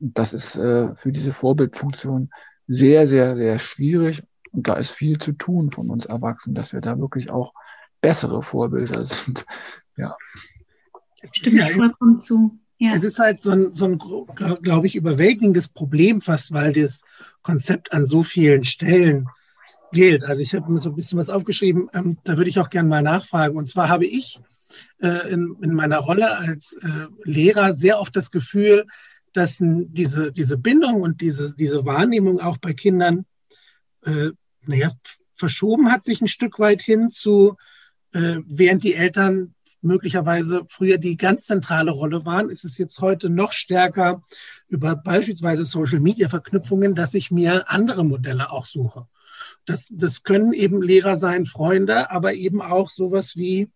Und 0.00 0.16
das 0.16 0.32
ist 0.32 0.56
äh, 0.56 0.94
für 0.96 1.12
diese 1.12 1.32
Vorbildfunktion 1.32 2.30
sehr, 2.66 3.06
sehr, 3.06 3.36
sehr 3.36 3.58
schwierig. 3.58 4.22
Und 4.52 4.68
da 4.68 4.74
ist 4.74 4.92
viel 4.92 5.18
zu 5.18 5.32
tun 5.32 5.72
von 5.72 5.90
uns 5.90 6.06
Erwachsenen, 6.06 6.54
dass 6.54 6.72
wir 6.72 6.80
da 6.80 6.98
wirklich 6.98 7.30
auch 7.30 7.52
bessere 8.00 8.42
Vorbilder 8.42 9.04
sind. 9.04 9.44
Ja. 9.96 10.16
Stimmt 11.32 11.56
ja 11.56 11.68
vollkommen 11.68 12.20
zu. 12.20 12.58
Ja. 12.78 12.94
Es 12.94 13.04
ist 13.04 13.18
halt 13.18 13.42
so 13.42 13.50
ein, 13.50 13.74
so 13.74 13.84
ein 13.84 13.98
glaube 14.62 14.86
ich, 14.86 14.96
überwältigendes 14.96 15.68
Problem 15.68 16.22
fast, 16.22 16.52
weil 16.52 16.72
das 16.72 17.02
Konzept 17.42 17.92
an 17.92 18.06
so 18.06 18.22
vielen 18.22 18.64
Stellen 18.64 19.28
gilt. 19.92 20.24
Also 20.24 20.42
ich 20.42 20.54
habe 20.54 20.70
mir 20.70 20.78
so 20.78 20.90
ein 20.90 20.94
bisschen 20.94 21.18
was 21.18 21.30
aufgeschrieben, 21.30 21.88
ähm, 21.92 22.18
da 22.24 22.36
würde 22.36 22.50
ich 22.50 22.58
auch 22.58 22.70
gerne 22.70 22.88
mal 22.88 23.02
nachfragen. 23.02 23.56
Und 23.56 23.66
zwar 23.66 23.88
habe 23.88 24.06
ich 24.06 24.40
äh, 25.00 25.30
in, 25.30 25.56
in, 25.60 25.74
meiner 25.74 25.98
Rolle 25.98 26.36
als 26.36 26.74
äh, 26.82 27.06
Lehrer 27.24 27.72
sehr 27.72 27.98
oft 27.98 28.14
das 28.14 28.30
Gefühl, 28.30 28.86
dass 29.32 29.58
diese, 29.60 30.32
diese 30.32 30.56
Bindung 30.56 31.02
und 31.02 31.20
diese, 31.20 31.54
diese 31.54 31.84
Wahrnehmung 31.84 32.40
auch 32.40 32.58
bei 32.58 32.72
Kindern, 32.72 33.26
äh, 34.04 34.30
naja, 34.66 34.90
verschoben 35.36 35.90
hat 35.90 36.04
sich 36.04 36.20
ein 36.20 36.28
Stück 36.28 36.58
weit 36.58 36.82
hin 36.82 37.10
zu, 37.10 37.56
äh, 38.12 38.38
während 38.46 38.84
die 38.84 38.94
Eltern 38.94 39.54
möglicherweise 39.82 40.64
früher 40.68 40.98
die 40.98 41.16
ganz 41.16 41.46
zentrale 41.46 41.90
Rolle 41.90 42.24
waren, 42.26 42.50
ist 42.50 42.64
es 42.64 42.76
jetzt 42.76 43.00
heute 43.00 43.30
noch 43.30 43.52
stärker 43.52 44.22
über 44.68 44.94
beispielsweise 44.94 45.64
Social-Media-Verknüpfungen, 45.64 46.94
dass 46.94 47.14
ich 47.14 47.30
mir 47.30 47.70
andere 47.70 48.04
Modelle 48.04 48.50
auch 48.50 48.66
suche. 48.66 49.06
Das, 49.66 49.88
das 49.92 50.22
können 50.22 50.52
eben 50.52 50.82
Lehrer 50.82 51.16
sein, 51.16 51.46
Freunde, 51.46 52.10
aber 52.10 52.34
eben 52.34 52.62
auch 52.62 52.90
sowas 52.90 53.36
wie 53.36 53.68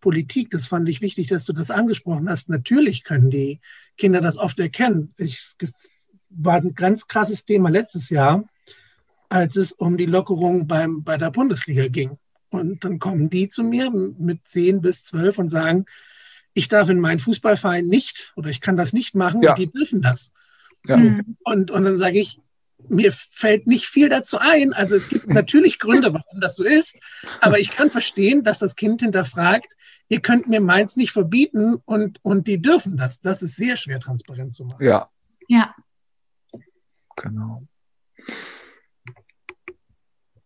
Politik. 0.00 0.50
Das 0.50 0.66
fand 0.66 0.88
ich 0.88 1.00
wichtig, 1.00 1.28
dass 1.28 1.46
du 1.46 1.52
das 1.52 1.70
angesprochen 1.70 2.28
hast. 2.28 2.48
Natürlich 2.48 3.04
können 3.04 3.30
die 3.30 3.60
Kinder 3.96 4.20
das 4.20 4.36
oft 4.36 4.58
erkennen. 4.58 5.14
Es 5.16 5.56
war 6.28 6.56
ein 6.56 6.74
ganz 6.74 7.06
krasses 7.06 7.44
Thema 7.44 7.70
letztes 7.70 8.10
Jahr, 8.10 8.44
als 9.28 9.56
es 9.56 9.72
um 9.72 9.96
die 9.96 10.06
Lockerung 10.06 10.66
beim, 10.66 11.02
bei 11.02 11.16
der 11.16 11.30
Bundesliga 11.30 11.88
ging. 11.88 12.18
Und 12.50 12.84
dann 12.84 12.98
kommen 12.98 13.30
die 13.30 13.48
zu 13.48 13.64
mir 13.64 13.90
mit 13.90 14.46
zehn 14.46 14.82
bis 14.82 15.04
zwölf 15.04 15.38
und 15.38 15.48
sagen, 15.48 15.86
ich 16.54 16.68
darf 16.68 16.90
in 16.90 17.00
meinen 17.00 17.20
Fußballverein 17.20 17.86
nicht 17.86 18.32
oder 18.36 18.50
ich 18.50 18.60
kann 18.60 18.76
das 18.76 18.92
nicht 18.92 19.14
machen 19.14 19.40
ja. 19.42 19.50
und 19.50 19.58
die 19.58 19.70
dürfen 19.70 20.02
das. 20.02 20.32
Ja. 20.86 20.96
Und, 21.44 21.70
und 21.70 21.84
dann 21.84 21.96
sage 21.96 22.18
ich, 22.18 22.38
mir 22.88 23.12
fällt 23.12 23.66
nicht 23.66 23.86
viel 23.86 24.08
dazu 24.08 24.38
ein. 24.38 24.72
Also 24.72 24.94
es 24.94 25.08
gibt 25.08 25.28
natürlich 25.28 25.78
Gründe, 25.78 26.12
warum 26.12 26.40
das 26.40 26.56
so 26.56 26.64
ist, 26.64 26.98
aber 27.40 27.58
ich 27.58 27.70
kann 27.70 27.90
verstehen, 27.90 28.44
dass 28.44 28.58
das 28.58 28.76
Kind 28.76 29.02
hinterfragt, 29.02 29.76
ihr 30.08 30.20
könnt 30.20 30.48
mir 30.48 30.60
meins 30.60 30.96
nicht 30.96 31.12
verbieten 31.12 31.76
und, 31.84 32.18
und 32.22 32.46
die 32.46 32.60
dürfen 32.60 32.96
das. 32.96 33.20
Das 33.20 33.42
ist 33.42 33.56
sehr 33.56 33.76
schwer 33.76 34.00
transparent 34.00 34.54
zu 34.54 34.64
machen. 34.64 34.84
Ja. 34.84 35.10
Ja. 35.48 35.74
Genau. 37.16 37.62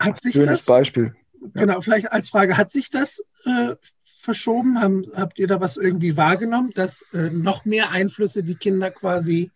Hat 0.01 0.21
sich 0.21 0.35
Schönes 0.35 0.49
das, 0.49 0.65
Beispiel. 0.67 1.15
Ja. 1.41 1.63
Genau, 1.63 1.81
vielleicht 1.81 2.13
als 2.13 2.31
Frage, 2.31 2.57
hat 2.57 2.71
sich 2.71 2.91
das 2.91 3.23
äh, 3.45 3.77
verschoben? 4.21 4.81
Haben, 4.81 5.05
habt 5.15 5.39
ihr 5.39 5.47
da 5.47 5.61
was 5.61 5.77
irgendwie 5.77 6.17
wahrgenommen, 6.17 6.73
dass 6.75 7.03
äh, 7.13 7.31
noch 7.31 7.65
mehr 7.65 7.91
Einflüsse 7.91 8.43
die 8.43 8.57
Kinder 8.57 8.91
quasi 8.91 9.51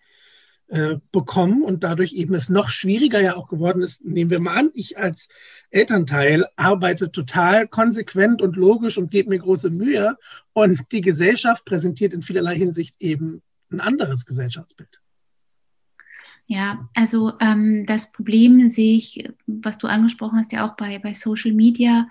äh, 0.71 0.99
bekommen 1.11 1.63
und 1.63 1.83
dadurch 1.83 2.13
eben 2.13 2.33
es 2.35 2.49
noch 2.49 2.69
schwieriger 2.69 3.21
ja 3.21 3.35
auch 3.35 3.49
geworden 3.49 3.83
ist. 3.83 4.05
Nehmen 4.05 4.31
wir 4.31 4.41
mal 4.41 4.57
an, 4.57 4.71
ich 4.73 4.97
als 4.97 5.29
Elternteil 5.71 6.47
arbeite 6.55 7.11
total 7.11 7.67
konsequent 7.67 8.41
und 8.41 8.55
logisch 8.55 8.97
und 8.97 9.11
gebe 9.11 9.31
mir 9.31 9.41
große 9.41 9.69
Mühe 9.71 10.17
und 10.53 10.81
die 10.93 11.01
Gesellschaft 11.01 11.65
präsentiert 11.65 12.15
in 12.15 12.23
vielerlei 12.23 12.55
Hinsicht 12.55 12.95
eben 13.01 13.43
ein 13.73 13.81
anderes 13.81 14.27
Gesellschaftsbild. 14.27 15.01
Ja, 16.47 16.89
also 16.95 17.33
ähm, 17.41 17.85
das 17.87 18.13
Problem 18.13 18.71
sehe 18.71 18.97
ich, 18.97 19.29
was 19.47 19.79
du 19.79 19.89
angesprochen 19.89 20.39
hast, 20.39 20.53
ja 20.53 20.69
auch 20.69 20.77
bei, 20.77 21.01
bei 21.01 21.13
Social 21.13 21.53
Media. 21.53 22.09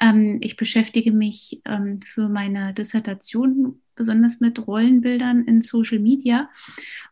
Ähm, 0.00 0.38
ich 0.40 0.56
beschäftige 0.56 1.12
mich 1.12 1.60
ähm, 1.64 2.00
für 2.02 2.28
meine 2.28 2.74
Dissertation 2.74 3.82
besonders 3.94 4.40
mit 4.40 4.66
Rollenbildern 4.66 5.44
in 5.44 5.60
Social 5.60 5.98
Media 5.98 6.48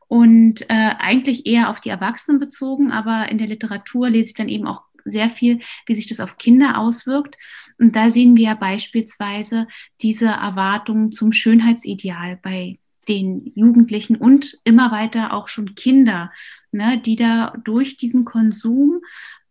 und 0.09 0.63
äh, 0.63 0.95
eigentlich 0.99 1.47
eher 1.47 1.69
auf 1.69 1.81
die 1.81 1.91
Erwachsenen 1.91 2.41
bezogen, 2.41 2.91
aber 2.91 3.29
in 3.31 3.39
der 3.39 3.47
Literatur 3.47 4.11
lese 4.11 4.29
ich 4.29 4.35
dann 4.35 4.49
eben 4.49 4.67
auch 4.67 4.83
sehr 5.05 5.31
viel, 5.31 5.61
wie 5.87 5.95
sich 5.95 6.07
das 6.07 6.21
auf 6.21 6.39
Kinder 6.39 6.79
auswirkt. 6.79 7.37
Und 7.79 7.95
da 7.95 8.11
sehen 8.11 8.37
wir 8.37 8.55
beispielsweise 8.55 9.69
diese 10.03 10.27
Erwartungen 10.27 11.13
zum 11.13 11.33
Schönheitsideal 11.33 12.39
bei 12.43 12.79
den 13.09 13.53
Jugendlichen 13.55 14.17
und 14.17 14.59
immer 14.65 14.91
weiter 14.91 15.33
auch 15.33 15.49
schon 15.49 15.75
Kinder, 15.75 16.31
ne, 16.73 17.01
die 17.01 17.17
da 17.17 17.55
durch 17.65 17.97
diesen 17.97 18.25
Konsum 18.25 19.01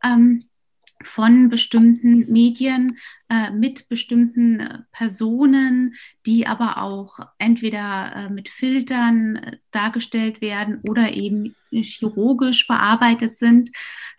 ähm, 0.03 0.46
von 1.03 1.49
bestimmten 1.49 2.31
Medien 2.31 2.97
äh, 3.29 3.51
mit 3.51 3.89
bestimmten 3.89 4.59
äh, 4.59 4.79
Personen, 4.91 5.95
die 6.25 6.47
aber 6.47 6.81
auch 6.81 7.19
entweder 7.37 8.15
äh, 8.15 8.29
mit 8.29 8.49
Filtern 8.49 9.35
äh, 9.37 9.57
dargestellt 9.71 10.41
werden 10.41 10.81
oder 10.87 11.13
eben 11.13 11.55
chirurgisch 11.71 12.67
bearbeitet 12.67 13.37
sind, 13.37 13.71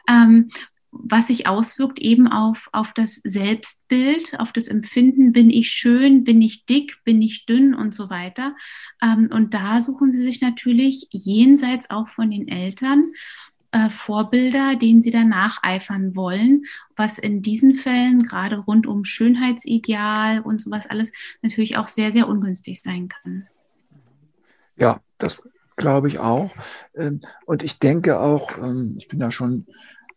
ähm, 0.08 0.50
was 0.90 1.28
sich 1.28 1.46
auswirkt 1.46 1.98
eben 1.98 2.28
auf, 2.28 2.68
auf 2.72 2.92
das 2.92 3.16
Selbstbild, 3.16 4.38
auf 4.40 4.52
das 4.52 4.68
Empfinden, 4.68 5.32
bin 5.32 5.50
ich 5.50 5.70
schön, 5.70 6.24
bin 6.24 6.40
ich 6.40 6.64
dick, 6.64 6.98
bin 7.04 7.20
ich 7.20 7.46
dünn 7.46 7.74
und 7.74 7.94
so 7.94 8.10
weiter. 8.10 8.56
Ähm, 9.02 9.28
und 9.32 9.54
da 9.54 9.80
suchen 9.80 10.12
sie 10.12 10.22
sich 10.22 10.40
natürlich 10.40 11.08
jenseits 11.10 11.90
auch 11.90 12.08
von 12.08 12.30
den 12.30 12.48
Eltern 12.48 13.10
äh, 13.72 13.90
Vorbilder, 13.90 14.76
denen 14.76 15.02
sie 15.02 15.10
dann 15.10 15.28
nacheifern 15.28 16.16
wollen, 16.16 16.64
was 16.96 17.18
in 17.18 17.42
diesen 17.42 17.74
Fällen 17.74 18.22
gerade 18.22 18.58
rund 18.58 18.86
um 18.86 19.04
Schönheitsideal 19.04 20.40
und 20.40 20.60
sowas 20.60 20.88
alles 20.88 21.12
natürlich 21.42 21.76
auch 21.76 21.88
sehr, 21.88 22.10
sehr 22.10 22.28
ungünstig 22.28 22.82
sein 22.82 23.08
kann. 23.08 23.46
Ja, 24.76 25.00
das 25.18 25.48
glaube 25.76 26.08
ich 26.08 26.18
auch. 26.18 26.50
Ähm, 26.94 27.20
und 27.46 27.62
ich 27.62 27.78
denke 27.78 28.20
auch, 28.20 28.56
ähm, 28.58 28.94
ich 28.96 29.08
bin 29.08 29.20
ja 29.20 29.30
schon 29.30 29.66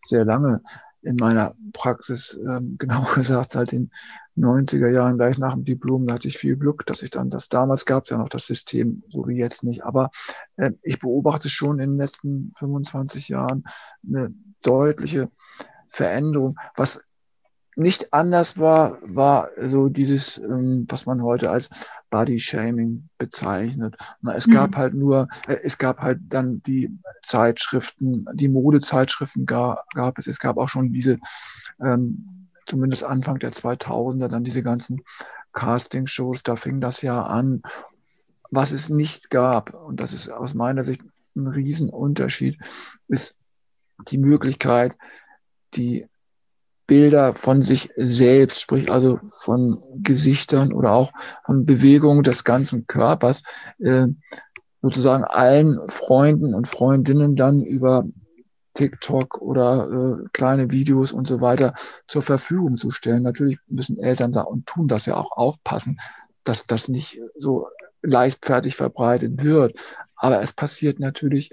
sehr 0.04 0.26
lange 0.26 0.62
in 1.02 1.16
meiner 1.16 1.56
Praxis, 1.74 2.38
genau 2.78 3.04
gesagt, 3.16 3.52
seit 3.52 3.72
den 3.72 3.92
90er 4.38 4.90
Jahren, 4.90 5.18
gleich 5.18 5.38
nach 5.38 5.54
dem 5.54 5.66
Diplom, 5.66 6.08
da 6.08 6.16
hatte 6.16 6.28
ich 6.28 6.38
viel 6.38 6.56
Glück, 6.56 6.86
dass 6.86 7.02
ich 7.02 7.10
dann 7.10 7.30
das, 7.30 7.50
damals 7.50 7.86
gab 7.86 8.04
es 8.04 8.10
ja 8.10 8.18
noch 8.18 8.30
das 8.30 8.46
System, 8.46 9.04
so 9.10 9.28
wie 9.28 9.38
jetzt 9.38 9.64
nicht. 9.64 9.84
Aber 9.84 10.10
äh, 10.58 10.72
ich 10.82 11.00
beobachte 11.00 11.50
schon 11.50 11.80
in 11.80 11.92
den 11.92 11.98
letzten 11.98 12.52
25 12.58 13.30
Jahren 13.30 13.66
eine 14.08 14.34
deutliche 14.62 15.30
Veränderung. 15.90 16.58
Was 16.76 17.02
nicht 17.76 18.14
anders 18.14 18.58
war, 18.58 18.98
war 19.02 19.50
so 19.58 19.90
dieses, 19.90 20.38
ähm, 20.38 20.86
was 20.90 21.06
man 21.06 21.22
heute 21.24 21.50
als 21.50 21.70
Body 22.10 22.40
Shaming 22.40 23.10
bezeichnet. 23.18 23.96
Na, 24.22 24.34
es 24.34 24.48
mhm. 24.48 24.52
gab 24.54 24.76
halt 24.76 24.94
nur, 24.94 25.28
äh, 25.48 25.58
es 25.64 25.78
gab 25.78 26.02
halt 26.02 26.20
dann 26.28 26.62
die 26.64 26.98
Zeitschriften, 27.22 28.26
die 28.34 28.50
Modezeitschriften 28.50 29.46
gab, 29.46 29.90
gab 29.94 30.18
es. 30.18 30.28
Es 30.28 30.40
gab 30.40 30.58
auch 30.58 30.70
schon 30.70 30.92
diese, 30.92 31.20
ähm, 31.80 32.41
zumindest 32.72 33.04
Anfang 33.04 33.38
der 33.38 33.52
2000er, 33.52 34.30
dann 34.30 34.46
diese 34.46 34.64
ganzen 34.64 35.02
Casting-Shows. 35.52 36.42
Da 36.44 36.56
fing 36.56 36.80
das 36.80 37.02
ja 37.02 37.22
an. 37.22 37.62
Was 38.50 38.72
es 38.72 38.90
nicht 38.90 39.30
gab, 39.30 39.74
und 39.74 40.00
das 40.00 40.14
ist 40.14 40.30
aus 40.30 40.54
meiner 40.54 40.84
Sicht 40.84 41.02
ein 41.36 41.48
Riesenunterschied, 41.48 42.58
ist 43.08 43.36
die 44.08 44.18
Möglichkeit, 44.18 44.98
die 45.74 46.08
Bilder 46.88 47.34
von 47.34 47.62
sich 47.62 47.90
selbst, 47.96 48.62
sprich 48.62 48.90
also 48.92 49.20
von 49.40 49.78
Gesichtern 49.96 50.74
oder 50.74 50.92
auch 50.92 51.12
von 51.46 51.66
Bewegungen 51.66 52.24
des 52.24 52.44
ganzen 52.44 52.88
Körpers, 52.88 53.44
äh, 53.80 54.08
sozusagen 54.82 55.24
allen 55.24 55.78
Freunden 55.90 56.54
und 56.54 56.68
Freundinnen 56.68 57.36
dann 57.36 57.62
über 57.62 58.06
TikTok 58.74 59.42
oder 59.42 59.90
äh, 60.24 60.28
kleine 60.34 60.72
Videos 60.72 61.12
und 61.12 61.28
so 61.28 61.42
weiter 61.42 61.74
zur 62.08 62.22
Verfügung 62.22 62.78
zu 62.78 62.92
stellen. 62.92 63.24
Natürlich 63.24 63.60
müssen 63.68 63.98
Eltern 63.98 64.32
da 64.32 64.42
und 64.42 64.66
tun 64.66 64.88
das 64.88 65.06
ja 65.06 65.16
auch 65.16 65.32
aufpassen, 65.32 66.00
dass 66.44 66.66
das 66.66 66.88
nicht 66.88 67.20
so 67.36 67.68
leichtfertig 68.02 68.76
verbreitet 68.76 69.44
wird. 69.44 69.80
Aber 70.16 70.42
es 70.42 70.54
passiert 70.54 71.00
natürlich 71.00 71.50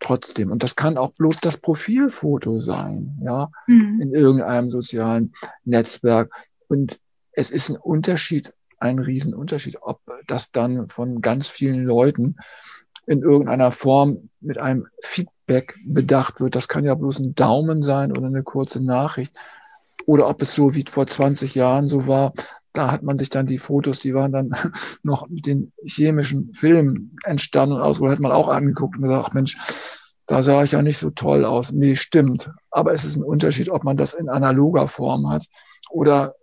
trotzdem. 0.00 0.50
Und 0.50 0.62
das 0.62 0.76
kann 0.76 0.96
auch 0.96 1.12
bloß 1.12 1.38
das 1.40 1.56
Profilfoto 1.56 2.60
sein, 2.60 3.18
ja, 3.22 3.50
mhm. 3.66 4.00
in 4.00 4.14
irgendeinem 4.14 4.70
sozialen 4.70 5.32
Netzwerk. 5.64 6.32
Und 6.68 6.98
es 7.32 7.50
ist 7.50 7.68
ein 7.68 7.76
Unterschied, 7.76 8.54
ein 8.78 8.98
Riesenunterschied, 8.98 9.78
ob 9.80 10.00
das 10.26 10.52
dann 10.52 10.88
von 10.88 11.20
ganz 11.20 11.48
vielen 11.48 11.84
Leuten 11.84 12.36
in 13.08 13.22
irgendeiner 13.22 13.70
Form 13.70 14.28
mit 14.40 14.58
einem 14.58 14.86
Feedback 15.02 15.74
bedacht 15.86 16.40
wird. 16.40 16.54
Das 16.54 16.68
kann 16.68 16.84
ja 16.84 16.94
bloß 16.94 17.20
ein 17.20 17.34
Daumen 17.34 17.80
sein 17.80 18.12
oder 18.12 18.26
eine 18.26 18.42
kurze 18.42 18.82
Nachricht. 18.82 19.34
Oder 20.06 20.28
ob 20.28 20.42
es 20.42 20.54
so 20.54 20.74
wie 20.74 20.84
vor 20.88 21.06
20 21.06 21.54
Jahren 21.54 21.86
so 21.86 22.06
war, 22.06 22.34
da 22.74 22.92
hat 22.92 23.02
man 23.02 23.16
sich 23.16 23.30
dann 23.30 23.46
die 23.46 23.58
Fotos, 23.58 24.00
die 24.00 24.14
waren 24.14 24.32
dann 24.32 24.50
noch 25.02 25.26
mit 25.28 25.46
den 25.46 25.72
chemischen 25.82 26.52
Filmen 26.52 27.16
entstanden 27.24 27.76
und 27.76 27.80
aus, 27.80 28.00
hat 28.00 28.20
man 28.20 28.32
auch 28.32 28.48
angeguckt 28.48 28.96
und 28.96 29.04
gesagt, 29.04 29.34
Mensch, 29.34 29.56
da 30.26 30.42
sah 30.42 30.62
ich 30.62 30.72
ja 30.72 30.82
nicht 30.82 30.98
so 30.98 31.08
toll 31.08 31.46
aus. 31.46 31.72
Nee, 31.72 31.96
stimmt. 31.96 32.50
Aber 32.70 32.92
es 32.92 33.04
ist 33.04 33.16
ein 33.16 33.24
Unterschied, 33.24 33.70
ob 33.70 33.84
man 33.84 33.96
das 33.96 34.12
in 34.12 34.28
analoger 34.28 34.86
Form 34.86 35.30
hat 35.30 35.46
oder 35.90 36.34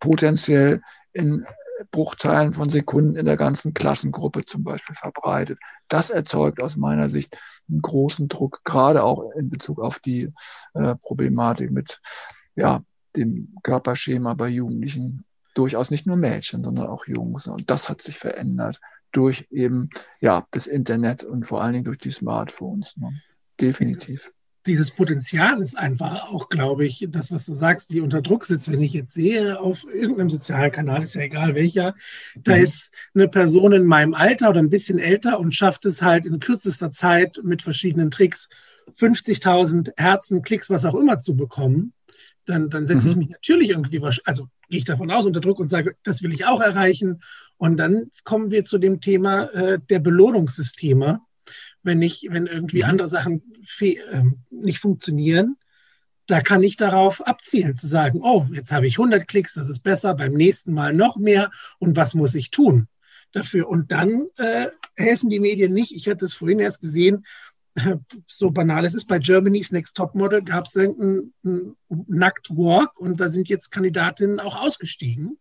potenziell 0.00 0.80
in 1.12 1.46
Bruchteilen 1.90 2.52
von 2.54 2.68
Sekunden 2.68 3.16
in 3.16 3.26
der 3.26 3.36
ganzen 3.36 3.74
Klassengruppe 3.74 4.44
zum 4.44 4.64
Beispiel 4.64 4.94
verbreitet. 4.94 5.58
Das 5.88 6.10
erzeugt 6.10 6.60
aus 6.60 6.76
meiner 6.76 7.10
Sicht 7.10 7.38
einen 7.68 7.82
großen 7.82 8.28
Druck, 8.28 8.62
gerade 8.64 9.02
auch 9.02 9.30
in 9.32 9.50
Bezug 9.50 9.80
auf 9.80 9.98
die 9.98 10.32
äh, 10.74 10.96
Problematik 10.96 11.70
mit 11.70 12.00
ja, 12.54 12.82
dem 13.16 13.54
Körperschema 13.62 14.34
bei 14.34 14.48
Jugendlichen 14.48 15.24
durchaus 15.54 15.90
nicht 15.90 16.06
nur 16.06 16.16
Mädchen, 16.16 16.62
sondern 16.62 16.86
auch 16.86 17.06
Jungs. 17.06 17.46
Und 17.46 17.70
das 17.70 17.88
hat 17.88 18.02
sich 18.02 18.18
verändert 18.18 18.80
durch 19.12 19.48
eben 19.50 19.90
ja 20.20 20.46
das 20.50 20.66
Internet 20.66 21.24
und 21.24 21.46
vor 21.46 21.62
allen 21.62 21.72
Dingen 21.72 21.84
durch 21.84 21.98
die 21.98 22.10
Smartphones. 22.10 22.96
Ne? 22.96 23.20
Definitiv. 23.60 24.32
Dieses 24.66 24.90
Potenzial 24.90 25.60
ist 25.60 25.76
einfach 25.76 26.28
auch, 26.32 26.48
glaube 26.48 26.84
ich, 26.84 27.06
das, 27.10 27.32
was 27.32 27.46
du 27.46 27.54
sagst, 27.54 27.90
die 27.90 28.00
unter 28.00 28.22
Druck 28.22 28.44
sitzt. 28.44 28.70
Wenn 28.70 28.82
ich 28.82 28.92
jetzt 28.92 29.14
sehe, 29.14 29.60
auf 29.60 29.84
irgendeinem 29.92 30.30
sozialen 30.30 30.72
Kanal, 30.72 31.02
ist 31.02 31.14
ja 31.14 31.22
egal 31.22 31.54
welcher, 31.54 31.94
da 32.36 32.56
mhm. 32.56 32.62
ist 32.62 32.90
eine 33.14 33.28
Person 33.28 33.72
in 33.72 33.84
meinem 33.84 34.14
Alter 34.14 34.50
oder 34.50 34.60
ein 34.60 34.70
bisschen 34.70 34.98
älter 34.98 35.38
und 35.38 35.54
schafft 35.54 35.86
es 35.86 36.02
halt 36.02 36.26
in 36.26 36.40
kürzester 36.40 36.90
Zeit 36.90 37.40
mit 37.42 37.62
verschiedenen 37.62 38.10
Tricks 38.10 38.48
50.000 38.98 39.92
Herzen, 39.96 40.42
Klicks, 40.42 40.70
was 40.70 40.84
auch 40.84 40.94
immer 40.94 41.18
zu 41.18 41.36
bekommen 41.36 41.92
dann, 42.46 42.70
dann 42.70 42.86
setze 42.86 43.06
mhm. 43.06 43.10
ich 43.10 43.16
mich 43.16 43.28
natürlich 43.30 43.70
irgendwie, 43.70 44.00
also 44.24 44.48
gehe 44.68 44.78
ich 44.78 44.84
davon 44.84 45.10
aus, 45.10 45.26
unter 45.26 45.40
Druck 45.40 45.58
und 45.58 45.68
sage, 45.68 45.94
das 46.02 46.22
will 46.22 46.32
ich 46.32 46.46
auch 46.46 46.60
erreichen. 46.60 47.22
Und 47.58 47.76
dann 47.76 48.10
kommen 48.24 48.50
wir 48.50 48.64
zu 48.64 48.78
dem 48.78 49.00
Thema 49.00 49.44
äh, 49.52 49.78
der 49.90 49.98
Belohnungssysteme. 49.98 51.20
Wenn 51.86 52.02
ich, 52.02 52.26
wenn 52.30 52.46
irgendwie 52.46 52.82
mhm. 52.82 52.90
andere 52.90 53.08
Sachen 53.08 53.42
äh, 53.80 53.94
nicht 54.50 54.80
funktionieren, 54.80 55.56
da 56.26 56.40
kann 56.40 56.64
ich 56.64 56.76
darauf 56.76 57.24
abzielen, 57.24 57.76
zu 57.76 57.86
sagen, 57.86 58.20
oh, 58.22 58.46
jetzt 58.52 58.72
habe 58.72 58.88
ich 58.88 58.98
100 58.98 59.28
Klicks, 59.28 59.54
das 59.54 59.68
ist 59.68 59.80
besser, 59.80 60.14
beim 60.14 60.32
nächsten 60.32 60.72
Mal 60.72 60.92
noch 60.92 61.16
mehr. 61.16 61.50
Und 61.78 61.96
was 61.96 62.14
muss 62.14 62.34
ich 62.34 62.50
tun 62.50 62.88
dafür? 63.30 63.68
Und 63.68 63.92
dann 63.92 64.24
äh, 64.36 64.66
helfen 64.96 65.30
die 65.30 65.38
Medien 65.38 65.72
nicht. 65.72 65.94
Ich 65.94 66.08
hatte 66.08 66.24
es 66.24 66.34
vorhin 66.34 66.58
erst 66.58 66.80
gesehen, 66.80 67.24
so 68.26 68.50
banal 68.50 68.84
es 68.84 68.94
ist, 68.94 69.06
bei 69.06 69.20
Germany's 69.20 69.70
Next 69.70 69.96
Topmodel 69.96 70.42
gab 70.42 70.66
es 70.66 70.74
irgendeinen 70.74 71.76
Nacktwalk 71.88 72.98
und 72.98 73.20
da 73.20 73.28
sind 73.28 73.48
jetzt 73.48 73.70
Kandidatinnen 73.70 74.40
auch 74.40 74.60
ausgestiegen. 74.60 75.38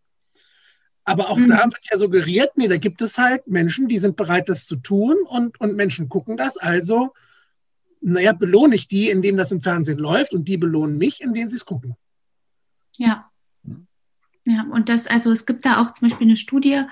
Aber 1.05 1.29
auch 1.29 1.37
mhm. 1.37 1.47
da 1.47 1.63
wird 1.65 1.87
ja 1.89 1.97
suggeriert, 1.97 2.57
nee, 2.57 2.67
da 2.67 2.77
gibt 2.77 3.01
es 3.01 3.17
halt 3.19 3.47
Menschen, 3.47 3.87
die 3.87 3.99
sind 3.99 4.15
bereit, 4.15 4.49
das 4.49 4.65
zu 4.65 4.75
tun 4.75 5.15
und, 5.27 5.59
und 5.61 5.75
Menschen 5.75 6.09
gucken 6.09 6.35
das. 6.35 6.57
Also, 6.57 7.13
naja, 8.01 8.33
belohne 8.33 8.75
ich 8.75 8.87
die, 8.87 9.09
indem 9.09 9.37
das 9.37 9.51
im 9.51 9.61
Fernsehen 9.61 9.99
läuft 9.99 10.33
und 10.33 10.47
die 10.47 10.57
belohnen 10.57 10.97
mich, 10.97 11.21
indem 11.21 11.47
sie 11.47 11.55
es 11.55 11.65
gucken. 11.65 11.95
Ja. 12.97 13.29
Ja, 14.45 14.63
und 14.71 14.89
das, 14.89 15.07
also 15.07 15.31
es 15.31 15.45
gibt 15.45 15.65
da 15.65 15.81
auch 15.81 15.91
zum 15.93 16.07
Beispiel 16.07 16.27
eine 16.27 16.37
Studie, 16.37 16.83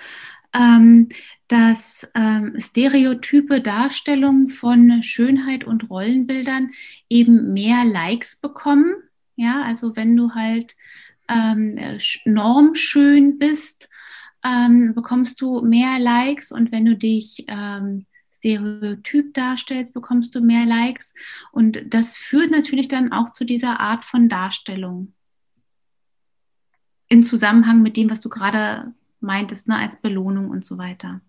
ähm, 0.54 1.10
dass 1.48 2.12
ähm, 2.16 2.56
stereotype 2.60 3.62
Darstellungen 3.62 4.50
von 4.50 5.04
Schönheit 5.04 5.64
und 5.64 5.90
Rollenbildern 5.90 6.72
eben 7.10 7.54
mehr 7.54 7.86
Likes 7.86 8.38
bekommen. 8.40 8.96
Ja, 9.36 9.64
also 9.64 9.96
wenn 9.96 10.16
du 10.16 10.32
halt 10.32 10.76
ähm, 11.30 12.00
normschön 12.26 13.38
bist, 13.38 13.90
ähm, 14.44 14.94
bekommst 14.94 15.42
du 15.42 15.62
mehr 15.62 16.00
Likes 16.00 16.52
und 16.52 16.72
wenn 16.72 16.86
du 16.86 16.96
dich 16.96 17.46
ähm, 17.48 18.06
stereotyp 18.44 19.34
darstellst, 19.34 19.94
bekommst 19.94 20.36
du 20.36 20.42
mehr 20.42 20.66
Likes. 20.66 21.14
Und 21.52 21.94
das 21.94 22.18
führt 22.18 22.52
natürlich 22.52 22.90
dann 22.90 23.14
auch 23.14 23.32
zu 23.32 23.46
dieser 23.46 23.80
Art 23.80 24.04
von 24.04 24.28
Darstellung. 24.28 25.14
In 27.08 27.24
Zusammenhang 27.24 27.82
mit 27.82 27.96
dem, 27.96 28.10
was 28.10 28.22
du 28.22 28.30
gerade 28.30 28.94
meintest, 29.20 29.70
ne, 29.70 29.78
als 29.78 30.02
Belohnung 30.02 30.50
und 30.50 30.66
so 30.66 30.78
weiter. 30.78 31.22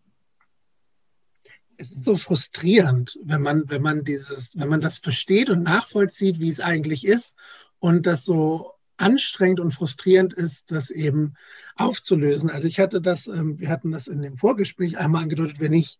Es 1.76 1.90
ist 1.90 2.04
so 2.04 2.16
frustrierend, 2.16 3.18
wenn 3.24 3.42
man, 3.42 3.68
wenn 3.68 3.82
man 3.82 4.04
dieses, 4.04 4.58
wenn 4.58 4.68
man 4.68 4.80
das 4.80 4.98
versteht 4.98 5.50
und 5.50 5.62
nachvollzieht, 5.62 6.40
wie 6.40 6.48
es 6.48 6.60
eigentlich 6.60 7.06
ist 7.06 7.36
und 7.78 8.06
das 8.06 8.24
so 8.24 8.73
anstrengend 8.96 9.60
und 9.60 9.72
frustrierend 9.72 10.32
ist, 10.32 10.70
das 10.70 10.90
eben 10.90 11.34
aufzulösen. 11.76 12.50
Also 12.50 12.68
ich 12.68 12.78
hatte 12.78 13.00
das, 13.00 13.26
ähm, 13.26 13.58
wir 13.58 13.68
hatten 13.68 13.90
das 13.90 14.06
in 14.06 14.22
dem 14.22 14.36
Vorgespräch 14.36 14.98
einmal 14.98 15.22
angedeutet, 15.22 15.60
wenn 15.60 15.72
ich 15.72 15.98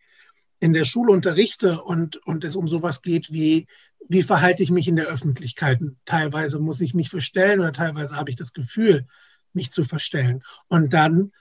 in 0.60 0.72
der 0.72 0.84
Schule 0.84 1.12
unterrichte 1.12 1.82
und, 1.82 2.16
und 2.26 2.44
es 2.44 2.56
um 2.56 2.68
sowas 2.68 3.02
geht 3.02 3.32
wie, 3.32 3.66
wie 4.08 4.22
verhalte 4.22 4.62
ich 4.62 4.70
mich 4.70 4.88
in 4.88 4.96
der 4.96 5.06
Öffentlichkeit? 5.06 5.82
Teilweise 6.04 6.58
muss 6.58 6.80
ich 6.80 6.94
mich 6.94 7.10
verstellen 7.10 7.60
oder 7.60 7.72
teilweise 7.72 8.16
habe 8.16 8.30
ich 8.30 8.36
das 8.36 8.52
Gefühl, 8.52 9.06
mich 9.52 9.72
zu 9.72 9.84
verstellen. 9.84 10.42
Und 10.68 10.92
dann 10.92 11.32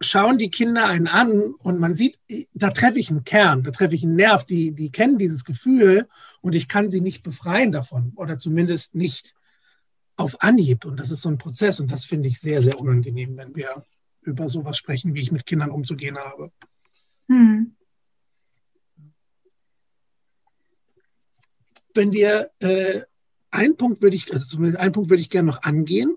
schauen 0.00 0.38
die 0.38 0.50
Kinder 0.50 0.86
einen 0.86 1.06
an 1.06 1.54
und 1.58 1.78
man 1.78 1.94
sieht, 1.94 2.18
da 2.54 2.70
treffe 2.70 2.98
ich 2.98 3.10
einen 3.10 3.24
Kern, 3.24 3.62
da 3.62 3.70
treffe 3.70 3.94
ich 3.94 4.04
einen 4.04 4.16
Nerv, 4.16 4.44
die, 4.44 4.72
die 4.72 4.90
kennen 4.90 5.18
dieses 5.18 5.44
Gefühl 5.44 6.08
und 6.40 6.54
ich 6.54 6.68
kann 6.68 6.88
sie 6.88 7.00
nicht 7.00 7.22
befreien 7.22 7.72
davon 7.72 8.12
oder 8.16 8.38
zumindest 8.38 8.94
nicht 8.94 9.34
auf 10.16 10.42
Anhieb. 10.42 10.84
Und 10.84 10.98
das 11.00 11.10
ist 11.10 11.22
so 11.22 11.28
ein 11.28 11.38
Prozess 11.38 11.80
und 11.80 11.90
das 11.90 12.06
finde 12.06 12.28
ich 12.28 12.40
sehr, 12.40 12.62
sehr 12.62 12.80
unangenehm, 12.80 13.36
wenn 13.36 13.54
wir 13.54 13.84
über 14.22 14.48
sowas 14.48 14.76
sprechen, 14.76 15.14
wie 15.14 15.20
ich 15.20 15.32
mit 15.32 15.46
Kindern 15.46 15.70
umzugehen 15.70 16.16
habe. 16.16 16.52
Hm. 17.28 17.74
Wenn 21.94 22.12
wir 22.12 22.50
äh, 22.60 23.02
einen 23.50 23.76
Punkt 23.76 24.02
würde 24.02 24.16
ich, 24.16 24.32
also 24.32 24.44
zumindest 24.46 24.78
einen 24.78 24.92
Punkt 24.92 25.10
würde 25.10 25.20
ich 25.20 25.30
gerne 25.30 25.46
noch 25.46 25.62
angehen. 25.62 26.16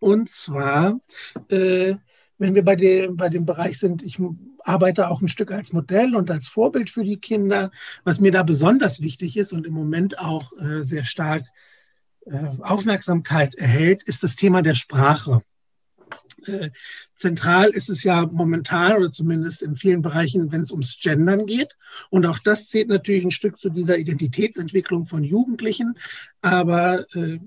Und 0.00 0.28
zwar, 0.28 1.00
äh, 1.48 1.94
wenn 2.38 2.54
wir 2.54 2.64
bei 2.64 2.74
dem, 2.74 3.16
bei 3.16 3.28
dem 3.28 3.46
Bereich 3.46 3.78
sind, 3.78 4.02
ich 4.02 4.18
arbeite 4.64 5.08
auch 5.08 5.22
ein 5.22 5.28
Stück 5.28 5.52
als 5.52 5.72
Modell 5.72 6.16
und 6.16 6.30
als 6.30 6.48
Vorbild 6.48 6.90
für 6.90 7.04
die 7.04 7.18
Kinder. 7.18 7.70
Was 8.02 8.20
mir 8.20 8.32
da 8.32 8.42
besonders 8.42 9.00
wichtig 9.00 9.36
ist 9.36 9.52
und 9.52 9.66
im 9.66 9.74
Moment 9.74 10.18
auch 10.18 10.52
äh, 10.58 10.82
sehr 10.82 11.04
stark 11.04 11.44
Aufmerksamkeit 12.60 13.54
erhält, 13.56 14.02
ist 14.04 14.22
das 14.22 14.36
Thema 14.36 14.62
der 14.62 14.74
Sprache. 14.74 15.42
Äh, 16.46 16.70
zentral 17.14 17.70
ist 17.70 17.88
es 17.88 18.02
ja 18.02 18.26
momentan 18.26 18.96
oder 18.96 19.10
zumindest 19.10 19.62
in 19.62 19.76
vielen 19.76 20.02
Bereichen, 20.02 20.50
wenn 20.52 20.62
es 20.62 20.72
ums 20.72 20.98
Gendern 21.00 21.46
geht. 21.46 21.76
Und 22.10 22.26
auch 22.26 22.38
das 22.38 22.68
zählt 22.68 22.88
natürlich 22.88 23.24
ein 23.24 23.30
Stück 23.30 23.58
zu 23.58 23.70
dieser 23.70 23.96
Identitätsentwicklung 23.96 25.06
von 25.06 25.24
Jugendlichen. 25.24 25.98
Aber 26.40 27.06
äh, 27.14 27.38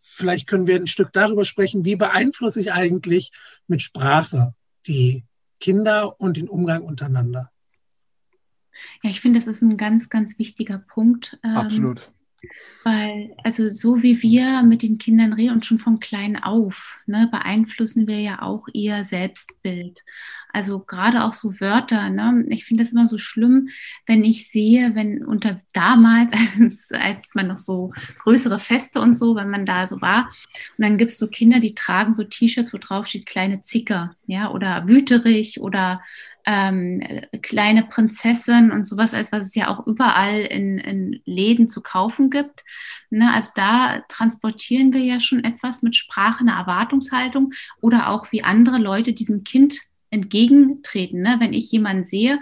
vielleicht 0.00 0.46
können 0.46 0.66
wir 0.66 0.76
ein 0.76 0.86
Stück 0.86 1.12
darüber 1.12 1.44
sprechen, 1.44 1.84
wie 1.84 1.96
beeinflusse 1.96 2.60
ich 2.60 2.72
eigentlich 2.72 3.32
mit 3.66 3.82
Sprache 3.82 4.54
die 4.86 5.24
Kinder 5.60 6.20
und 6.20 6.36
den 6.36 6.48
Umgang 6.48 6.82
untereinander. 6.82 7.50
Ja, 9.02 9.10
ich 9.10 9.20
finde, 9.20 9.38
das 9.38 9.46
ist 9.46 9.62
ein 9.62 9.76
ganz, 9.76 10.10
ganz 10.10 10.38
wichtiger 10.38 10.78
Punkt. 10.78 11.38
Ähm, 11.42 11.56
Absolut. 11.56 12.12
Weil, 12.84 13.34
also 13.42 13.68
so 13.68 14.02
wie 14.02 14.22
wir 14.22 14.62
mit 14.62 14.82
den 14.82 14.98
Kindern 14.98 15.32
reden 15.32 15.54
und 15.54 15.66
schon 15.66 15.78
von 15.78 15.98
klein 15.98 16.42
auf, 16.42 16.98
ne, 17.06 17.28
beeinflussen 17.30 18.06
wir 18.06 18.20
ja 18.20 18.42
auch 18.42 18.68
ihr 18.72 19.04
Selbstbild. 19.04 20.02
Also 20.52 20.78
gerade 20.80 21.24
auch 21.24 21.34
so 21.34 21.60
Wörter, 21.60 22.08
ne? 22.08 22.46
Ich 22.48 22.64
finde 22.64 22.82
das 22.82 22.92
immer 22.92 23.06
so 23.06 23.18
schlimm, 23.18 23.68
wenn 24.06 24.24
ich 24.24 24.50
sehe, 24.50 24.94
wenn 24.94 25.22
unter 25.22 25.60
damals, 25.74 26.32
als, 26.60 26.92
als 26.92 27.34
man 27.34 27.48
noch 27.48 27.58
so 27.58 27.92
größere 28.20 28.58
Feste 28.58 29.00
und 29.00 29.14
so, 29.14 29.34
wenn 29.34 29.50
man 29.50 29.66
da 29.66 29.86
so 29.86 30.00
war, 30.00 30.32
und 30.78 30.82
dann 30.82 30.96
gibt 30.96 31.10
es 31.10 31.18
so 31.18 31.28
Kinder, 31.28 31.60
die 31.60 31.74
tragen 31.74 32.14
so 32.14 32.24
T-Shirts, 32.24 32.72
wo 32.72 32.78
drauf 32.78 33.06
steht 33.06 33.26
kleine 33.26 33.60
Zicker, 33.60 34.16
ja, 34.26 34.50
oder 34.50 34.88
wüterig 34.88 35.60
oder 35.60 36.00
ähm, 36.46 37.02
kleine 37.42 37.82
Prinzessin 37.82 38.70
und 38.70 38.86
sowas, 38.86 39.14
als 39.14 39.32
was 39.32 39.46
es 39.46 39.54
ja 39.56 39.68
auch 39.68 39.86
überall 39.86 40.42
in, 40.42 40.78
in 40.78 41.20
Läden 41.24 41.68
zu 41.68 41.82
kaufen 41.82 42.30
gibt. 42.30 42.64
Ne, 43.10 43.32
also 43.34 43.50
da 43.56 44.02
transportieren 44.08 44.92
wir 44.92 45.00
ja 45.00 45.20
schon 45.20 45.44
etwas 45.44 45.82
mit 45.82 45.96
Sprache, 45.96 46.40
eine 46.40 46.52
Erwartungshaltung 46.52 47.52
oder 47.80 48.08
auch 48.08 48.30
wie 48.30 48.44
andere 48.44 48.78
Leute 48.78 49.12
diesem 49.12 49.42
Kind 49.42 49.80
entgegentreten. 50.10 51.20
Ne? 51.20 51.36
Wenn 51.40 51.52
ich 51.52 51.70
jemanden 51.72 52.04
sehe 52.04 52.40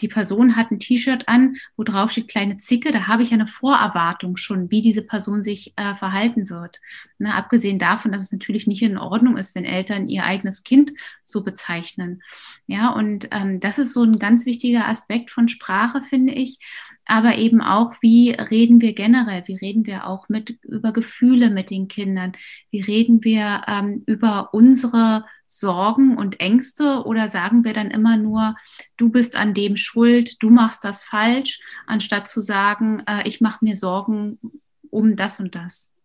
die 0.00 0.08
Person 0.08 0.56
hat 0.56 0.70
ein 0.70 0.78
T-Shirt 0.78 1.28
an, 1.28 1.56
wo 1.76 1.84
drauf 1.84 2.10
steht 2.10 2.28
kleine 2.28 2.58
Zicke, 2.58 2.92
da 2.92 3.06
habe 3.06 3.22
ich 3.22 3.32
eine 3.32 3.46
Vorerwartung 3.46 4.36
schon, 4.36 4.70
wie 4.70 4.82
diese 4.82 5.02
Person 5.02 5.42
sich 5.42 5.72
äh, 5.76 5.94
verhalten 5.94 6.50
wird. 6.50 6.80
Ne, 7.18 7.34
abgesehen 7.34 7.78
davon, 7.78 8.12
dass 8.12 8.22
es 8.22 8.32
natürlich 8.32 8.66
nicht 8.66 8.82
in 8.82 8.98
Ordnung 8.98 9.36
ist, 9.36 9.54
wenn 9.54 9.64
Eltern 9.64 10.08
ihr 10.08 10.24
eigenes 10.24 10.62
Kind 10.62 10.92
so 11.22 11.44
bezeichnen. 11.44 12.22
Ja, 12.66 12.90
und 12.90 13.28
ähm, 13.30 13.60
das 13.60 13.78
ist 13.78 13.92
so 13.92 14.02
ein 14.02 14.18
ganz 14.18 14.46
wichtiger 14.46 14.88
Aspekt 14.88 15.30
von 15.30 15.48
Sprache, 15.48 16.02
finde 16.02 16.32
ich. 16.32 16.58
Aber 17.10 17.38
eben 17.38 17.60
auch, 17.60 17.94
wie 18.02 18.30
reden 18.30 18.80
wir 18.80 18.92
generell? 18.92 19.42
Wie 19.48 19.56
reden 19.56 19.84
wir 19.84 20.06
auch 20.06 20.28
mit 20.28 20.50
über 20.62 20.92
Gefühle 20.92 21.50
mit 21.50 21.70
den 21.70 21.88
Kindern? 21.88 22.34
Wie 22.70 22.80
reden 22.80 23.24
wir 23.24 23.64
ähm, 23.66 24.04
über 24.06 24.54
unsere 24.54 25.24
Sorgen 25.44 26.16
und 26.16 26.38
Ängste 26.38 27.02
oder 27.04 27.28
sagen 27.28 27.64
wir 27.64 27.74
dann 27.74 27.90
immer 27.90 28.16
nur, 28.16 28.54
du 28.96 29.10
bist 29.10 29.34
an 29.34 29.54
dem 29.54 29.74
schuld, 29.74 30.40
du 30.40 30.50
machst 30.50 30.84
das 30.84 31.02
falsch, 31.02 31.58
anstatt 31.84 32.28
zu 32.28 32.40
sagen, 32.40 33.02
äh, 33.08 33.26
ich 33.26 33.40
mache 33.40 33.64
mir 33.64 33.74
Sorgen 33.74 34.38
um 34.88 35.16
das 35.16 35.40
und 35.40 35.56
das? 35.56 35.96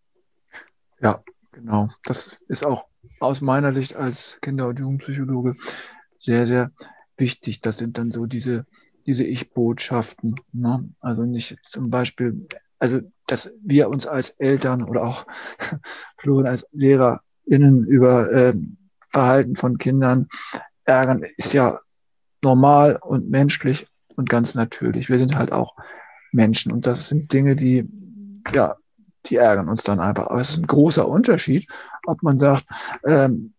Ja, 0.99 1.23
genau. 1.51 1.91
Das 2.03 2.41
ist 2.47 2.65
auch 2.65 2.87
aus 3.19 3.41
meiner 3.41 3.73
Sicht 3.73 3.95
als 3.95 4.39
Kinder- 4.41 4.69
und 4.69 4.79
Jugendpsychologe 4.79 5.55
sehr, 6.17 6.47
sehr 6.47 6.71
wichtig. 7.15 7.61
Das 7.61 7.77
sind 7.77 7.99
dann 7.99 8.09
so 8.09 8.25
diese, 8.25 8.65
diese 9.05 9.23
Ich-Botschaften. 9.23 10.35
Ne? 10.51 10.89
Also 10.99 11.23
nicht 11.23 11.57
zum 11.63 11.89
Beispiel, 11.89 12.47
also 12.79 13.01
dass 13.27 13.51
wir 13.63 13.89
uns 13.89 14.07
als 14.07 14.31
Eltern 14.31 14.83
oder 14.83 15.03
auch 15.03 15.25
Florian 16.17 16.47
als 16.47 16.67
LehrerInnen 16.71 17.83
über 17.87 18.31
ähm, 18.31 18.77
Verhalten 19.09 19.55
von 19.55 19.77
Kindern 19.77 20.27
ärgern, 20.83 21.23
ist 21.37 21.53
ja 21.53 21.79
normal 22.41 22.99
und 23.01 23.29
menschlich 23.29 23.87
und 24.15 24.29
ganz 24.29 24.55
natürlich. 24.55 25.09
Wir 25.09 25.17
sind 25.17 25.35
halt 25.35 25.51
auch 25.51 25.75
Menschen 26.31 26.71
und 26.71 26.85
das 26.85 27.09
sind 27.09 27.31
Dinge, 27.33 27.55
die, 27.55 27.87
ja, 28.53 28.75
die 29.25 29.37
ärgern 29.37 29.69
uns 29.69 29.83
dann 29.83 29.99
einfach. 29.99 30.27
Aber 30.27 30.39
es 30.39 30.51
ist 30.51 30.57
ein 30.57 30.67
großer 30.67 31.07
Unterschied, 31.07 31.67
ob 32.05 32.21
man 32.21 32.37
sagt, 32.37 32.65
ähm, 33.05 33.53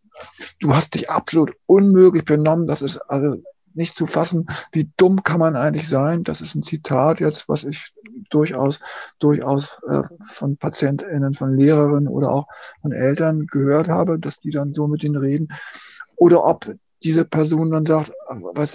du 0.60 0.74
hast 0.74 0.94
dich 0.94 1.10
absolut 1.10 1.54
unmöglich 1.66 2.24
benommen, 2.24 2.66
das 2.66 2.82
ist 2.82 2.98
also 2.98 3.42
nicht 3.76 3.94
zu 3.94 4.06
fassen, 4.06 4.46
wie 4.72 4.90
dumm 4.96 5.22
kann 5.22 5.40
man 5.40 5.56
eigentlich 5.56 5.88
sein. 5.88 6.22
Das 6.22 6.40
ist 6.40 6.54
ein 6.54 6.62
Zitat 6.62 7.20
jetzt, 7.20 7.48
was 7.48 7.64
ich 7.64 7.92
durchaus, 8.30 8.80
durchaus 9.18 9.80
äh, 9.88 10.02
von 10.26 10.56
PatientInnen, 10.56 11.34
von 11.34 11.56
Lehrerinnen 11.56 12.08
oder 12.08 12.30
auch 12.30 12.46
von 12.82 12.92
Eltern 12.92 13.46
gehört 13.46 13.88
habe, 13.88 14.18
dass 14.18 14.40
die 14.40 14.50
dann 14.50 14.72
so 14.72 14.86
mit 14.86 15.02
denen 15.02 15.16
reden. 15.16 15.48
Oder 16.16 16.44
ob 16.44 16.66
diese 17.02 17.24
Person 17.24 17.70
dann 17.70 17.84
sagt, 17.84 18.12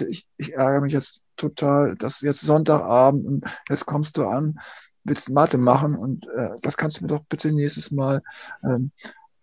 du, 0.00 0.06
ich, 0.06 0.26
ich 0.36 0.54
ärgere 0.54 0.80
mich 0.80 0.92
jetzt 0.92 1.22
total, 1.36 1.96
dass 1.96 2.20
jetzt 2.20 2.40
Sonntagabend 2.40 3.26
und 3.26 3.44
jetzt 3.68 3.86
kommst 3.86 4.16
du 4.16 4.26
an, 4.26 4.58
willst 5.04 5.30
Mathe 5.30 5.58
machen 5.58 5.96
und 5.96 6.28
äh, 6.28 6.50
das 6.62 6.76
kannst 6.76 7.00
du 7.00 7.04
mir 7.04 7.08
doch 7.08 7.24
bitte 7.28 7.52
nächstes 7.52 7.90
Mal 7.90 8.22
ähm, 8.62 8.92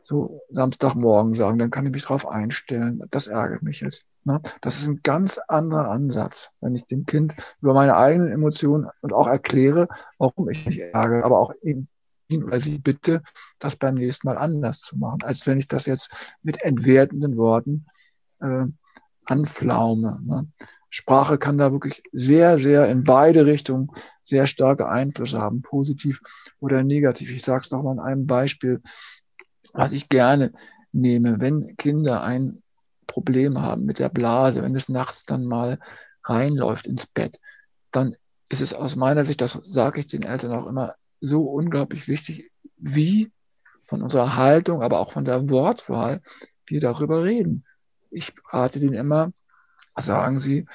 so 0.10 0.41
Samstagmorgen 0.49 1.36
sagen, 1.36 1.60
dann 1.60 1.70
kann 1.70 1.86
ich 1.86 1.91
mich 1.91 2.01
darauf 2.01 2.28
einstellen. 2.28 3.03
Das 3.12 3.28
ärgert 3.28 3.62
mich 3.62 3.82
jetzt. 3.82 4.05
Ne? 4.24 4.41
Das 4.62 4.80
ist 4.80 4.88
ein 4.88 5.01
ganz 5.03 5.38
anderer 5.47 5.91
Ansatz, 5.91 6.49
wenn 6.62 6.74
ich 6.74 6.88
dem 6.88 7.05
Kind 7.05 7.36
über 7.62 7.76
meine 7.76 7.95
eigenen 7.95 8.32
Emotionen 8.32 8.89
und 9.01 9.14
auch 9.14 9.28
erkläre, 9.28 9.88
warum 10.18 10.49
ich 10.49 10.66
mich 10.66 10.80
ärgere, 10.80 11.24
aber 11.24 11.38
auch 11.38 11.53
eben 11.62 11.88
ihn 12.28 12.43
oder 12.43 12.60
sie 12.60 12.80
bitte, 12.80 13.22
das 13.60 13.76
beim 13.76 13.93
nächsten 13.93 14.28
Mal 14.28 14.39
anders 14.39 14.80
zu 14.80 14.97
machen, 14.97 15.22
als 15.22 15.45
wenn 15.45 15.60
ich 15.60 15.68
das 15.68 15.86
jetzt 15.86 16.36
mit 16.41 16.60
entwertenden 16.64 17.38
Worten 17.38 17.86
äh, 18.41 18.66
anflaume. 19.26 20.20
Ne? 20.24 20.47
Sprache 20.89 21.38
kann 21.38 21.60
da 21.60 21.72
wirklich 21.72 22.01
sehr, 22.12 22.57
sehr 22.57 22.89
in 22.89 23.03
beide 23.03 23.45
Richtungen 23.45 23.91
sehr 24.24 24.47
starke 24.47 24.89
Einflüsse 24.89 25.39
haben, 25.39 25.62
positiv 25.62 26.22
oder 26.60 26.84
negativ. 26.84 27.30
Ich 27.30 27.43
sage 27.43 27.64
es 27.64 27.70
nochmal 27.70 27.99
an 27.99 28.05
einem 28.05 28.26
Beispiel, 28.26 28.82
was 29.74 29.91
ich 29.91 30.09
gerne 30.09 30.51
nehme. 30.91 31.39
Wenn 31.39 31.76
Kinder 31.78 32.24
ein 32.24 32.61
Problem 33.07 33.59
haben 33.59 33.86
mit 33.86 33.99
der 33.99 34.09
Blase, 34.09 34.61
wenn 34.61 34.76
es 34.76 34.89
nachts 34.89 35.26
dann 35.26 35.45
mal 35.45 35.80
reinläuft 36.24 36.88
ins 36.88 37.07
Bett, 37.07 37.39
dann 37.91 38.15
ist 38.49 38.61
es 38.61 38.74
aus 38.74 38.95
meiner 38.95 39.26
Sicht, 39.26 39.41
das 39.41 39.53
sage 39.53 39.99
ich 39.99 40.07
den 40.07 40.24
Eltern 40.24 40.51
auch 40.53 40.67
immer, 40.67 40.95
so 41.22 41.43
unglaublich 41.43 42.07
wichtig, 42.07 42.51
wie 42.78 43.32
von 43.86 44.01
unserer 44.01 44.36
Haltung, 44.36 44.82
aber 44.82 44.99
auch 44.99 45.11
von 45.11 45.26
der 45.26 45.49
Wortwahl 45.49 46.22
wir 46.65 46.80
darüber 46.80 47.24
reden. 47.24 47.65
Ich 48.11 48.34
rate 48.51 48.80
denen 48.80 48.93
immer, 48.93 49.32
sagen 49.95 50.39
Sie, 50.39 50.65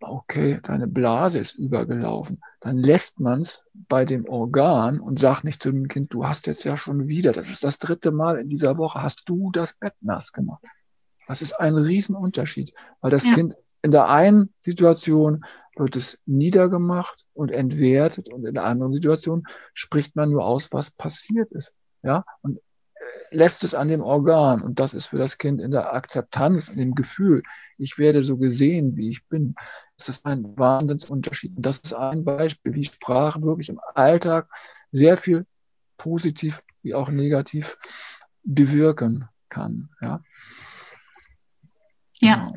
okay, 0.00 0.60
deine 0.62 0.88
Blase 0.88 1.38
ist 1.38 1.54
übergelaufen. 1.54 2.42
Dann 2.60 2.78
lässt 2.78 3.20
man 3.20 3.40
es 3.40 3.66
bei 3.74 4.04
dem 4.04 4.26
Organ 4.26 5.00
und 5.00 5.18
sagt 5.18 5.44
nicht 5.44 5.62
zu 5.62 5.70
dem 5.70 5.88
Kind, 5.88 6.12
du 6.12 6.26
hast 6.26 6.46
jetzt 6.46 6.64
ja 6.64 6.76
schon 6.76 7.08
wieder, 7.08 7.32
das 7.32 7.48
ist 7.48 7.64
das 7.64 7.78
dritte 7.78 8.10
Mal 8.10 8.38
in 8.38 8.48
dieser 8.48 8.78
Woche, 8.78 9.02
hast 9.02 9.22
du 9.26 9.50
das 9.52 9.74
Bett 9.74 9.94
nass 10.00 10.32
gemacht. 10.32 10.62
Das 11.28 11.42
ist 11.42 11.52
ein 11.52 11.76
Riesenunterschied, 11.76 12.74
weil 13.00 13.10
das 13.10 13.24
ja. 13.26 13.34
Kind 13.34 13.56
in 13.82 13.92
der 13.92 14.08
einen 14.08 14.52
Situation 14.60 15.44
wird 15.76 15.96
es 15.96 16.20
niedergemacht 16.26 17.24
und 17.32 17.50
entwertet 17.50 18.28
und 18.28 18.46
in 18.46 18.54
der 18.54 18.64
anderen 18.64 18.92
Situation 18.92 19.44
spricht 19.72 20.16
man 20.16 20.30
nur 20.30 20.44
aus, 20.44 20.72
was 20.72 20.90
passiert 20.90 21.50
ist. 21.52 21.74
Ja, 22.02 22.24
und 22.42 22.58
lässt 23.30 23.64
es 23.64 23.74
an 23.74 23.88
dem 23.88 24.02
Organ. 24.02 24.62
Und 24.62 24.80
das 24.80 24.94
ist 24.94 25.06
für 25.06 25.18
das 25.18 25.38
Kind 25.38 25.60
in 25.60 25.70
der 25.70 25.92
Akzeptanz, 25.92 26.68
in 26.68 26.78
dem 26.78 26.94
Gefühl, 26.94 27.42
ich 27.78 27.98
werde 27.98 28.22
so 28.22 28.36
gesehen, 28.36 28.96
wie 28.96 29.10
ich 29.10 29.26
bin. 29.28 29.54
Das 29.96 30.08
ist 30.08 30.26
ein 30.26 30.56
Wahnsinnsunterschied. 30.56 31.56
Und 31.56 31.66
das 31.66 31.78
ist 31.78 31.94
ein 31.94 32.24
Beispiel, 32.24 32.74
wie 32.74 32.84
Sprache 32.84 33.42
wirklich 33.42 33.68
im 33.68 33.80
Alltag 33.94 34.48
sehr 34.92 35.16
viel 35.16 35.46
positiv 35.96 36.62
wie 36.82 36.94
auch 36.94 37.10
negativ 37.10 37.78
bewirken 38.42 39.28
kann. 39.48 39.90
Ja. 40.00 40.22
Ja. 42.20 42.36
Genau. 42.36 42.54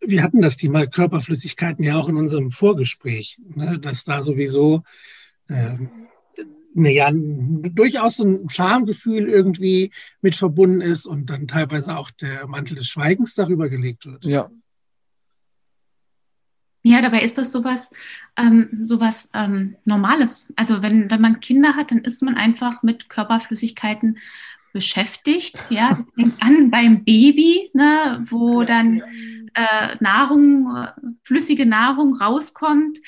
Wir 0.00 0.22
hatten 0.22 0.40
das 0.40 0.56
Thema 0.56 0.86
Körperflüssigkeiten 0.86 1.84
ja 1.84 1.96
auch 1.96 2.08
in 2.08 2.16
unserem 2.16 2.50
Vorgespräch, 2.50 3.38
ne, 3.44 3.78
dass 3.78 4.04
da 4.04 4.22
sowieso 4.22 4.82
äh, 5.48 5.76
naja, 6.78 7.10
durchaus 7.12 8.16
so 8.16 8.24
ein 8.24 8.48
Schamgefühl 8.48 9.28
irgendwie 9.28 9.92
mit 10.20 10.36
verbunden 10.36 10.80
ist 10.80 11.06
und 11.06 11.30
dann 11.30 11.48
teilweise 11.48 11.96
auch 11.96 12.10
der 12.10 12.46
Mantel 12.46 12.76
des 12.76 12.88
Schweigens 12.88 13.34
darüber 13.34 13.68
gelegt 13.68 14.06
wird. 14.06 14.24
Ja. 14.24 14.48
Ja, 16.84 17.02
dabei 17.02 17.22
ist 17.22 17.36
das 17.36 17.52
sowas, 17.52 17.92
ähm, 18.36 18.70
sowas 18.82 19.30
ähm, 19.34 19.76
Normales. 19.84 20.46
Also 20.56 20.80
wenn, 20.80 21.10
wenn 21.10 21.20
man 21.20 21.40
Kinder 21.40 21.74
hat, 21.74 21.90
dann 21.90 21.98
ist 21.98 22.22
man 22.22 22.36
einfach 22.36 22.82
mit 22.82 23.08
Körperflüssigkeiten 23.08 24.18
beschäftigt. 24.72 25.62
Ja, 25.70 25.90
das 25.90 26.10
fängt 26.14 26.42
an 26.42 26.70
beim 26.70 27.04
Baby, 27.04 27.70
ne, 27.74 28.24
wo 28.30 28.62
dann 28.62 29.02
äh, 29.54 29.96
Nahrung, 30.00 30.76
äh, 30.76 30.88
flüssige 31.24 31.66
Nahrung 31.66 32.14
rauskommt 32.14 32.98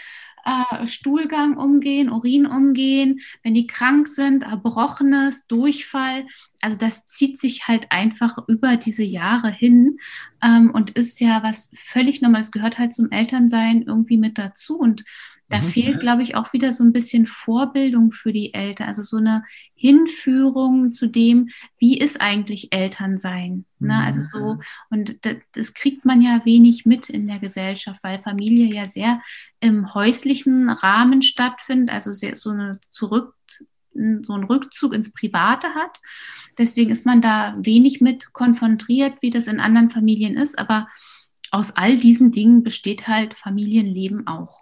äh, 0.45 0.87
Stuhlgang 0.87 1.57
umgehen, 1.57 2.11
Urin 2.11 2.47
umgehen, 2.47 3.21
wenn 3.43 3.55
die 3.55 3.67
krank 3.67 4.09
sind, 4.09 4.45
Erbrochenes, 4.45 5.47
Durchfall. 5.47 6.27
Also 6.61 6.77
das 6.77 7.07
zieht 7.07 7.39
sich 7.39 7.69
halt 7.69 7.87
einfach 7.91 8.37
über 8.49 8.77
diese 8.77 9.03
Jahre 9.05 9.51
hin 9.51 9.99
ähm, 10.43 10.71
und 10.71 10.91
ist 10.91 11.21
ja 11.21 11.43
was 11.43 11.73
völlig 11.79 12.21
Normales, 12.21 12.51
gehört 12.51 12.79
halt 12.79 12.93
zum 12.93 13.11
Elternsein 13.11 13.83
irgendwie 13.83 14.19
mit 14.19 14.39
dazu. 14.39 14.79
Und 14.79 15.05
da 15.51 15.59
mhm. 15.59 15.65
fehlt, 15.65 16.01
glaube 16.01 16.23
ich, 16.23 16.37
auch 16.37 16.53
wieder 16.53 16.73
so 16.73 16.85
ein 16.85 16.93
bisschen 16.93 17.27
Vorbildung 17.27 18.13
für 18.13 18.33
die 18.33 18.55
Eltern, 18.55 18.87
also 18.87 19.03
so 19.03 19.17
eine 19.17 19.45
Hinführung 19.75 20.93
zu 20.93 21.09
dem, 21.09 21.51
wie 21.79 21.99
ist 21.99 22.21
eigentlich 22.21 22.73
Elternsein. 22.73 23.67
Ne? 23.81 23.95
Mhm. 23.95 24.01
Also 24.01 24.23
so, 24.23 24.59
und 24.91 25.25
das, 25.27 25.37
das, 25.53 25.75
kriegt 25.75 26.05
man 26.05 26.23
ja 26.23 26.45
wenig 26.45 26.87
mit 26.87 27.11
in 27.11 27.27
der 27.27 27.41
Gesellschaft, 27.41 28.01
weil 28.03 28.23
Familie 28.23 28.73
ja 28.73 28.87
sehr 28.87 29.21
im 29.59 29.93
häuslichen 29.93 30.71
Rahmen 30.71 31.21
stattfindet, 31.21 31.91
also 31.93 32.13
sehr, 32.13 32.37
so 32.37 32.51
eine 32.51 32.79
zurück 32.91 33.35
so 34.23 34.35
einen 34.35 34.45
Rückzug 34.45 34.95
ins 34.95 35.13
Private 35.13 35.75
hat. 35.75 35.99
Deswegen 36.59 36.93
ist 36.93 37.07
man 37.07 37.21
da 37.21 37.57
wenig 37.59 38.01
mit 38.01 38.33
konfrontiert, 38.33 39.15
wie 39.21 39.31
das 39.31 39.49
in 39.49 39.59
anderen 39.59 39.91
Familien 39.91 40.37
ist. 40.37 40.61
Aber 40.61 40.87
aus 41.51 41.77
all 41.77 41.99
diesen 41.99 42.31
Dingen 42.31 42.63
besteht 42.63 43.09
halt 43.09 43.37
Familienleben 43.37 44.29
auch 44.29 44.60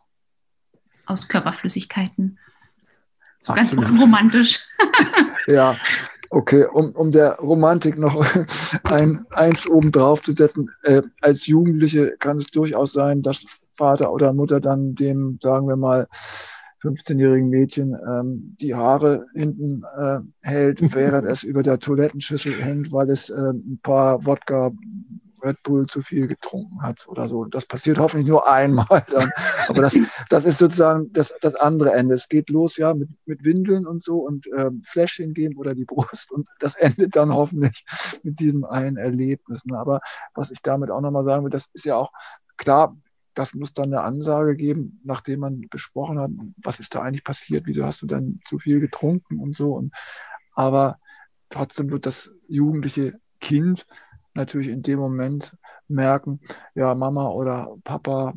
aus 1.09 1.28
Körperflüssigkeiten. 1.28 2.38
So 3.40 3.52
Absolut. 3.52 3.86
ganz 3.86 4.02
romantisch. 4.02 4.68
ja, 5.46 5.76
okay, 6.30 6.64
um, 6.64 6.92
um 6.92 7.11
der 7.11 7.36
Romantik 7.36 7.98
noch 7.98 8.24
ein, 8.84 9.26
eins 9.30 9.66
oben 9.66 9.92
drauf 9.92 10.22
zu 10.22 10.34
setzen. 10.34 10.70
Äh, 10.82 11.02
als 11.20 11.46
Jugendliche 11.46 12.16
kann 12.18 12.38
es 12.38 12.48
durchaus 12.48 12.92
sein, 12.92 13.22
dass 13.22 13.44
Vater 13.74 14.12
oder 14.12 14.32
Mutter 14.32 14.61
dann 14.61 14.94
dem, 14.94 15.38
sagen 15.40 15.68
wir 15.68 15.76
mal, 15.76 16.09
15-jährigen 16.82 17.48
Mädchen 17.48 17.96
ähm, 18.09 18.56
die 18.61 18.74
Haare 18.74 19.26
hinten 19.34 19.82
äh, 19.98 20.20
hält, 20.42 20.80
während 20.94 21.26
es 21.26 21.42
über 21.42 21.62
der 21.62 21.78
Toilettenschüssel 21.78 22.52
hängt, 22.52 22.92
weil 22.92 23.11
es 23.11 23.30
äh, 23.30 23.34
ein 23.34 23.80
paar 23.82 24.24
Wodka 24.26 24.72
Red 25.43 25.62
Bull 25.62 25.86
zu 25.86 26.03
viel 26.03 26.26
getrunken 26.26 26.82
hat 26.82 27.07
oder 27.09 27.28
so. 27.28 27.45
Das 27.45 27.66
passiert 27.66 27.99
hoffentlich 27.99 28.28
nur 28.28 28.51
einmal 28.51 29.05
dann. 29.09 29.30
Aber 29.68 29.82
das, 29.82 29.97
das 30.28 30.45
ist 30.45 30.59
sozusagen 30.59 31.12
das, 31.12 31.34
das 31.41 31.55
andere 31.55 31.93
Ende. 31.93 32.14
Es 32.14 32.28
geht 32.28 32.51
los 32.51 32.76
ja 32.76 32.95
mit, 32.95 33.09
mit 33.26 33.45
Windeln 33.45 33.86
und 33.86 34.03
so 34.03 34.18
und 34.18 34.47
ähm, 34.57 34.82
Fläschchen 34.84 35.34
geben 35.34 35.57
oder 35.57 35.74
die 35.74 35.84
Brust 35.84 36.30
und 36.30 36.49
das 36.61 36.74
endet 36.74 37.16
dann 37.16 37.32
hoffentlich 37.32 37.84
mit 38.22 38.41
diesem 38.41 38.64
einen 38.64 38.97
Erlebnis. 38.97 39.64
Ne? 39.64 39.78
Aber 39.78 40.01
was 40.34 40.51
ich 40.51 40.61
damit 40.62 40.91
auch 40.91 41.01
nochmal 41.01 41.24
sagen 41.24 41.45
will, 41.45 41.51
das 41.51 41.68
ist 41.72 41.84
ja 41.84 41.97
auch 41.97 42.12
klar, 42.57 42.97
das 43.34 43.55
muss 43.55 43.72
dann 43.72 43.95
eine 43.95 44.03
Ansage 44.03 44.57
geben, 44.57 45.01
nachdem 45.05 45.41
man 45.41 45.68
besprochen 45.70 46.18
hat, 46.18 46.30
was 46.57 46.80
ist 46.80 46.95
da 46.95 47.03
eigentlich 47.03 47.22
passiert, 47.22 47.66
wieso 47.66 47.84
hast 47.84 48.03
du 48.03 48.07
dann 48.07 48.41
zu 48.45 48.59
viel 48.59 48.80
getrunken 48.80 49.39
und 49.39 49.55
so. 49.55 49.74
Und, 49.74 49.95
aber 50.55 50.99
trotzdem 51.49 51.91
wird 51.91 52.05
das 52.05 52.32
jugendliche 52.49 53.20
Kind 53.41 53.86
natürlich 54.39 54.68
in 54.68 54.82
dem 54.82 54.99
Moment 54.99 55.55
merken, 55.89 56.41
ja, 56.74 56.95
Mama 56.95 57.28
oder 57.28 57.76
Papa 57.84 58.32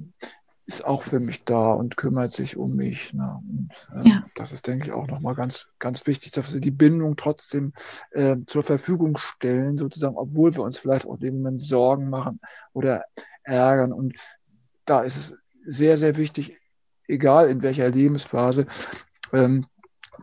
ist 0.65 0.85
auch 0.85 1.03
für 1.03 1.19
mich 1.19 1.43
da 1.43 1.71
und 1.71 1.97
kümmert 1.97 2.31
sich 2.31 2.55
um 2.55 2.75
mich. 2.75 3.13
Ne? 3.13 3.41
Und, 3.41 3.69
äh, 3.95 4.09
ja. 4.09 4.25
Das 4.35 4.51
ist, 4.51 4.67
denke 4.67 4.87
ich, 4.87 4.91
auch 4.93 5.07
nochmal 5.07 5.35
ganz, 5.35 5.67
ganz 5.79 6.07
wichtig, 6.07 6.31
dass 6.31 6.53
wir 6.53 6.61
die 6.61 6.71
Bindung 6.71 7.15
trotzdem 7.15 7.73
äh, 8.11 8.37
zur 8.45 8.63
Verfügung 8.63 9.17
stellen, 9.17 9.77
sozusagen, 9.77 10.15
obwohl 10.15 10.55
wir 10.55 10.63
uns 10.63 10.77
vielleicht 10.77 11.05
auch 11.05 11.15
in 11.15 11.19
dem 11.19 11.37
Moment 11.37 11.61
Sorgen 11.61 12.09
machen 12.09 12.39
oder 12.73 13.03
ärgern. 13.43 13.91
Und 13.91 14.15
da 14.85 15.01
ist 15.01 15.15
es 15.15 15.35
sehr, 15.65 15.97
sehr 15.97 16.15
wichtig, 16.15 16.57
egal 17.07 17.49
in 17.49 17.61
welcher 17.61 17.89
Lebensphase, 17.89 18.65
ähm, 19.33 19.65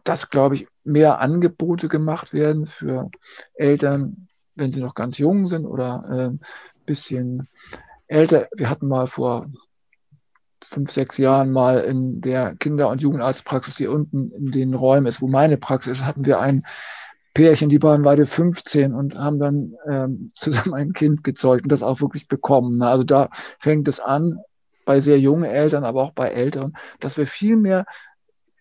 dass, 0.05 0.31
glaube 0.31 0.55
ich, 0.55 0.69
mehr 0.85 1.21
Angebote 1.21 1.89
gemacht 1.89 2.33
werden 2.33 2.67
für 2.67 3.11
Eltern, 3.55 4.28
wenn 4.59 4.71
sie 4.71 4.81
noch 4.81 4.95
ganz 4.95 5.19
jung 5.19 5.47
sind 5.47 5.67
oder 5.67 6.05
ein 6.05 6.35
äh, 6.35 6.39
bisschen 6.87 7.49
älter. 8.07 8.49
Wir 8.57 8.71
hatten 8.71 8.89
mal 8.89 9.07
vor 9.07 9.47
fünf, 10.65 10.91
sechs 10.91 11.17
Jahren 11.19 11.53
mal 11.53 11.79
in 11.81 12.21
der 12.21 12.55
Kinder- 12.57 12.89
und 12.89 13.03
Jugendarztpraxis, 13.03 13.77
die 13.77 13.87
unten 13.87 14.31
in 14.33 14.51
den 14.51 14.75
Räumen 14.75 15.07
ist, 15.07 15.23
wo 15.23 15.29
meine 15.29 15.57
Praxis 15.57 15.99
ist, 15.99 16.05
hatten 16.05 16.27
wir 16.27 16.41
ein 16.41 16.65
Pärchen, 17.35 17.69
die 17.69 17.83
waren 17.83 18.03
beide 18.03 18.27
15 18.27 18.95
und 18.95 19.15
haben 19.15 19.39
dann 19.39 19.75
ähm, 19.89 20.31
zusammen 20.35 20.75
ein 20.75 20.93
Kind 20.93 21.25
gezeugt 21.25 21.63
und 21.63 21.73
das 21.73 21.83
auch 21.83 22.01
wirklich 22.01 22.29
bekommen. 22.29 22.83
Also 22.83 23.05
da 23.05 23.29
fängt 23.59 23.89
es 23.89 24.01
an, 24.01 24.39
bei 24.85 25.01
sehr 25.01 25.21
jungen 25.21 25.45
Eltern, 25.45 25.85
aber 25.85 26.03
auch 26.03 26.13
bei 26.13 26.29
Älteren, 26.29 26.75
dass 26.99 27.19
wir 27.19 27.27
viel 27.27 27.57
mehr 27.57 27.85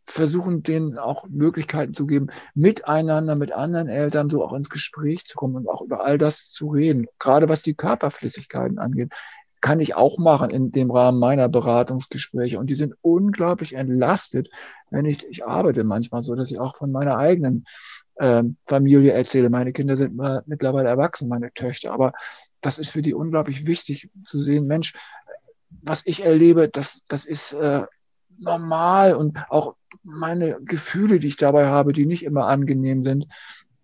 versuchen, 0.07 0.63
denen 0.63 0.97
auch 0.97 1.27
Möglichkeiten 1.27 1.93
zu 1.93 2.07
geben, 2.07 2.27
miteinander, 2.55 3.35
mit 3.35 3.51
anderen 3.51 3.89
Eltern 3.89 4.29
so 4.29 4.43
auch 4.43 4.53
ins 4.53 4.69
Gespräch 4.69 5.25
zu 5.25 5.35
kommen 5.35 5.55
und 5.55 5.69
auch 5.69 5.81
über 5.81 6.03
all 6.03 6.17
das 6.17 6.49
zu 6.51 6.67
reden. 6.67 7.07
Gerade 7.19 7.49
was 7.49 7.61
die 7.61 7.75
Körperflüssigkeiten 7.75 8.79
angeht, 8.79 9.13
kann 9.59 9.79
ich 9.79 9.95
auch 9.95 10.17
machen 10.17 10.49
in 10.49 10.71
dem 10.71 10.91
Rahmen 10.91 11.19
meiner 11.19 11.49
Beratungsgespräche. 11.49 12.57
Und 12.57 12.69
die 12.69 12.75
sind 12.75 12.95
unglaublich 13.01 13.73
entlastet, 13.73 14.49
wenn 14.89 15.05
ich, 15.05 15.27
ich 15.27 15.45
arbeite 15.45 15.83
manchmal 15.83 16.21
so, 16.21 16.35
dass 16.35 16.51
ich 16.51 16.59
auch 16.59 16.77
von 16.77 16.91
meiner 16.91 17.17
eigenen 17.17 17.65
äh, 18.15 18.43
Familie 18.63 19.11
erzähle. 19.11 19.49
Meine 19.49 19.73
Kinder 19.73 19.97
sind 19.97 20.15
mittlerweile 20.45 20.87
erwachsen, 20.87 21.27
meine 21.27 21.51
Töchter. 21.53 21.91
Aber 21.91 22.13
das 22.61 22.77
ist 22.77 22.91
für 22.91 23.01
die 23.01 23.13
unglaublich 23.13 23.65
wichtig 23.65 24.09
zu 24.23 24.39
sehen, 24.39 24.67
Mensch, 24.67 24.93
was 25.81 26.05
ich 26.05 26.23
erlebe, 26.23 26.69
das, 26.69 27.01
das 27.09 27.25
ist 27.25 27.53
äh, 27.53 27.85
normal 28.39 29.15
und 29.15 29.43
auch 29.49 29.75
meine 30.03 30.59
Gefühle, 30.61 31.19
die 31.19 31.27
ich 31.27 31.37
dabei 31.37 31.67
habe, 31.67 31.93
die 31.93 32.05
nicht 32.05 32.23
immer 32.23 32.47
angenehm 32.47 33.03
sind, 33.03 33.27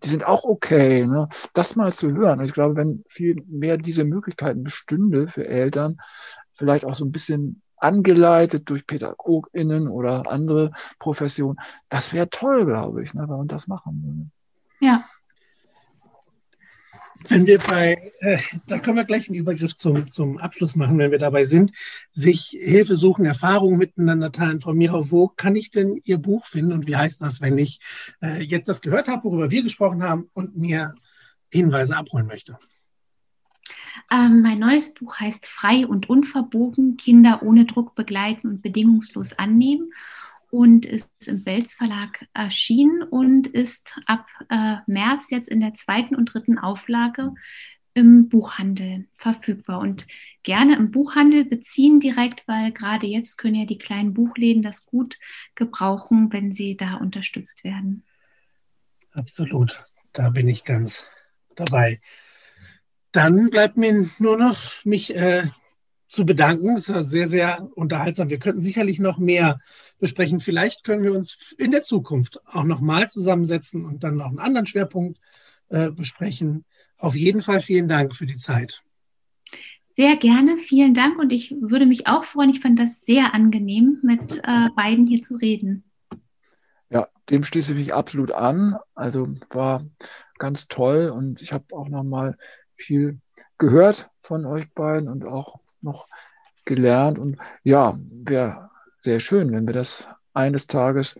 die 0.02 0.08
sind 0.08 0.26
auch 0.26 0.44
okay. 0.44 1.06
Ne? 1.06 1.28
Das 1.52 1.76
mal 1.76 1.92
zu 1.92 2.12
hören. 2.12 2.40
Und 2.40 2.44
ich 2.44 2.52
glaube, 2.52 2.76
wenn 2.76 3.04
viel 3.08 3.42
mehr 3.46 3.78
diese 3.78 4.04
Möglichkeiten 4.04 4.64
bestünde 4.64 5.28
für 5.28 5.46
Eltern, 5.46 5.98
vielleicht 6.52 6.84
auch 6.84 6.94
so 6.94 7.04
ein 7.04 7.12
bisschen 7.12 7.62
angeleitet 7.76 8.68
durch 8.70 8.86
PädagogInnen 8.86 9.88
oder 9.88 10.30
andere 10.30 10.72
Professionen, 10.98 11.58
das 11.88 12.12
wäre 12.12 12.30
toll, 12.30 12.66
glaube 12.66 13.02
ich, 13.02 13.14
ne, 13.14 13.22
wenn 13.22 13.36
man 13.36 13.48
das 13.48 13.66
machen 13.66 14.02
würde. 14.04 14.30
Ja, 14.80 15.04
wenn 17.28 17.46
wir 17.46 17.58
bei, 17.58 18.12
äh, 18.20 18.38
da 18.66 18.78
können 18.78 18.96
wir 18.96 19.04
gleich 19.04 19.28
einen 19.28 19.38
Übergriff 19.38 19.74
zum, 19.74 20.10
zum 20.10 20.38
Abschluss 20.38 20.76
machen, 20.76 20.98
wenn 20.98 21.10
wir 21.10 21.18
dabei 21.18 21.44
sind, 21.44 21.72
sich 22.12 22.56
Hilfe 22.58 22.96
suchen, 22.96 23.24
Erfahrungen 23.24 23.78
miteinander 23.78 24.32
teilen. 24.32 24.60
Frau 24.60 24.72
Mira, 24.72 25.10
wo 25.10 25.28
kann 25.28 25.56
ich 25.56 25.70
denn 25.70 26.00
Ihr 26.04 26.18
Buch 26.18 26.46
finden 26.46 26.72
und 26.72 26.86
wie 26.86 26.96
heißt 26.96 27.22
das, 27.22 27.40
wenn 27.40 27.58
ich 27.58 27.80
äh, 28.22 28.42
jetzt 28.42 28.68
das 28.68 28.80
gehört 28.82 29.08
habe, 29.08 29.24
worüber 29.24 29.50
wir 29.50 29.62
gesprochen 29.62 30.02
haben 30.02 30.30
und 30.34 30.56
mir 30.56 30.94
Hinweise 31.50 31.96
abholen 31.96 32.26
möchte? 32.26 32.58
Ähm, 34.10 34.42
mein 34.42 34.58
neues 34.58 34.92
Buch 34.94 35.18
heißt 35.18 35.46
Frei 35.46 35.86
und 35.86 36.08
Unverbogen, 36.08 36.96
Kinder 36.96 37.42
ohne 37.42 37.64
Druck 37.64 37.94
begleiten 37.94 38.48
und 38.48 38.62
bedingungslos 38.62 39.32
annehmen 39.38 39.88
und 40.54 40.86
ist 40.86 41.10
im 41.26 41.44
Welz 41.46 41.74
Verlag 41.74 42.28
erschienen 42.32 43.02
und 43.02 43.48
ist 43.48 43.98
ab 44.06 44.24
äh, 44.48 44.76
März 44.86 45.30
jetzt 45.30 45.48
in 45.48 45.58
der 45.58 45.74
zweiten 45.74 46.14
und 46.14 46.26
dritten 46.26 46.58
Auflage 46.58 47.34
im 47.92 48.28
Buchhandel 48.28 49.08
verfügbar 49.16 49.80
und 49.80 50.06
gerne 50.44 50.76
im 50.76 50.92
Buchhandel 50.92 51.44
beziehen 51.44 51.98
direkt, 51.98 52.46
weil 52.46 52.70
gerade 52.70 53.08
jetzt 53.08 53.36
können 53.36 53.56
ja 53.56 53.66
die 53.66 53.78
kleinen 53.78 54.14
Buchläden 54.14 54.62
das 54.62 54.86
gut 54.86 55.18
gebrauchen, 55.56 56.32
wenn 56.32 56.52
sie 56.52 56.76
da 56.76 56.98
unterstützt 56.98 57.64
werden. 57.64 58.04
Absolut, 59.10 59.82
da 60.12 60.30
bin 60.30 60.46
ich 60.46 60.62
ganz 60.62 61.08
dabei. 61.56 62.00
Dann 63.10 63.50
bleibt 63.50 63.76
mir 63.76 64.08
nur 64.20 64.38
noch 64.38 64.84
mich 64.84 65.16
äh, 65.16 65.48
zu 66.14 66.24
bedanken. 66.24 66.76
Es 66.76 66.88
war 66.88 67.02
sehr, 67.02 67.26
sehr 67.26 67.68
unterhaltsam. 67.74 68.30
Wir 68.30 68.38
könnten 68.38 68.62
sicherlich 68.62 69.00
noch 69.00 69.18
mehr 69.18 69.58
besprechen. 69.98 70.38
Vielleicht 70.38 70.84
können 70.84 71.02
wir 71.02 71.12
uns 71.12 71.52
in 71.58 71.72
der 71.72 71.82
Zukunft 71.82 72.40
auch 72.46 72.62
noch 72.62 72.80
mal 72.80 73.08
zusammensetzen 73.08 73.84
und 73.84 74.04
dann 74.04 74.16
noch 74.16 74.28
einen 74.28 74.38
anderen 74.38 74.66
Schwerpunkt 74.66 75.18
äh, 75.70 75.90
besprechen. 75.90 76.64
Auf 76.98 77.16
jeden 77.16 77.42
Fall 77.42 77.60
vielen 77.60 77.88
Dank 77.88 78.14
für 78.14 78.26
die 78.26 78.36
Zeit. 78.36 78.82
Sehr 79.90 80.16
gerne, 80.16 80.56
vielen 80.56 80.94
Dank 80.94 81.18
und 81.18 81.30
ich 81.30 81.54
würde 81.60 81.86
mich 81.86 82.06
auch 82.06 82.24
freuen. 82.24 82.50
Ich 82.50 82.60
fand 82.60 82.78
das 82.78 83.04
sehr 83.04 83.34
angenehm, 83.34 83.98
mit 84.02 84.40
äh, 84.44 84.68
beiden 84.74 85.06
hier 85.06 85.22
zu 85.22 85.36
reden. 85.36 85.84
Ja, 86.90 87.08
dem 87.30 87.42
schließe 87.42 87.72
ich 87.72 87.78
mich 87.78 87.94
absolut 87.94 88.30
an. 88.30 88.76
Also 88.94 89.28
war 89.50 89.84
ganz 90.38 90.68
toll 90.68 91.10
und 91.10 91.42
ich 91.42 91.52
habe 91.52 91.64
auch 91.72 91.88
nochmal 91.88 92.36
viel 92.76 93.18
gehört 93.58 94.10
von 94.20 94.46
euch 94.46 94.72
beiden 94.74 95.08
und 95.08 95.24
auch 95.24 95.60
noch 95.84 96.08
gelernt. 96.64 97.18
Und 97.18 97.38
ja, 97.62 97.96
wäre 98.10 98.70
sehr 98.98 99.20
schön, 99.20 99.52
wenn 99.52 99.66
wir 99.66 99.74
das 99.74 100.08
eines 100.32 100.66
Tages 100.66 101.16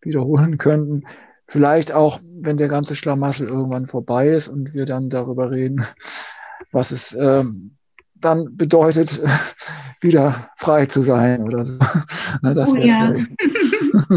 wiederholen 0.00 0.58
könnten. 0.58 1.04
Vielleicht 1.48 1.92
auch, 1.92 2.20
wenn 2.40 2.56
der 2.56 2.68
ganze 2.68 2.96
Schlamassel 2.96 3.48
irgendwann 3.48 3.86
vorbei 3.86 4.28
ist 4.28 4.48
und 4.48 4.74
wir 4.74 4.84
dann 4.84 5.10
darüber 5.10 5.50
reden, 5.50 5.86
was 6.72 6.90
es 6.90 7.12
ähm, 7.12 7.76
dann 8.14 8.56
bedeutet, 8.56 9.20
wieder 10.00 10.50
frei 10.56 10.86
zu 10.86 11.02
sein 11.02 11.42
oder 11.42 11.64
so. 11.64 11.78
Na, 12.42 12.54
das, 12.54 12.70
oh, 12.70 12.76
ja. 12.76 13.14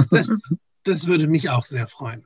das, 0.09 0.39
das 0.83 1.07
würde 1.07 1.27
mich 1.27 1.49
auch 1.49 1.65
sehr 1.65 1.87
freuen. 1.87 2.25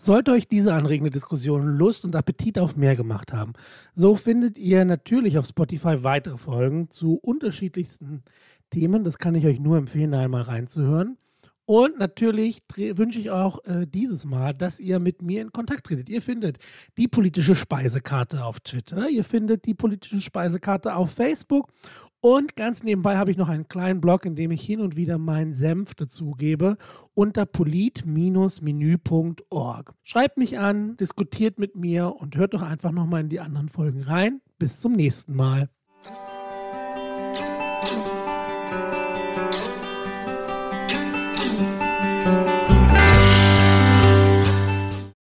Sollte 0.00 0.30
euch 0.30 0.46
diese 0.46 0.74
anregende 0.74 1.10
Diskussion 1.10 1.76
Lust 1.76 2.04
und 2.04 2.14
Appetit 2.14 2.56
auf 2.56 2.76
mehr 2.76 2.94
gemacht 2.94 3.32
haben, 3.32 3.54
so 3.96 4.14
findet 4.14 4.56
ihr 4.56 4.84
natürlich 4.84 5.38
auf 5.38 5.46
Spotify 5.46 6.04
weitere 6.04 6.38
Folgen 6.38 6.88
zu 6.88 7.16
unterschiedlichsten 7.16 8.22
Themen. 8.70 9.02
Das 9.02 9.18
kann 9.18 9.34
ich 9.34 9.44
euch 9.44 9.58
nur 9.58 9.76
empfehlen, 9.76 10.14
einmal 10.14 10.42
reinzuhören. 10.42 11.18
Und 11.64 11.98
natürlich 11.98 12.62
wünsche 12.76 13.18
ich 13.18 13.30
auch 13.30 13.62
äh, 13.64 13.86
dieses 13.86 14.24
Mal, 14.24 14.54
dass 14.54 14.78
ihr 14.78 15.00
mit 15.00 15.20
mir 15.20 15.42
in 15.42 15.50
Kontakt 15.50 15.86
tretet. 15.86 16.08
Ihr 16.08 16.22
findet 16.22 16.58
die 16.96 17.08
politische 17.08 17.56
Speisekarte 17.56 18.44
auf 18.44 18.60
Twitter, 18.60 19.08
ihr 19.08 19.24
findet 19.24 19.66
die 19.66 19.74
politische 19.74 20.20
Speisekarte 20.20 20.94
auf 20.94 21.10
Facebook 21.10 21.72
und 22.20 22.56
ganz 22.56 22.82
nebenbei 22.82 23.16
habe 23.16 23.30
ich 23.30 23.36
noch 23.36 23.48
einen 23.48 23.68
kleinen 23.68 24.00
Blog, 24.00 24.24
in 24.24 24.34
dem 24.34 24.50
ich 24.50 24.64
hin 24.64 24.80
und 24.80 24.96
wieder 24.96 25.18
meinen 25.18 25.52
Senf 25.52 25.94
dazugebe 25.94 26.78
unter 27.14 27.46
polit-menü.org. 27.46 29.94
Schreibt 30.02 30.36
mich 30.36 30.58
an, 30.58 30.96
diskutiert 30.96 31.58
mit 31.58 31.76
mir 31.76 32.16
und 32.16 32.36
hört 32.36 32.54
doch 32.54 32.62
einfach 32.62 32.92
nochmal 32.92 33.20
in 33.20 33.28
die 33.28 33.40
anderen 33.40 33.68
Folgen 33.68 34.02
rein. 34.02 34.40
Bis 34.58 34.80
zum 34.80 34.94
nächsten 34.94 35.36
Mal. 35.36 35.68